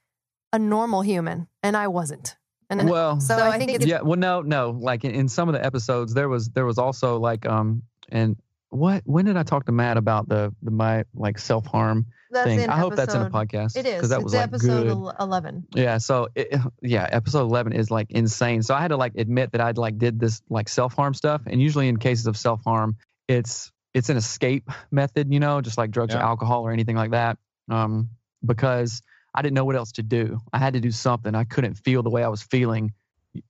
[0.53, 2.37] a normal human and I wasn't.
[2.69, 4.01] And Well, so, I, think, it's yeah.
[4.01, 4.71] Well, no, no.
[4.71, 8.37] Like in, in some of the episodes, there was there was also like um and
[8.71, 9.03] what?
[9.05, 12.61] When did I talk to Matt about the the my like self harm thing?
[12.61, 13.77] in I hope that's in a podcast.
[13.77, 13.97] It is.
[13.97, 15.15] because that it's was like episode good.
[15.21, 15.67] 11.
[15.75, 18.63] Yeah, so it, yeah, episode 11 is like insane.
[18.63, 21.61] So I had to like admit that I'd like did this like self-harm stuff and
[21.61, 22.97] usually in cases of self-harm,
[23.29, 27.11] it's it's an escape method, you know, just like drugs or alcohol or anything like
[27.11, 27.39] that.
[27.71, 28.11] Um
[28.45, 29.03] because
[29.35, 30.41] I didn't know what else to do.
[30.53, 31.35] I had to do something.
[31.35, 32.93] I couldn't feel the way I was feeling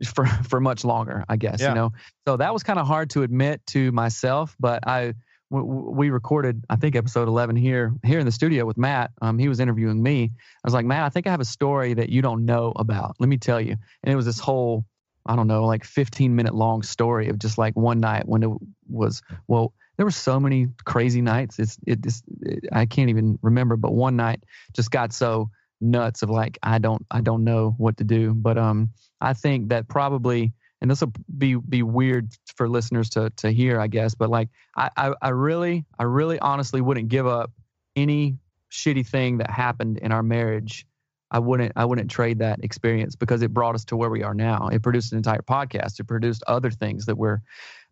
[0.04, 1.70] for for much longer, I guess, Yeah.
[1.70, 1.92] you know.
[2.26, 5.14] So that was kind of hard to admit to myself, but I
[5.50, 9.10] w- we recorded I think episode 11 here here in the studio with Matt.
[9.22, 10.32] Um he was interviewing me.
[10.34, 13.16] I was like, Matt, I think I have a story that you don't know about.
[13.18, 13.76] Let me tell you.
[14.02, 14.84] And it was this whole,
[15.26, 18.50] I don't know, like 15 minute long story of just like one night when it
[18.88, 21.58] was, well, there were so many crazy nights.
[21.58, 25.50] It's, it just, it, I can't even remember, but one night just got so
[25.80, 28.34] nuts of like, I don't, I don't know what to do.
[28.34, 33.30] But, um, I think that probably, and this will be, be weird for listeners to,
[33.36, 37.26] to hear, I guess, but like, I, I, I really, I really honestly wouldn't give
[37.26, 37.50] up
[37.96, 38.38] any
[38.70, 40.86] shitty thing that happened in our marriage
[41.30, 44.34] I wouldn't I wouldn't trade that experience because it brought us to where we are
[44.34, 44.68] now.
[44.68, 46.00] It produced an entire podcast.
[46.00, 47.40] It produced other things that we're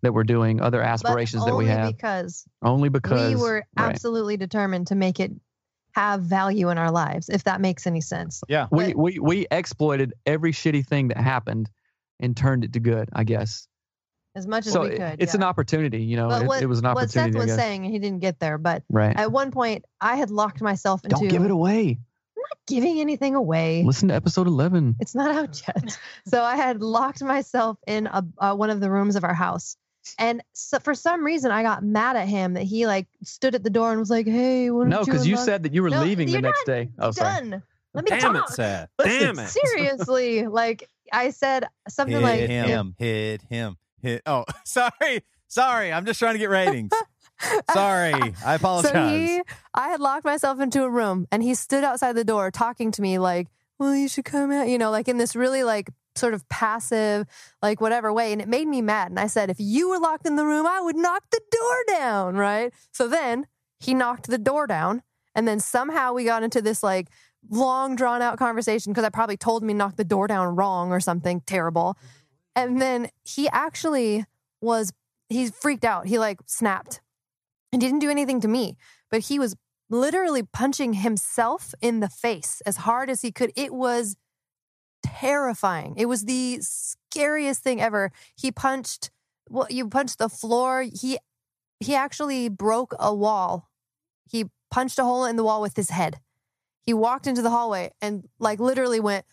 [0.02, 1.96] that we're doing, other aspirations that we only have.
[1.96, 3.90] because only because we were right.
[3.90, 5.32] absolutely determined to make it
[5.92, 8.42] have value in our lives, if that makes any sense.
[8.48, 8.66] Yeah.
[8.70, 11.70] we, but- we we exploited every shitty thing that happened
[12.20, 13.66] and turned it to good, I guess.
[14.34, 15.16] As much as So we could.
[15.18, 15.38] it's yeah.
[15.38, 16.28] an opportunity, you know.
[16.28, 16.96] But It, it was an opportunity.
[16.96, 17.50] what Seth opportunity.
[17.50, 19.16] Was saying, he didn't get there, but right.
[19.16, 21.98] at one point, I had locked myself into Don't give it away.
[22.36, 23.82] I'm not giving anything away.
[23.84, 24.94] Listen to episode eleven.
[25.00, 25.98] It's not out yet.
[26.28, 29.76] so I had locked myself in a, uh, one of the rooms of our house.
[30.18, 33.62] And so for some reason, I got mad at him that he like stood at
[33.62, 36.02] the door and was like, "Hey, No, because you unlock-" said that you were No,
[36.02, 36.90] leaving the next day.
[36.98, 37.34] Oh, sorry.
[37.50, 37.62] done.
[37.94, 38.50] Let me Damn it, talk.
[38.50, 38.90] Seth.
[38.98, 39.48] Listen, Damn it.
[39.48, 44.22] Seriously, like I said something like hit like him, hit him, hit.
[44.26, 45.92] Oh, sorry, sorry.
[45.92, 46.92] I'm just trying to get ratings.
[47.72, 48.90] Sorry, I apologize.
[48.90, 49.40] So he,
[49.72, 53.00] I had locked myself into a room, and he stood outside the door talking to
[53.00, 53.46] me like,
[53.78, 57.26] "Well, you should come out," you know, like in this really like sort of passive,
[57.62, 59.10] like whatever way, and it made me mad.
[59.10, 61.84] And I said, "If you were locked in the room, I would knock the door
[61.86, 62.72] down." Right.
[62.92, 63.46] So then
[63.80, 65.02] he knocked the door down,
[65.34, 67.08] and then somehow we got into this like
[67.50, 70.92] long drawn out conversation because I probably told him he knocked the door down wrong
[70.92, 71.96] or something terrible.
[72.54, 74.24] And then he actually
[74.60, 74.92] was
[75.28, 76.06] he freaked out.
[76.06, 77.00] He like snapped
[77.72, 78.76] and didn't do anything to me,
[79.10, 79.54] but he was
[79.90, 83.52] literally punching himself in the face as hard as he could.
[83.56, 84.16] It was
[85.20, 85.94] terrifying.
[85.96, 88.12] It was the scariest thing ever.
[88.36, 89.10] He punched
[89.50, 90.82] well, you punched the floor.
[90.82, 91.18] He
[91.80, 93.68] he actually broke a wall.
[94.30, 96.20] He punched a hole in the wall with his head.
[96.82, 99.24] He walked into the hallway and like literally went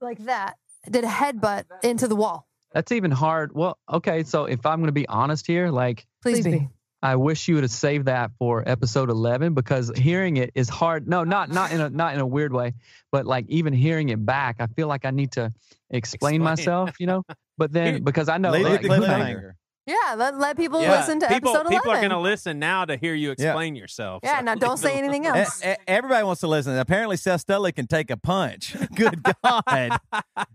[0.00, 0.56] like that.
[0.88, 2.46] Did a headbutt into the wall.
[2.72, 3.54] That's even hard.
[3.54, 6.68] Well, okay, so if I'm going to be honest here, like Please, be.
[7.02, 11.06] I wish you would have saved that for episode 11 because hearing it is hard.
[11.06, 12.74] No, not not in a not in a weird way,
[13.12, 15.52] but like even hearing it back, I feel like I need to
[15.90, 16.42] explain, Explain.
[16.42, 17.22] myself, you know.
[17.58, 19.08] But then because I know Leave like, the who knows?
[19.08, 19.52] cliffhanger.
[19.88, 21.78] Yeah, let, let people Yeah, listen to people, episode 11.
[21.78, 24.18] People are going to listen now to hear you explain yourself.
[24.24, 25.62] Yeah, so now don't say anything else.
[25.86, 26.76] Everybody wants to listen.
[26.76, 28.74] Apparently, Seth Studley can take a punch.
[28.96, 30.00] Good God,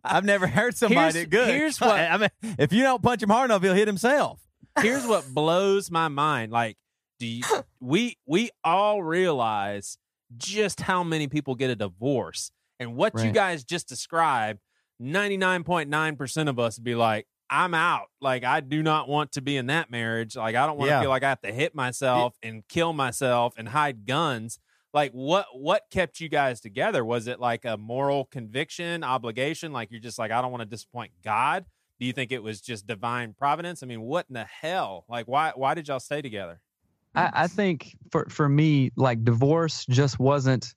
[0.04, 1.48] I've never heard somebody Here's- good.
[1.48, 2.30] here's what- I mean,
[2.60, 4.42] if you don't punch him hard enough, he'll hit himself.
[4.80, 6.52] Here's what blows my mind.
[6.52, 6.78] Like,
[7.20, 7.44] do you,
[7.80, 9.98] we we all realize
[10.38, 14.60] just how many people get a divorce, and what you guys just described.
[15.00, 18.08] Ninety nine point nine percent of us would be like, I'm out.
[18.22, 20.36] Like, I do not want to be in that marriage.
[20.36, 21.02] Like, I don't want to Yeah.
[21.02, 24.60] feel like I have to hit myself and kill myself and hide guns.
[24.94, 27.04] Like, what what kept you guys together?
[27.04, 29.74] Was it like a moral conviction, obligation?
[29.74, 31.66] Like, you're just like, I don't want to disappoint God.
[32.02, 33.84] Do you think it was just divine providence?
[33.84, 35.06] I mean, what in the hell?
[35.08, 36.60] Like, why why did y'all stay together?
[37.14, 40.74] I, I think for for me, like divorce just wasn't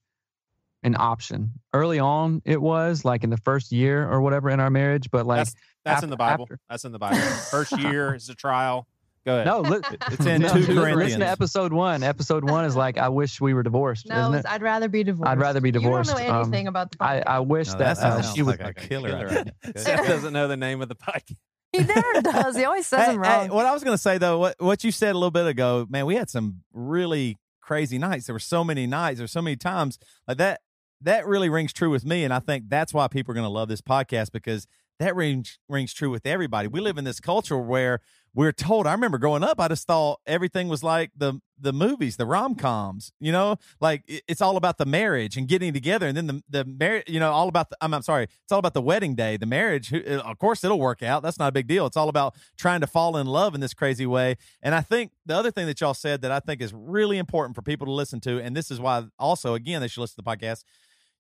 [0.83, 1.55] an option.
[1.73, 5.25] Early on, it was like in the first year or whatever in our marriage, but
[5.25, 6.43] like That's that's after- in the Bible.
[6.43, 7.17] after- That's in the Bible.
[7.51, 8.87] First year is a trial.
[9.27, 9.47] Go ahead.
[9.47, 9.81] no, li-
[10.13, 12.03] It's in no, two listen- Listen to episode one.
[12.03, 14.47] Episode one is like, I wish we were divorced, no, isn't it?
[14.47, 15.31] I'd rather be divorced.
[15.31, 16.11] I'd rather be divorced.
[16.11, 17.23] You don't know Um, anything about the I, podcast.
[17.27, 18.61] I wish No, that, that uh, sounds she would.
[18.61, 19.45] like a killer killer.
[19.77, 21.37] Seth doesn't know the name of the podcast.
[21.73, 22.57] he never does.
[22.57, 23.49] He always says Hey, I'm hey, wrong.
[23.49, 25.87] what I was going to say though, what what you said a little bit ago,
[25.89, 28.27] man, we had some really crazy nights.
[28.27, 29.19] There were so many nights.
[29.19, 29.99] There were so many times
[30.29, 30.61] like that.
[31.01, 33.51] That really rings true with me, and I think that's why people are going to
[33.51, 34.67] love this podcast because
[35.01, 36.69] that rings rings true with everybody.
[36.69, 38.01] We live in this culture where
[38.37, 38.87] we're told.
[38.87, 42.57] I remember growing up, I just thought everything was like the the movies, the rom
[42.57, 43.13] coms.
[43.21, 46.43] You know, like it- it's all about the marriage and getting together, and then the
[46.49, 47.05] the marriage.
[47.09, 47.77] You know, all about the.
[47.81, 49.93] I'm, I'm sorry, it's all about the wedding day, the marriage.
[49.93, 51.23] uh, Of course, it'll work out.
[51.23, 51.87] That's not a big deal.
[51.87, 54.37] It's all about trying to fall in love in this crazy way.
[54.63, 57.55] And I think the other thing that y'all said that I think is really important
[57.55, 60.23] for people to listen to, and this is why also again they should listen to
[60.25, 60.65] the podcast.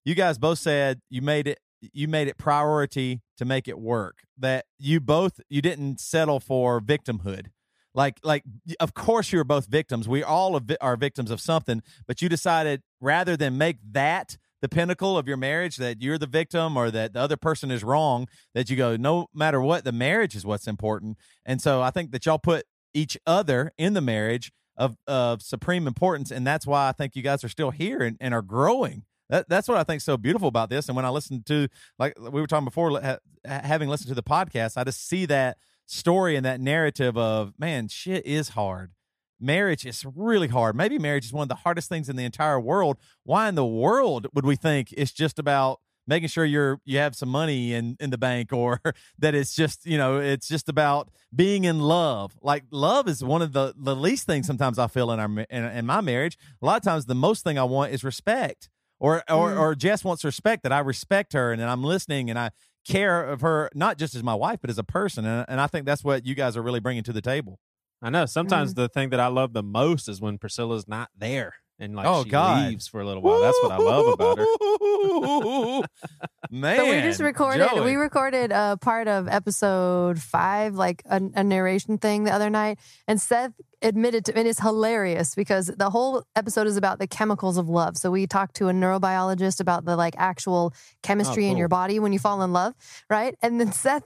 [0.04, 1.60] You guys both said you made it
[1.92, 6.80] you made it priority to make it work that you both you didn't settle for
[6.80, 7.46] victimhood.
[7.94, 8.44] Like like
[8.80, 10.08] of course you were both victims.
[10.08, 15.18] We all are victims of something but you decided rather than make that the pinnacle
[15.18, 18.70] of your marriage that you're the victim or that the other person is wrong that
[18.70, 21.16] you go no matter what the marriage is what's important.
[21.44, 22.64] And so i think that y'all put
[22.94, 27.22] each other in the marriage of of supreme importance and that's why i think you
[27.22, 29.04] guys are still here and, and are growing
[29.34, 30.88] that, that's what I think so beautiful about this.
[30.88, 31.66] And when I listen to,
[31.98, 35.58] like we were talking before, ha- having listened to the podcast, I just see that
[35.86, 38.92] story and that narrative of, man, shit is hard.
[39.40, 40.76] Marriage is really hard.
[40.76, 42.96] Maybe marriage is one of the hardest things in the entire world.
[43.24, 47.16] Why in the world would we think it's just about making sure you're you have
[47.16, 48.80] some money in in the bank or
[49.18, 53.42] that it's just you know it's just about being in love like love is one
[53.42, 56.66] of the the least things sometimes i feel in our in, in my marriage a
[56.66, 58.68] lot of times the most thing i want is respect
[59.00, 59.58] or or Mm.
[59.58, 62.50] or Jess wants respect that I respect her and that I'm listening and I
[62.86, 65.66] care of her not just as my wife but as a person and, and I
[65.66, 67.58] think that's what you guys are really bringing to the table.
[68.02, 68.26] I know.
[68.26, 68.76] Sometimes Mm.
[68.76, 72.24] the thing that I love the most is when Priscilla's not there and like Oh,
[72.24, 72.68] she God.
[72.68, 73.40] leaves for a little while.
[73.40, 75.88] That's what I love about her.
[76.50, 77.68] Man, So we just recorded.
[77.68, 77.80] Joey.
[77.84, 82.78] We recorded a part of episode five, like a, a narration thing the other night,
[83.08, 83.52] and Seth
[83.82, 87.96] admitted to, and it's hilarious because the whole episode is about the chemicals of love.
[87.96, 91.58] So we talked to a neurobiologist about the like actual oh, chemistry in cool.
[91.58, 92.74] your body when you fall in love,
[93.10, 93.34] right?
[93.42, 94.04] And then Seth.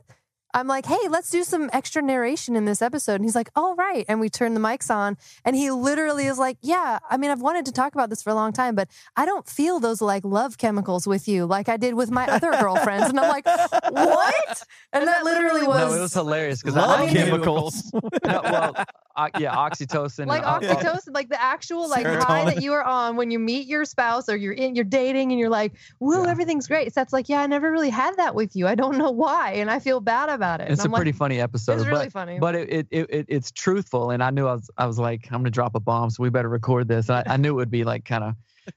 [0.55, 3.15] I'm like, hey, let's do some extra narration in this episode.
[3.17, 4.05] And he's like, all right.
[4.09, 5.17] And we turn the mics on.
[5.45, 8.31] And he literally is like, yeah, I mean, I've wanted to talk about this for
[8.31, 11.77] a long time, but I don't feel those like love chemicals with you like I
[11.77, 13.09] did with my other girlfriends.
[13.11, 14.63] And I'm like, what?
[14.93, 15.91] And that literally was.
[15.93, 17.93] No, it was hilarious because Love I, I knew- chemicals.
[18.25, 18.75] No, well,
[19.17, 20.27] uh, yeah, oxytocin.
[20.27, 23.85] like oxytocin, like the actual like high that you are on when you meet your
[23.85, 26.31] spouse or you're in, you're dating and you're like, woo, Yeah.
[26.31, 26.95] everything's great.
[26.95, 28.67] So that's like, yeah, I never really had that with you.
[28.69, 30.71] I don't know why, and I feel bad about it.
[30.71, 31.79] It's And a I'm like, pretty funny episode.
[31.79, 32.39] It's really but, funny.
[32.39, 35.27] But it, it, it, it it's truthful, and I knew I was I was like
[35.31, 37.11] I'm gonna drop a bomb, so we better record this.
[37.11, 38.35] I, I knew it would be like kind of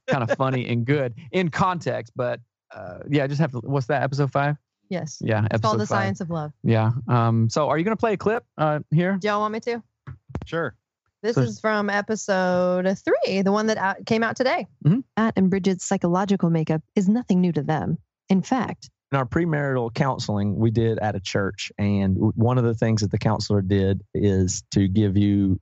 [0.08, 2.40] kind of funny and good in context, but
[2.74, 3.58] uh, yeah, I just have to.
[3.58, 4.02] What's that?
[4.02, 4.56] Episode five?
[4.88, 5.98] yes, Yeah, episode it's called the five.
[6.02, 6.52] science of love.
[6.62, 6.90] Yeah.
[7.08, 7.48] Um.
[7.50, 9.16] So are you gonna play a clip uh here?
[9.20, 9.82] Do y'all want me to?
[10.46, 10.74] Sure.
[11.22, 14.66] This So- is from episode three, the one that out, came out today.
[14.84, 15.04] Mhm.
[15.16, 17.98] Matt and Bridget's psychological makeup is nothing new to them.
[18.28, 22.74] In fact, in our premarital counseling we did at a church and one of the
[22.74, 25.60] things that the counselor did is to give you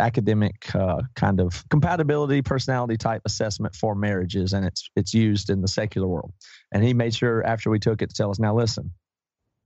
[0.00, 5.60] academic uh, kind of compatibility personality type assessment for marriages and it's it's used in
[5.60, 6.32] the secular world
[6.72, 8.90] and he made sure after we took it to tell us now listen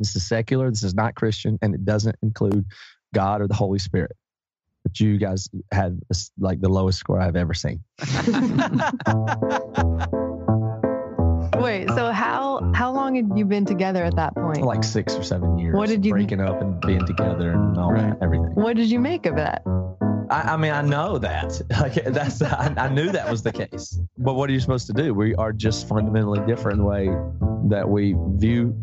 [0.01, 2.65] this is secular this is not christian and it doesn't include
[3.15, 4.17] god or the holy spirit
[4.83, 6.01] but you guys had
[6.39, 7.81] like the lowest score i've ever seen
[11.61, 11.89] wait.
[11.91, 12.10] So how how long
[13.29, 14.63] had you been together at that point?
[14.63, 17.95] like six or seven years What did you- breaking up and being together and all
[17.95, 19.63] that everything what did you make of that?
[20.31, 21.61] I, I mean, I know that.
[21.81, 23.99] Like that's, I, I knew that was the case.
[24.19, 25.13] But what are you supposed to do?
[25.13, 27.09] We are just fundamentally different in the way
[27.69, 28.77] that we view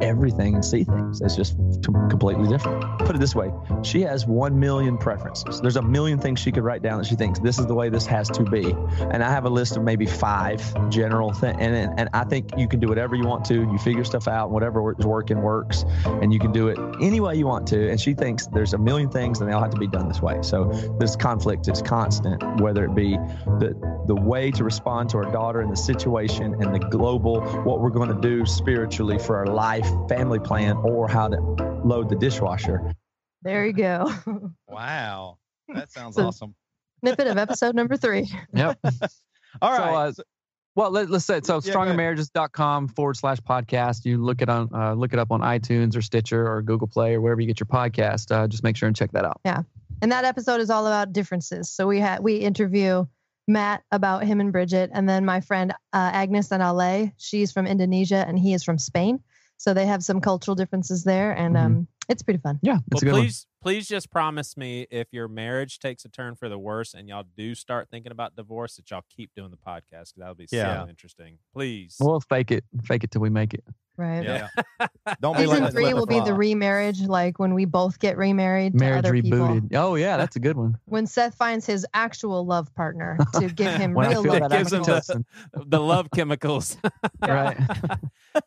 [0.00, 1.20] everything and see things.
[1.20, 2.98] It's just com- completely different.
[3.00, 3.50] Put it this way:
[3.82, 5.60] she has one million preferences.
[5.60, 7.88] There's a million things she could write down that she thinks this is the way
[7.88, 8.74] this has to be.
[9.12, 11.58] And I have a list of maybe five general things.
[11.60, 13.54] And, and and I think you can do whatever you want to.
[13.54, 14.50] You figure stuff out.
[14.50, 17.90] Whatever is working works, and you can do it any way you want to.
[17.90, 20.20] And she thinks there's a million things, and they all have to be done this
[20.20, 20.38] way.
[20.42, 23.16] So this conflict is constant, whether it be
[23.58, 23.74] the
[24.06, 27.90] the way to respond to our daughter and the situation and the global what we're
[27.90, 31.36] going to do spiritually for our life family plan or how to
[31.84, 32.92] load the dishwasher.
[33.42, 34.12] There you go.
[34.68, 35.38] Wow.
[35.72, 36.54] That sounds So- awesome.
[37.00, 38.30] Snippet of episode number three.
[38.54, 38.78] Yep.
[39.62, 40.14] All right.
[40.14, 40.24] So, uh,
[40.74, 41.60] Well, let, let's say so.
[41.62, 41.96] Yeah, go ahead.
[41.98, 44.04] Strongermarriages.com forward slash podcast.
[44.04, 47.14] You look it on, uh, look it up on iTunes or Stitcher or Google Play
[47.14, 48.34] or wherever you get your podcast.
[48.34, 49.40] Uh, just make sure and check that out.
[49.44, 49.62] Yeah,
[50.02, 51.70] and that episode is all about differences.
[51.70, 53.04] So we had we interview
[53.46, 57.12] Matt about him and Bridget, and then my friend uh, Agnes and Ale.
[57.18, 59.20] She's from Indonesia and he is from Spain.
[59.56, 62.58] So they have some cultural differences there, and um, It's pretty fun.
[62.62, 66.08] Yeah, it's a well, good please, please just promise me if your marriage takes a
[66.08, 69.50] turn for the worse and y'all do start thinking about divorce, that y'all keep doing
[69.50, 70.82] the podcast because that would be Yeah.
[70.84, 71.38] so interesting.
[71.52, 71.96] Please.
[72.00, 73.64] We'll fake it, fake it till we make it.
[73.96, 74.24] Right.
[74.24, 74.48] yeah.
[75.20, 78.74] Don't be Season like three will be the remarriage, like when we both get remarried.
[78.74, 79.38] Marriage to other people.
[79.38, 79.74] rebooted.
[79.76, 80.76] Oh yeah, that's a good one.
[80.86, 84.40] When Seth finds his actual love partner to give him real love.
[84.40, 85.24] that gives him oxytocin,
[85.54, 86.76] the love chemicals.
[87.22, 87.56] right?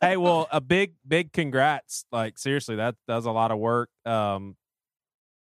[0.02, 2.04] hey, well, a big, big congrats.
[2.12, 3.90] Like seriously, that does a lot of work.
[4.04, 4.56] Um,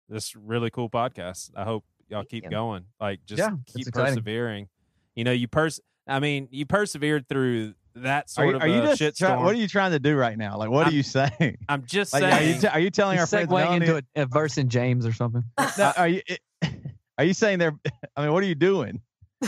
[0.10, 1.52] this really cool podcast.
[1.56, 2.50] I hope y'all keep you.
[2.50, 2.86] going.
[3.00, 4.14] Like just Yeah, it's keep exciting.
[4.16, 4.68] persevering.
[5.16, 5.80] You know, you pers.
[6.08, 9.36] I mean, you persevered through that Are sort you, of are you a just try,
[9.36, 10.58] what are you trying to do right now?
[10.58, 11.58] Like, what are I'm- you saying?
[11.68, 12.62] I'm just Like, are you saying.
[12.62, 15.06] t- are you telling our He's friends segueing Melanie- into a, a verse in James
[15.06, 15.44] or something.
[15.78, 16.22] No, are you
[17.18, 17.74] are you saying they're?
[18.16, 19.02] I mean, what are you doing?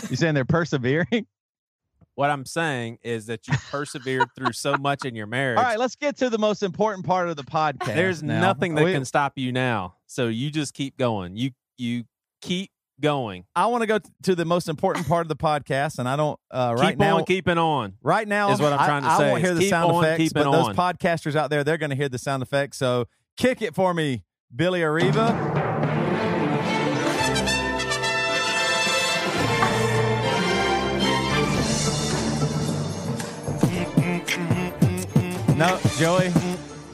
[0.10, 1.28] You saying they're persevering?
[2.20, 5.58] What I'm saying is that you persevered through so much in your marriage.
[5.58, 7.96] All right, let's get to the most important part of the podcast.
[7.96, 8.42] There's now.
[8.42, 9.96] nothing that We- can stop you now.
[10.06, 11.38] So you just keep going.
[11.38, 12.04] You you
[12.42, 13.46] keep going.
[13.56, 16.18] I want to go t- to the most important part of the podcast, and I
[16.18, 16.38] don't.
[16.52, 17.94] Uh, right keep now, on keeping on.
[18.04, 20.34] right now is what I'm trying to I, say, won't hear the sound on effects,
[20.34, 22.78] but those podcasters out there, they're going to hear the sound effects.
[22.78, 23.06] So
[23.38, 25.69] kick it for me, Billy Arriva.
[35.60, 36.32] No, Joey,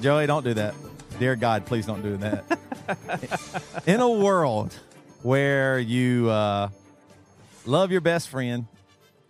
[0.02, 0.74] Joey, don't do that.
[1.20, 3.84] Dear God, please don't do that.
[3.86, 4.74] In a world
[5.22, 6.70] where you uh,
[7.68, 8.66] love your best friend,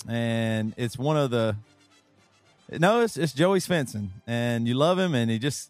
[0.08, 1.58] and it's one of the
[2.72, 5.70] no, it's, it's Joey Svendsen, and you love him, and he just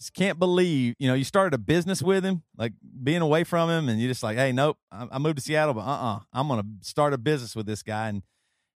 [0.00, 2.72] just can't believe you know you started a business with him, like
[3.02, 5.74] being away from him, and you just like, hey, nope, I, I moved to Seattle,
[5.74, 8.22] but uh, uh-uh, I'm gonna start a business with this guy, and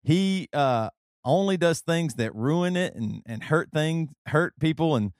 [0.04, 0.90] he uh
[1.24, 5.12] only does things that ruin it and and hurt things, hurt people, and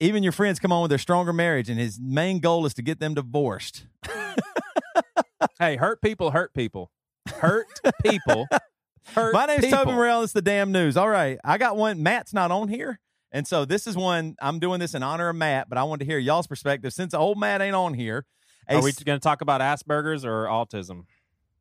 [0.00, 2.82] even your friends come on with their stronger marriage, and his main goal is to
[2.82, 3.86] get them divorced.
[5.58, 6.90] Hey, hurt people hurt people.
[7.28, 7.66] Hurt
[8.02, 8.46] people.
[9.14, 9.78] Hurt My name's people.
[9.78, 10.22] Toby Morrell.
[10.22, 10.96] It's the damn news.
[10.96, 11.38] All right.
[11.44, 12.02] I got one.
[12.02, 13.00] Matt's not on here.
[13.32, 16.04] And so this is one I'm doing this in honor of Matt, but I wanted
[16.04, 18.26] to hear y'all's perspective since old Matt ain't on here.
[18.68, 21.04] A Are we going to talk about Asperger's or autism?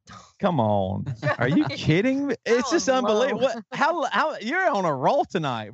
[0.40, 1.06] Come on,
[1.38, 2.28] are you kidding?
[2.28, 2.36] me?
[2.46, 3.42] It's just unbelievable.
[3.42, 5.72] What, how how you're on a roll tonight?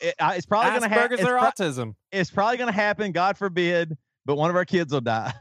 [0.00, 1.18] It, it's probably going to happen.
[1.18, 1.94] Asperger's It's, or pro- autism?
[2.10, 3.12] it's probably going to happen.
[3.12, 5.32] God forbid, but one of our kids will die.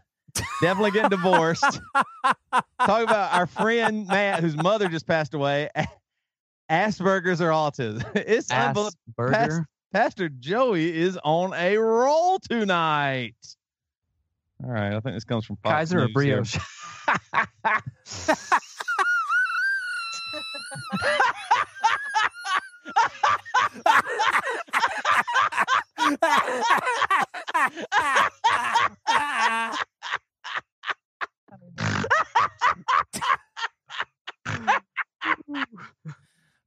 [0.61, 1.63] Definitely getting divorced.
[1.93, 5.69] Talk about our friend Matt, whose mother just passed away.
[6.69, 8.03] Asperger's or autism.
[8.15, 8.97] It's unbelievable.
[9.19, 9.65] Asperger.
[9.93, 13.35] Pastor Joey is on a roll tonight.
[14.63, 16.43] All right, I think this comes from Fox Kaiser or News here.
[16.43, 16.57] brioche?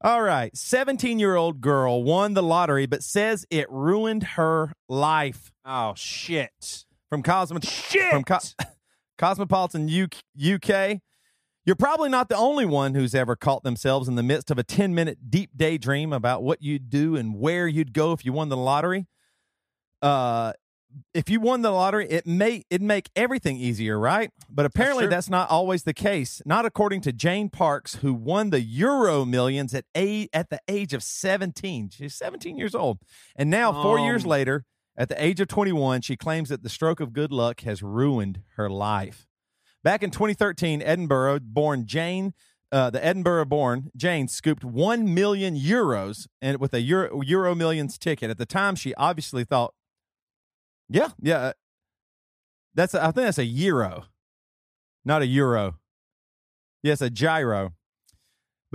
[0.00, 0.54] All right.
[0.54, 5.50] 17 year old girl won the lottery, but says it ruined her life.
[5.64, 6.84] Oh, shit.
[7.14, 8.10] From, Cosmo- Shit.
[8.10, 8.38] from Co-
[9.18, 10.08] Cosmopolitan U-
[10.54, 10.98] UK.
[11.66, 14.62] You're probably not the only one who's ever caught themselves in the midst of a
[14.64, 18.48] 10 minute deep daydream about what you'd do and where you'd go if you won
[18.50, 19.06] the lottery.
[20.02, 20.52] Uh,
[21.14, 24.30] if you won the lottery, it may it make everything easier, right?
[24.50, 25.10] But apparently true.
[25.10, 26.42] that's, not always the case.
[26.44, 30.92] Not according to Jane Parks, who won the Euro Millions at a, at the age
[30.92, 31.90] of 17.
[31.90, 32.98] She's 17 years old,
[33.34, 34.30] and now four years Um.
[34.30, 34.64] later,
[34.96, 38.42] at the age of 21, she claims that the stroke of good luck has ruined
[38.56, 39.26] her life.
[39.82, 42.32] Back in 2013, Edinburgh born Jane,
[42.70, 47.98] uh, the Edinburgh born Jane scooped 1 million euros and with a Euro, Euro Millions
[47.98, 48.30] ticket.
[48.30, 49.74] At the time, she obviously thought,
[50.88, 51.52] yeah, yeah, uh,
[52.74, 54.04] that's, a, I think that's a euro,
[55.04, 55.76] not a euro.
[56.82, 57.72] Yes, a gyro.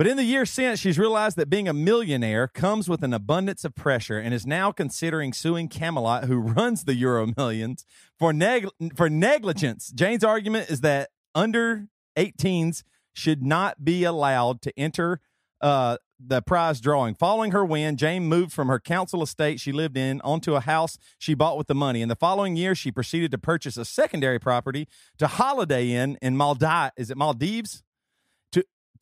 [0.00, 3.66] But in the years since, she's realized that being a millionaire comes with an abundance
[3.66, 7.84] of pressure and is now considering suing Camelot, who runs the Euro Millions,
[8.18, 9.90] for, neg- for negligence.
[9.90, 12.82] Jane's argument is that under 18s
[13.12, 15.20] should not be allowed to enter
[15.60, 17.14] uh, the prize drawing.
[17.14, 20.96] Following her win, Jane moved from her council estate she lived in onto a house
[21.18, 22.00] she bought with the money.
[22.00, 24.88] In the following year, she proceeded to purchase a secondary property
[25.18, 26.92] to Holiday Inn in Maldives.
[26.96, 27.82] Is it Maldives?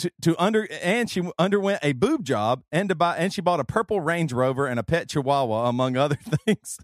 [0.01, 3.59] To, to, under and she underwent a boob job and to buy and she bought
[3.59, 6.79] a purple Range Rover and a pet Chihuahua among other things.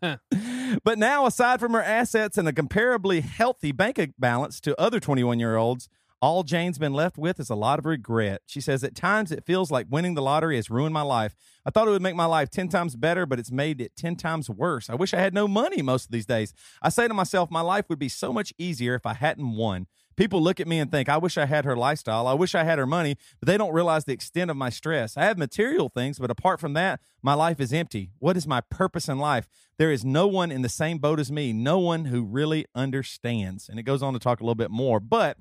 [0.00, 5.38] but now, aside from her assets and a comparably healthy bank balance to other 21
[5.38, 5.88] year olds,
[6.20, 8.42] All Jane's been left with is a lot of regret.
[8.46, 11.34] She says, At times it feels like winning the lottery has ruined my life.
[11.64, 14.16] I thought it would make my life 10 times better, but it's made it 10
[14.16, 14.90] times worse.
[14.90, 16.52] I wish I had no money most of these days.
[16.82, 19.86] I say to myself, my life would be so much easier if I hadn't won.
[20.16, 22.26] People look at me and think, I wish I had her lifestyle.
[22.26, 25.16] I wish I had her money, but they don't realize the extent of my stress.
[25.16, 28.10] I have material things, but apart from that, my life is empty.
[28.18, 29.48] What is my purpose in life?
[29.78, 33.68] There is no one in the same boat as me, no one who really understands.
[33.68, 35.00] And it goes on to talk a little bit more.
[35.00, 35.36] But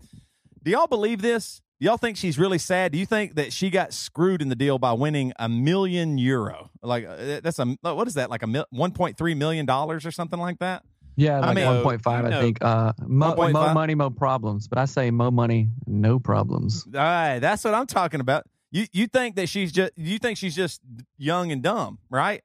[0.62, 1.62] do y'all believe this?
[1.80, 2.94] Do y'all think she's really sad?
[2.94, 6.70] Do you think that she got screwed in the deal by winning a million euro?
[6.82, 8.30] Like uh, that's a what is that?
[8.30, 10.84] Like a one point three million dollars or something like that?
[11.16, 12.58] Yeah, I like mean- one point five, you know- I think.
[12.64, 13.52] Uh, mo, 1.5?
[13.54, 14.68] mo money, mo problems.
[14.68, 16.86] But I say mo money, no problems.
[16.88, 18.46] All right, that's what I'm talking about.
[18.72, 20.82] You you think that she's just you think she's just
[21.18, 22.42] young and dumb, right?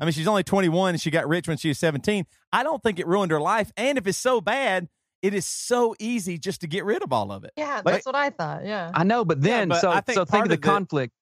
[0.00, 2.26] I mean, she's only 21 and she got rich when she was 17.
[2.52, 3.72] I don't think it ruined her life.
[3.78, 4.88] And if it's so bad,
[5.22, 7.52] it is so easy just to get rid of all of it.
[7.56, 8.66] Yeah, Like- that's what I thought.
[8.66, 8.90] Yeah.
[8.94, 11.14] I know, but then but so I think so think of the of it- conflict.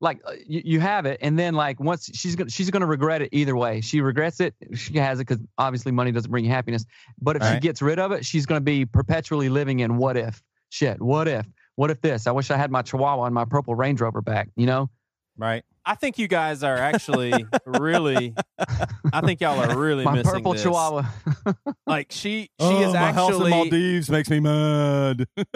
[0.00, 3.22] Like uh, you, you have it, and then like once she's gonna she's gonna regret
[3.22, 3.80] it either way.
[3.80, 4.54] She regrets it.
[4.74, 6.84] She has it because obviously money doesn't bring you happiness.
[7.20, 7.62] But if she Right.
[7.62, 11.00] gets rid of it, she's gonna be perpetually living in what if shit.
[11.00, 11.46] What if?
[11.76, 12.26] What if this?
[12.26, 14.50] I wish I had my Chihuahua and my purple Range Rover back.
[14.56, 14.90] You know?
[15.38, 15.64] Right.
[15.84, 18.34] I think you guys are actually really.
[19.12, 20.62] I think y'all are really my missing purple this.
[20.62, 21.04] Chihuahua.
[21.86, 25.26] Like she, she Oh, is actually Maldives makes me mad.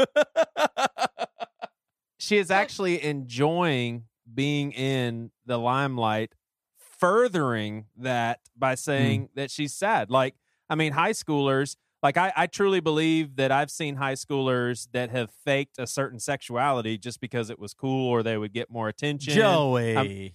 [2.19, 4.05] she is actually enjoying
[4.41, 6.35] being in the limelight,
[6.79, 8.77] furthering that by hmm.
[8.77, 10.11] saying that she's sad.
[10.11, 10.35] Like,
[10.71, 15.11] I mean, high schoolers, like, I, I truly believe that I've seen high schoolers that
[15.11, 18.89] have faked a certain sexuality just because it was cool or they would get more
[18.89, 19.35] attention.
[19.35, 20.35] Um, Joey.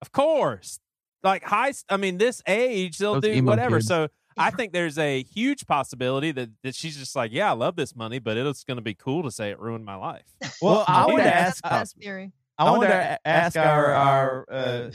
[0.00, 0.78] Of course.
[1.24, 3.78] Like, high, I mean, this age, they'll Those do whatever.
[3.78, 3.88] kids.
[3.88, 7.74] So, I think there's a huge possibility that, that she's just like, yeah, I love
[7.74, 10.36] this money, but it's going to be cool to say it ruined my life.
[10.62, 12.30] well, I would want to that's ask theory.
[12.58, 14.90] I I wanted wanna ask ask our our- our our, uh, uh,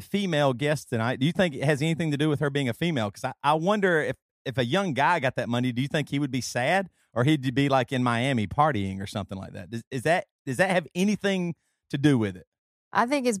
[0.00, 1.20] female guest tonight.
[1.20, 3.08] Do you think it has anything to do with her being a female?
[3.10, 6.08] Because I, I wonder if if a young guy got that money, do you think
[6.08, 9.70] he would be sad or he'd be like in Miami partying or something like that?
[9.70, 11.54] Does, is that does that have anything
[11.90, 12.46] to do with it?
[12.92, 13.38] I think it's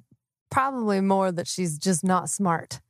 [0.50, 2.80] probably more that she's just not smart.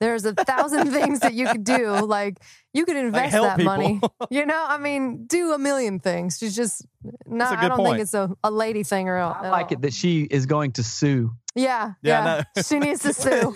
[0.00, 1.90] There's a thousand things that you could do.
[2.06, 2.38] Like
[2.72, 3.72] you could invest help that people.
[3.76, 4.00] money.
[4.30, 6.38] You know, I mean, do a million things.
[6.38, 6.86] She's just
[7.26, 7.52] not.
[7.54, 7.90] a I good don't point.
[7.94, 9.16] think it's a, a lady thing or.
[9.18, 11.32] I like it that she is going to sue.
[11.56, 12.42] Yeah, Yeah, I yeah.
[12.56, 12.62] know.
[12.62, 13.54] She needs to sue.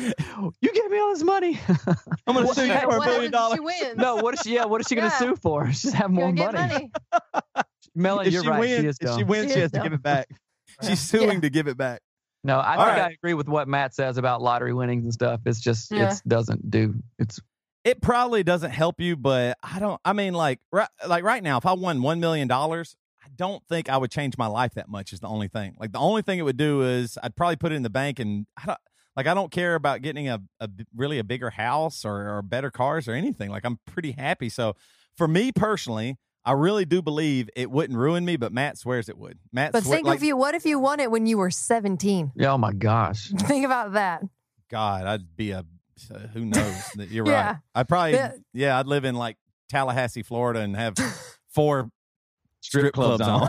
[0.61, 1.61] you gave me all this money.
[2.27, 3.59] I'm going to sue you for a What million dollars.
[3.61, 3.97] if She wins.
[3.99, 4.55] no, what is she?
[4.57, 5.19] Yeah, what is she going to Yeah.
[5.31, 5.71] sue for?
[5.73, 6.91] She's have more Gonna money.
[6.93, 7.65] get money.
[7.95, 8.61] Melanie, If you're she right.
[8.61, 10.27] wins, she is if she wins, She she is has to give it back.
[10.83, 12.01] She's suing to give it back.
[12.45, 13.11] No, I All think right.
[13.11, 15.41] I agree with what Matt says about lottery winnings and stuff.
[15.47, 16.13] It's just Yeah.
[16.13, 16.95] it doesn't do.
[17.19, 17.41] It's
[17.85, 20.01] It probably doesn't help you, but I don't.
[20.05, 23.63] I mean, like right, like right now, if I won one million dollars, I don't
[23.69, 25.13] think I would change my life that much.
[25.13, 25.75] Is the only thing.
[25.81, 28.19] Like the only thing it would do is I'd probably put it in the bank,
[28.19, 28.79] and I don't
[29.17, 32.71] like I don't care about getting a, a really a bigger house or, or better
[32.71, 33.49] cars or anything.
[33.51, 34.49] Like I'm pretty happy.
[34.51, 34.77] So
[35.17, 36.17] for me personally,
[36.47, 39.39] I really do believe it wouldn't ruin me, but Matt swears it would.
[39.53, 40.37] Matt, But swear, think like, if you.
[40.37, 42.33] What if you won it when you were 17?
[42.37, 43.29] yeah, oh my gosh.
[43.39, 44.23] Think about that.
[44.71, 45.65] God, I'd be a
[46.13, 46.75] uh, who knows.
[46.97, 47.47] You're Yeah.
[47.47, 47.57] right.
[47.75, 48.33] I'd probably Yeah.
[48.53, 48.79] yeah.
[48.79, 49.37] I'd live in like
[49.71, 50.95] Tallahassee, Florida, and have
[51.55, 51.91] four
[52.61, 53.49] Strip clubs on.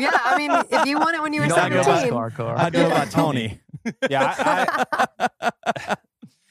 [0.00, 2.10] Yeah, I mean, if you won it when you were You don't go by 17,
[2.12, 2.56] car car.
[2.58, 3.60] I'd go by Tony.
[4.08, 5.06] Yeah, I,
[5.40, 5.96] I,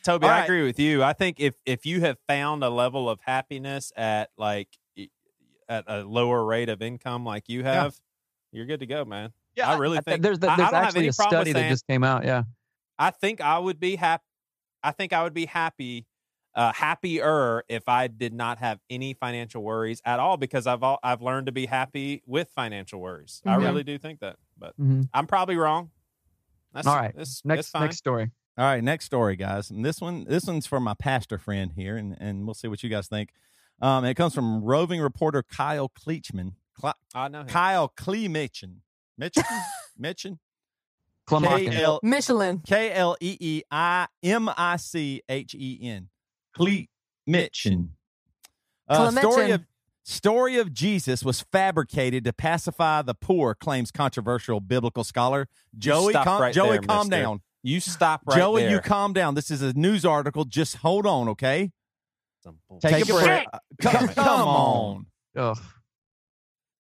[0.03, 1.03] Toby, All I agree with you.
[1.03, 4.80] I think if if you have found a level of happiness at like y-
[5.71, 7.95] at a lower rate of income like you have,
[8.51, 9.31] you're good to go, man.
[9.55, 11.39] Yeah, I really I- think there's I- I there's don't have actually any a problem
[11.39, 12.25] with study that just came out.
[12.25, 12.43] Yeah,
[12.99, 14.23] I think I would be happy.
[14.83, 16.07] I think I would be happy,
[16.55, 20.99] uh, happier if I did not have any financial worries at all because I've all,
[21.03, 23.41] I've learned to be happy with financial worries.
[23.45, 23.61] I Mhm.
[23.61, 25.07] really do think that, but Mhm.
[25.13, 25.91] I'm probably wrong.
[26.73, 27.15] That's, All right.
[27.15, 27.81] that's, that's next fine.
[27.83, 28.31] next story.
[28.57, 29.69] All right, next story, guys.
[29.69, 32.81] And this one, this one's for my pastor friend here, and, and we'll see what
[32.83, 33.31] you guys think.
[33.81, 36.53] Um, it comes from roving reporter Kyle Kleechman.
[36.79, 37.41] Cl- I know.
[37.41, 37.47] him.
[37.47, 38.75] Kyle Kleemichin.
[39.17, 39.43] Mitchin?
[39.97, 40.39] Mitchin?
[41.27, 42.59] K-L- Michelin.
[42.65, 46.09] K L E E I M I C H E N.
[46.57, 47.89] Kleemichin.
[48.87, 49.61] Uh, story of
[50.03, 55.47] story of Jesus was fabricated to pacify the poor, claims controversial biblical scholar
[55.77, 56.11] Joey.
[56.11, 57.21] stop calm- right Joey, there, calm mister.
[57.23, 57.41] down.
[57.63, 58.71] You stop right Joey, there.
[58.71, 59.35] you calm down.
[59.35, 60.43] This is a news article.
[60.45, 61.71] Just hold on, okay?
[62.43, 63.45] Some Take, Take a a breath.
[63.53, 65.05] Uh, come, come on.
[65.37, 65.57] Ugh.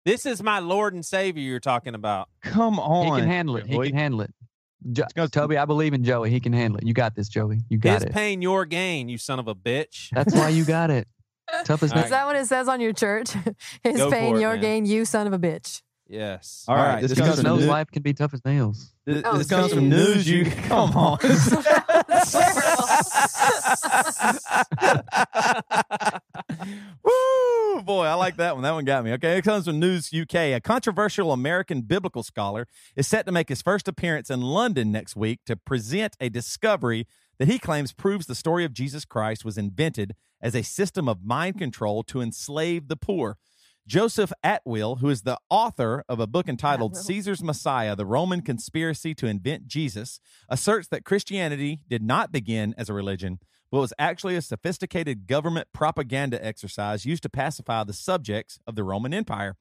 [0.07, 2.28] This is my Lord and Savior you're talking about.
[2.43, 3.07] Come on.
[3.16, 3.66] He can handle it.
[3.66, 3.89] He Joey.
[3.91, 4.32] can handle it.
[4.93, 6.31] Jo- go- Toby, I believe in Joey.
[6.31, 6.87] He can handle it.
[6.87, 7.59] You got this, Joey.
[7.69, 8.12] You got His it.
[8.12, 10.09] pain, your gain, you son of a bitch.
[10.12, 11.07] That's why you got it.
[11.65, 12.05] Tough as All nails.
[12.07, 13.31] Is that what it says on your church?
[13.82, 14.61] His Go pain, it, your man.
[14.62, 15.82] gain, you son of a bitch.
[16.09, 16.65] Yes.
[16.66, 18.45] All right, this this comes comes from from Nose new- life can be tough as
[18.45, 18.93] nails.
[19.05, 20.28] This, Oh, this comes from news.
[20.28, 21.19] You come on.
[27.05, 28.62] Woo, boy, I like that one.
[28.62, 29.12] That one got me.
[29.12, 30.35] Okay, it comes from News UK.
[30.35, 32.66] A controversial American biblical scholar
[32.97, 37.06] is set to make his first appearance in London next week to present a discovery
[37.39, 41.24] that he claims proves the story of Jesus Christ was invented as a system of
[41.24, 43.36] mind control to enslave the poor.
[43.91, 47.03] Joseph Atwill, who is the author of a book entitled Atwill.
[47.03, 52.89] Caesar's Messiah The Roman Conspiracy to Invent Jesus, asserts that Christianity did not begin as
[52.89, 53.41] a religion,
[53.73, 58.85] but was actually a sophisticated government propaganda exercise used to pacify the subjects of the
[58.85, 59.57] Roman Empire.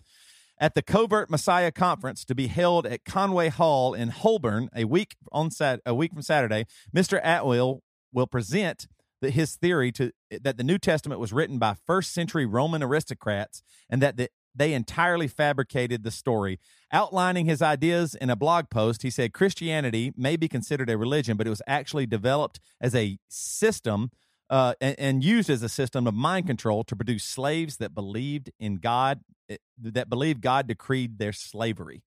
[0.60, 5.16] At the Covert Messiah Conference to be held at Conway Hall in Holborn a week
[5.32, 7.20] on Sat- a week from Saturday, Mr.
[7.24, 7.80] Atwill
[8.14, 8.86] will present
[9.22, 13.62] that his theory to that the New Testament was written by first century Roman aristocrats
[13.90, 16.60] and that the, they entirely fabricated the story.
[16.92, 21.38] Outlining his ideas in a blog post, he said Christianity may be considered a religion,
[21.38, 24.12] but it was actually developed as a system
[24.50, 28.52] uh, and, and used as a system of mind control to produce slaves that believed
[28.60, 29.20] in God,
[29.50, 32.02] eh, that believed God decreed their slavery.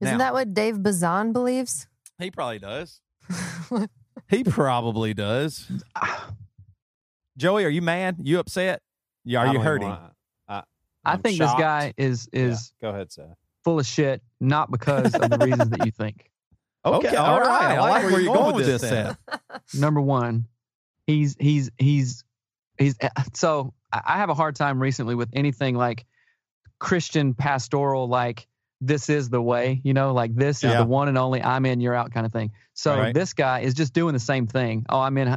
[0.00, 1.88] Isn't Now- that what Dave Bazan believes?
[2.18, 3.00] He probably does.
[4.28, 5.70] he probably does.
[7.38, 8.16] Joey, are you mad?
[8.22, 8.82] You upset?
[9.24, 9.88] Yeah, are you hurting?
[9.88, 10.12] wanna-
[10.48, 10.62] I,
[11.04, 11.56] I think shocked.
[11.58, 13.36] this guy is Yeah, is Go ahead, Seth.
[13.64, 16.30] full of shit, not because of the reasons that you think.
[16.84, 17.76] Okay, all right.
[17.76, 19.16] I like where you're going with this, then.
[19.28, 19.74] Seth.
[19.74, 20.46] Number one,
[21.06, 22.24] he's he's he's
[22.78, 22.94] he's
[23.34, 26.06] so I I have a hard time recently with anything like
[26.78, 28.46] Christian pastoral, like
[28.80, 30.78] this is the way, you know, like this is Yeah.
[30.78, 32.52] the one and only I'm in, you're out kind of thing.
[32.74, 33.12] So Right.
[33.14, 34.86] this guy is just doing the same thing.
[34.88, 35.36] Oh, I'm in.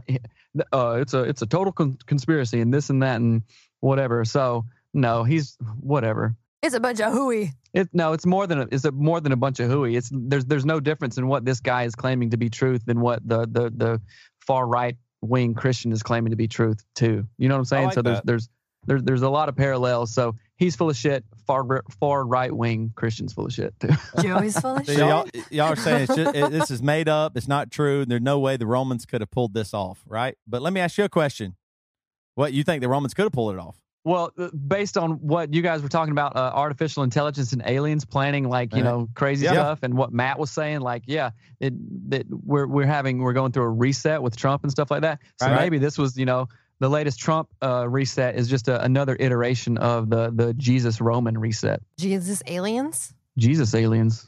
[0.74, 3.44] Uh, it's a it's a total con- conspiracy and this and that and
[3.80, 4.26] whatever.
[4.26, 6.36] So no, he's whatever.
[6.62, 7.54] It's a bunch of hooey.
[7.74, 9.96] It no, it's more than a, it's a, more than a bunch of hooey.
[9.96, 13.00] It's there's there's no difference in what this guy is claiming to be truth than
[13.00, 14.02] what the the the
[14.46, 17.28] far right wing Christian is claiming to be truth too.
[17.38, 17.86] You know what I'm saying?
[17.86, 18.50] like so there's there's
[18.86, 20.14] there's there's a lot of parallels.
[20.14, 21.26] So he's full of shit.
[21.48, 23.90] Far far right wing Christian's full of shit too.
[24.22, 25.00] Joey's full of So shit.
[25.00, 27.36] y'all, y'all are saying it's just, it, this is made up.
[27.36, 28.06] It's not true.
[28.06, 30.38] There's no way the Romans could have pulled this off, right?
[30.48, 31.56] But let me ask you a question.
[32.36, 33.76] What you think the Romans could have pulled it off?
[34.04, 38.04] Well, uh, based on what you guys were talking about, uh, artificial intelligence and aliens
[38.06, 38.90] planning, like you Right.
[38.90, 39.52] know, crazy Yeah.
[39.52, 41.74] stuff, and what Matt was saying, like, yeah, it,
[42.10, 45.20] that we're we're having we're going through a reset with Trump and stuff like that.
[45.40, 45.56] So Right.
[45.56, 46.48] maybe this was, you know,
[46.82, 51.38] the latest Trump uh, reset is just a, another iteration of the the Jesus Roman
[51.38, 51.80] reset.
[52.00, 53.14] Jesus aliens?
[53.38, 54.28] Jesus aliens.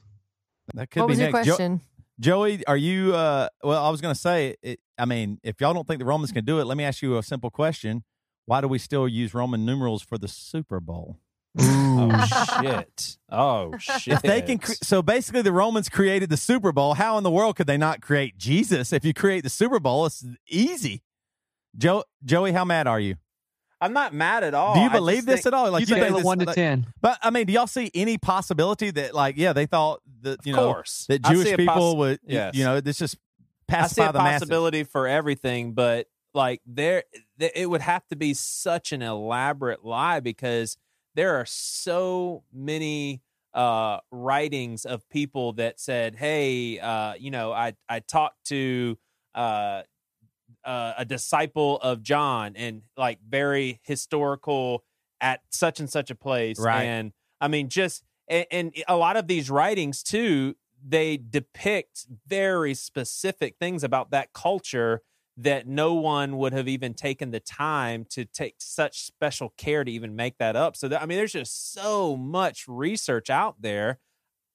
[0.75, 1.47] That could what be was your next.
[1.47, 1.80] Jo-
[2.19, 3.15] Joey, are you?
[3.15, 6.05] Uh, well, I was going to say, it, I mean, if y'all don't think the
[6.05, 8.03] Romans can do it, let me ask you a simple question:
[8.45, 11.17] Why do we still use Roman numerals for the Super Bowl?
[11.57, 12.23] Oh
[12.59, 13.17] shit!
[13.31, 14.13] Oh shit!
[14.13, 16.93] If they can, cre- so basically, the Romans created the Super Bowl.
[16.93, 18.93] How in the world could they not create Jesus?
[18.93, 21.01] If you create the Super Bowl, it's easy.
[21.77, 23.15] Joe, Joey, how mad are you?
[23.81, 24.75] I'm not mad at all.
[24.75, 25.69] do you believe this think- at all?
[25.71, 26.85] Like you think think this- one to like- ten?
[27.01, 30.53] But I mean, do y'all see any possibility that, like, yeah, they thought that you
[30.53, 31.05] Of know course.
[31.09, 32.55] that Jewish people poss- would, Yes.
[32.55, 34.39] you know, this just I see pacify a the masses.
[34.41, 37.03] possibility for everything, but like there,
[37.39, 40.77] th- it would have to be such an elaborate lie because
[41.15, 43.21] there are so many
[43.53, 48.97] uh, writings of people that said, "Hey, uh, you know, I I talked to."
[49.35, 49.83] Uh,
[50.65, 54.84] uh, a disciple of John and like very historical
[55.22, 56.60] at such and such a place.
[56.60, 56.84] Right.
[56.84, 62.73] And I mean, just, and, and a lot of these writings too, they depict very
[62.73, 65.02] specific things about that culture
[65.35, 69.91] that no one would have even taken the time to take such special care to
[69.91, 70.76] even make that up.
[70.76, 73.99] So that, I mean, there's just so much research out there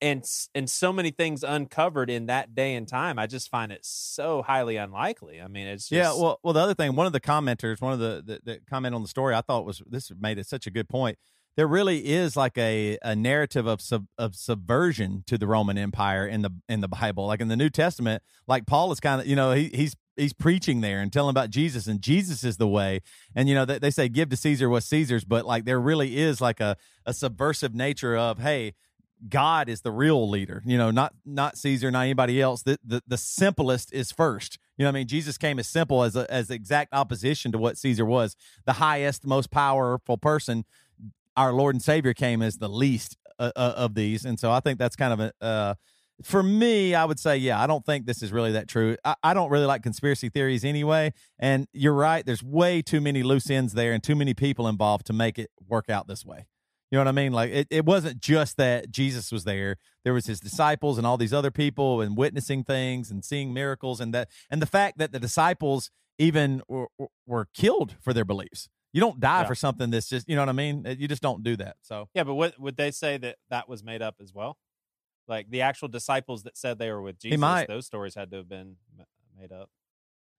[0.01, 3.19] and and so many things uncovered in that day and time.
[3.19, 5.41] I just find it so highly unlikely.
[5.41, 7.93] I mean, it's just, Yeah, well, well, the other thing, one of the commenters, one
[7.93, 10.67] of the the, the comment on the story, I thought was this made it such
[10.67, 11.19] a good point.
[11.57, 16.25] There really is like a, a narrative of sub, of subversion to the Roman Empire
[16.27, 18.23] in the in the Bible, like in the New Testament.
[18.47, 21.51] Like Paul is kind of, you know, he, he's he's preaching there and telling about
[21.51, 23.01] Jesus, and Jesus is the way.
[23.35, 26.19] And you know, they, they say give to Caesar what Caesar's, but like there really
[26.19, 28.75] is like a a subversive nature of hey.
[29.29, 32.63] God is the real leader, you know, not not Caesar, not anybody else.
[32.63, 34.59] The the, the simplest is first.
[34.77, 37.77] You know, I mean, Jesus came as simple as a, as exact opposition to what
[37.79, 38.37] Caesar was.
[38.65, 40.65] The highest, most powerful person.
[41.37, 44.61] Our Lord and Savior came as the least uh, uh, of these, and so I
[44.61, 45.45] think that's kind of a.
[45.45, 45.75] Uh,
[46.23, 48.97] for me, I would say, yeah, I don't think this is really that true.
[49.05, 51.13] I, I don't really like conspiracy theories anyway.
[51.39, 52.27] And you're right.
[52.27, 55.51] There's way too many loose ends there and too many people involved to make it
[55.69, 56.47] work out this way.
[56.91, 57.33] You know what I mean?
[57.33, 59.77] Like it, it wasn't just that Jesus was there.
[60.05, 64.01] There was his disciples and all these other people and witnessing things and seeing miracles
[64.01, 66.89] and that and the fact that the disciples even were,
[67.27, 68.69] were killed for their beliefs.
[68.95, 69.47] You don't die Yeah.
[69.49, 70.87] for something that's just, you know what I mean?
[70.87, 71.77] Uh, you just don't do that.
[71.83, 74.57] So Yeah, but what would they say that that was made up as well?
[75.29, 77.69] Like the actual disciples that said they were with Jesus, might.
[77.69, 78.77] those stories had to have been
[79.39, 79.69] made up.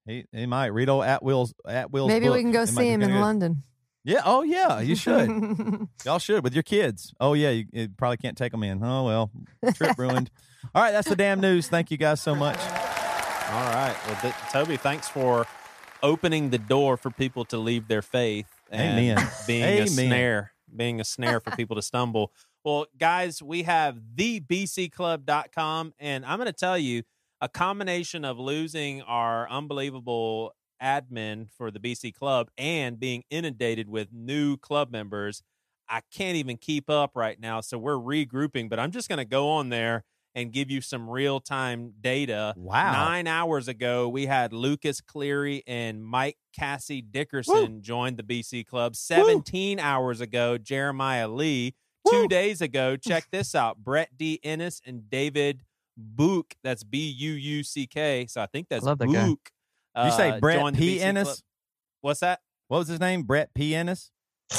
[0.08, 2.08] he, he might read old Atwill's at Will's.
[2.10, 3.20] Maybe we can go It might see him in good.
[3.22, 3.64] London.
[4.06, 4.22] Yeah.
[4.26, 4.80] Oh yeah.
[4.80, 5.30] You should.
[6.06, 7.14] Y'all should with your kids.
[7.20, 7.50] Oh yeah.
[7.52, 8.84] You, you probably can't take them in.
[8.84, 9.32] Oh well.
[9.74, 10.32] Trip ruined.
[10.76, 10.92] All right.
[10.92, 11.68] That's the damn news.
[11.68, 12.58] Thank you guys so much.
[12.60, 13.96] All right.
[14.08, 15.46] Well, th- Toby, thanks for
[16.02, 19.28] opening the door for people to leave their faith and Amen.
[19.48, 19.84] being Amen.
[19.84, 22.32] a snare, being a snare for people to stumble.
[22.66, 27.04] Well, guys, we have thebcclub.com, and I'm going to tell you
[27.42, 34.12] a combination of losing our unbelievable admin for the BC Club and being inundated with
[34.12, 35.44] new club members.
[35.88, 37.62] I can't even keep up right now.
[37.62, 40.04] So we're regrouping, but I'm just going to go on there
[40.36, 42.54] and give you some real time data.
[42.56, 42.92] Wow.
[42.92, 48.96] Nine hours ago, we had Lucas Cleary and Mike Cassie Dickerson join the BC Club.
[48.96, 51.76] 17 hours ago, Jeremiah Lee.
[52.10, 54.40] Two days ago, check this out Brett D.
[54.44, 55.64] Ennis and David
[55.98, 56.56] Book.
[56.64, 58.26] That's B U U C K.
[58.28, 59.28] So I think that's Love that guy.
[59.28, 59.52] Book.
[60.04, 60.98] Did you say uh, Brett P.
[60.98, 61.24] BC Ennis?
[61.28, 61.38] Club.
[62.02, 62.40] What's that?
[62.68, 63.24] What was his name?
[63.24, 63.76] Brett P.
[63.76, 64.12] Ennis.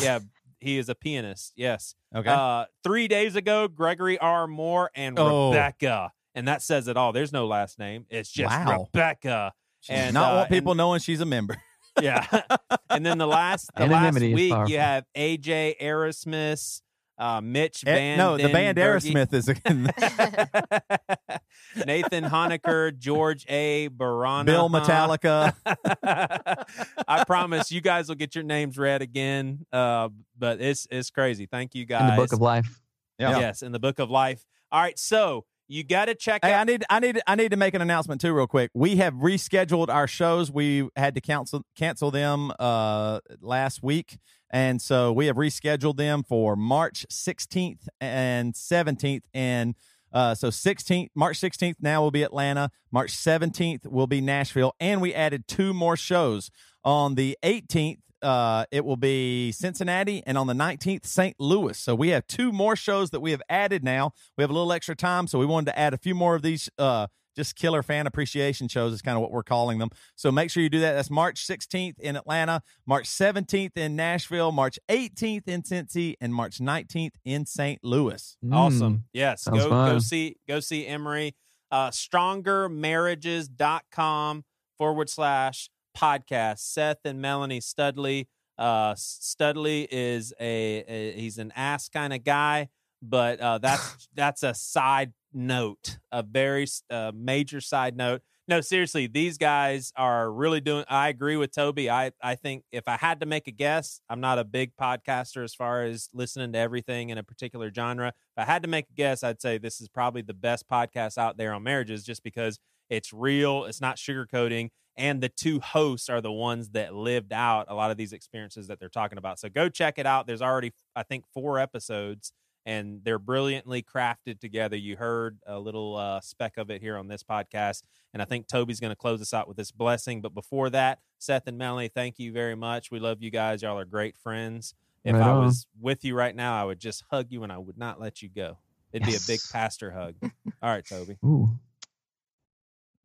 [0.02, 0.20] Yeah,
[0.60, 1.52] he is a pianist.
[1.56, 1.94] Yes.
[2.14, 2.28] Okay.
[2.30, 4.46] Uh, three days ago, Gregory R.
[4.46, 5.50] Moore and Oh.
[5.50, 7.12] Rebecca, and that says it all.
[7.12, 8.06] There's no last name.
[8.10, 8.82] It's just Wow.
[8.92, 9.52] Rebecca.
[9.80, 11.56] She and, not uh, want people and- knowing she's a member.
[12.00, 12.24] Yeah.
[12.90, 14.70] and then the last the last Anonymity is week powerful.
[14.72, 16.82] you have AJ Aerosmith,
[17.20, 19.46] uh, Mitch Eh, Van no, the band Den Aerosmith is.
[21.86, 23.88] Nathan Honecker, George A.
[23.88, 25.54] Barana, Bill Metallica.
[27.08, 29.66] I promise you guys will get your names read again.
[29.72, 31.46] Uh, but it's it's crazy.
[31.46, 32.02] Thank you guys.
[32.02, 32.80] in the book of life.
[33.18, 33.38] Yeah.
[33.38, 34.44] Yes, in the book of life.
[34.72, 36.60] All right, so you got to check Hey, out.
[36.60, 38.70] I need, I need, I need to make an announcement too, real quick.
[38.74, 40.50] We have rescheduled our shows.
[40.50, 44.18] We had to cancel cancel them uh, last week,
[44.50, 49.22] and so we have rescheduled them for March 16th and 17th.
[49.32, 49.74] And
[50.12, 52.70] uh, so 16th, March 16th now will be Atlanta.
[52.90, 56.50] March 17th will be Nashville, and we added two more shows
[56.84, 57.98] on the 18th.
[58.20, 61.36] Uh, it will be Cincinnati, and on the 19th, St.
[61.38, 61.78] Louis.
[61.78, 64.12] So we have two more shows that we have added now.
[64.36, 66.42] We have a little extra time, so we wanted to add a few more of
[66.42, 67.06] these uh,
[67.40, 69.88] just killer fan appreciation shows, is kind of what we're calling them.
[70.14, 70.92] So make sure you do that.
[70.92, 76.58] That's March 16th in Atlanta, March 17th in Nashville, March 18th in Cincy, and March
[76.58, 77.82] 19th in St.
[77.82, 78.36] Louis.
[78.52, 78.94] Awesome.
[78.94, 79.02] Mm.
[79.14, 79.40] Yes.
[79.42, 81.34] Sounds Go go see go see Emery.
[81.70, 84.44] Uh strongermarriages.com
[84.76, 86.58] forward slash podcast.
[86.58, 88.28] Seth and Melanie Studley.
[88.58, 92.68] Uh Studley is a, a he's an ass kind of guy,
[93.00, 98.22] but uh that's that's a side note, a very uh, major side note.
[98.48, 100.84] No, seriously, these guys are really doing.
[100.88, 101.88] I agree with Toby.
[101.88, 105.44] I I think if I had to make a guess, I'm not a big podcaster
[105.44, 108.08] as far as listening to everything in a particular genre.
[108.08, 111.16] If I had to make a guess, I'd say this is probably the best podcast
[111.16, 112.58] out there on marriages, just because
[112.88, 117.66] it's real, it's not sugarcoating, and the two hosts are the ones that lived out
[117.68, 119.38] a lot of these experiences that they're talking about.
[119.38, 120.26] So go check it out.
[120.26, 122.32] There's already, I think, four episodes
[122.66, 124.76] and they're brilliantly crafted together.
[124.76, 127.82] You heard a little uh, speck of it here on this podcast,
[128.12, 130.20] and I think Toby's going to close us out with this blessing.
[130.20, 132.90] But before that, Seth and Melanie, thank you very much.
[132.90, 133.62] We love you guys.
[133.62, 134.74] Y'all are great friends.
[135.04, 137.58] If Right I was with you right now, I would just hug you and I
[137.58, 138.58] would not let you go.
[138.92, 140.16] It'd be a big pastor hug.
[140.62, 141.16] All right, Toby.
[141.24, 141.58] Ooh.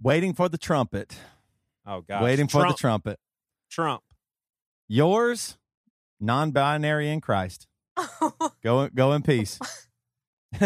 [0.01, 1.17] Waiting for the trumpet.
[1.85, 3.19] Oh God, Waiting for the trumpet.
[3.69, 4.03] Trump.
[4.87, 5.57] Yours,
[6.19, 7.67] non binary in Christ.
[8.63, 9.59] Go, go in peace.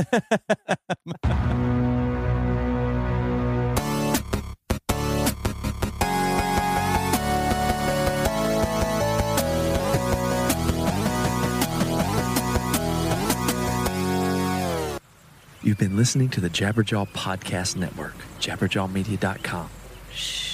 [15.62, 19.70] You've been listening to the Jabberjaw Podcast Network, jabberjawmedia.com.
[20.12, 20.49] Shh.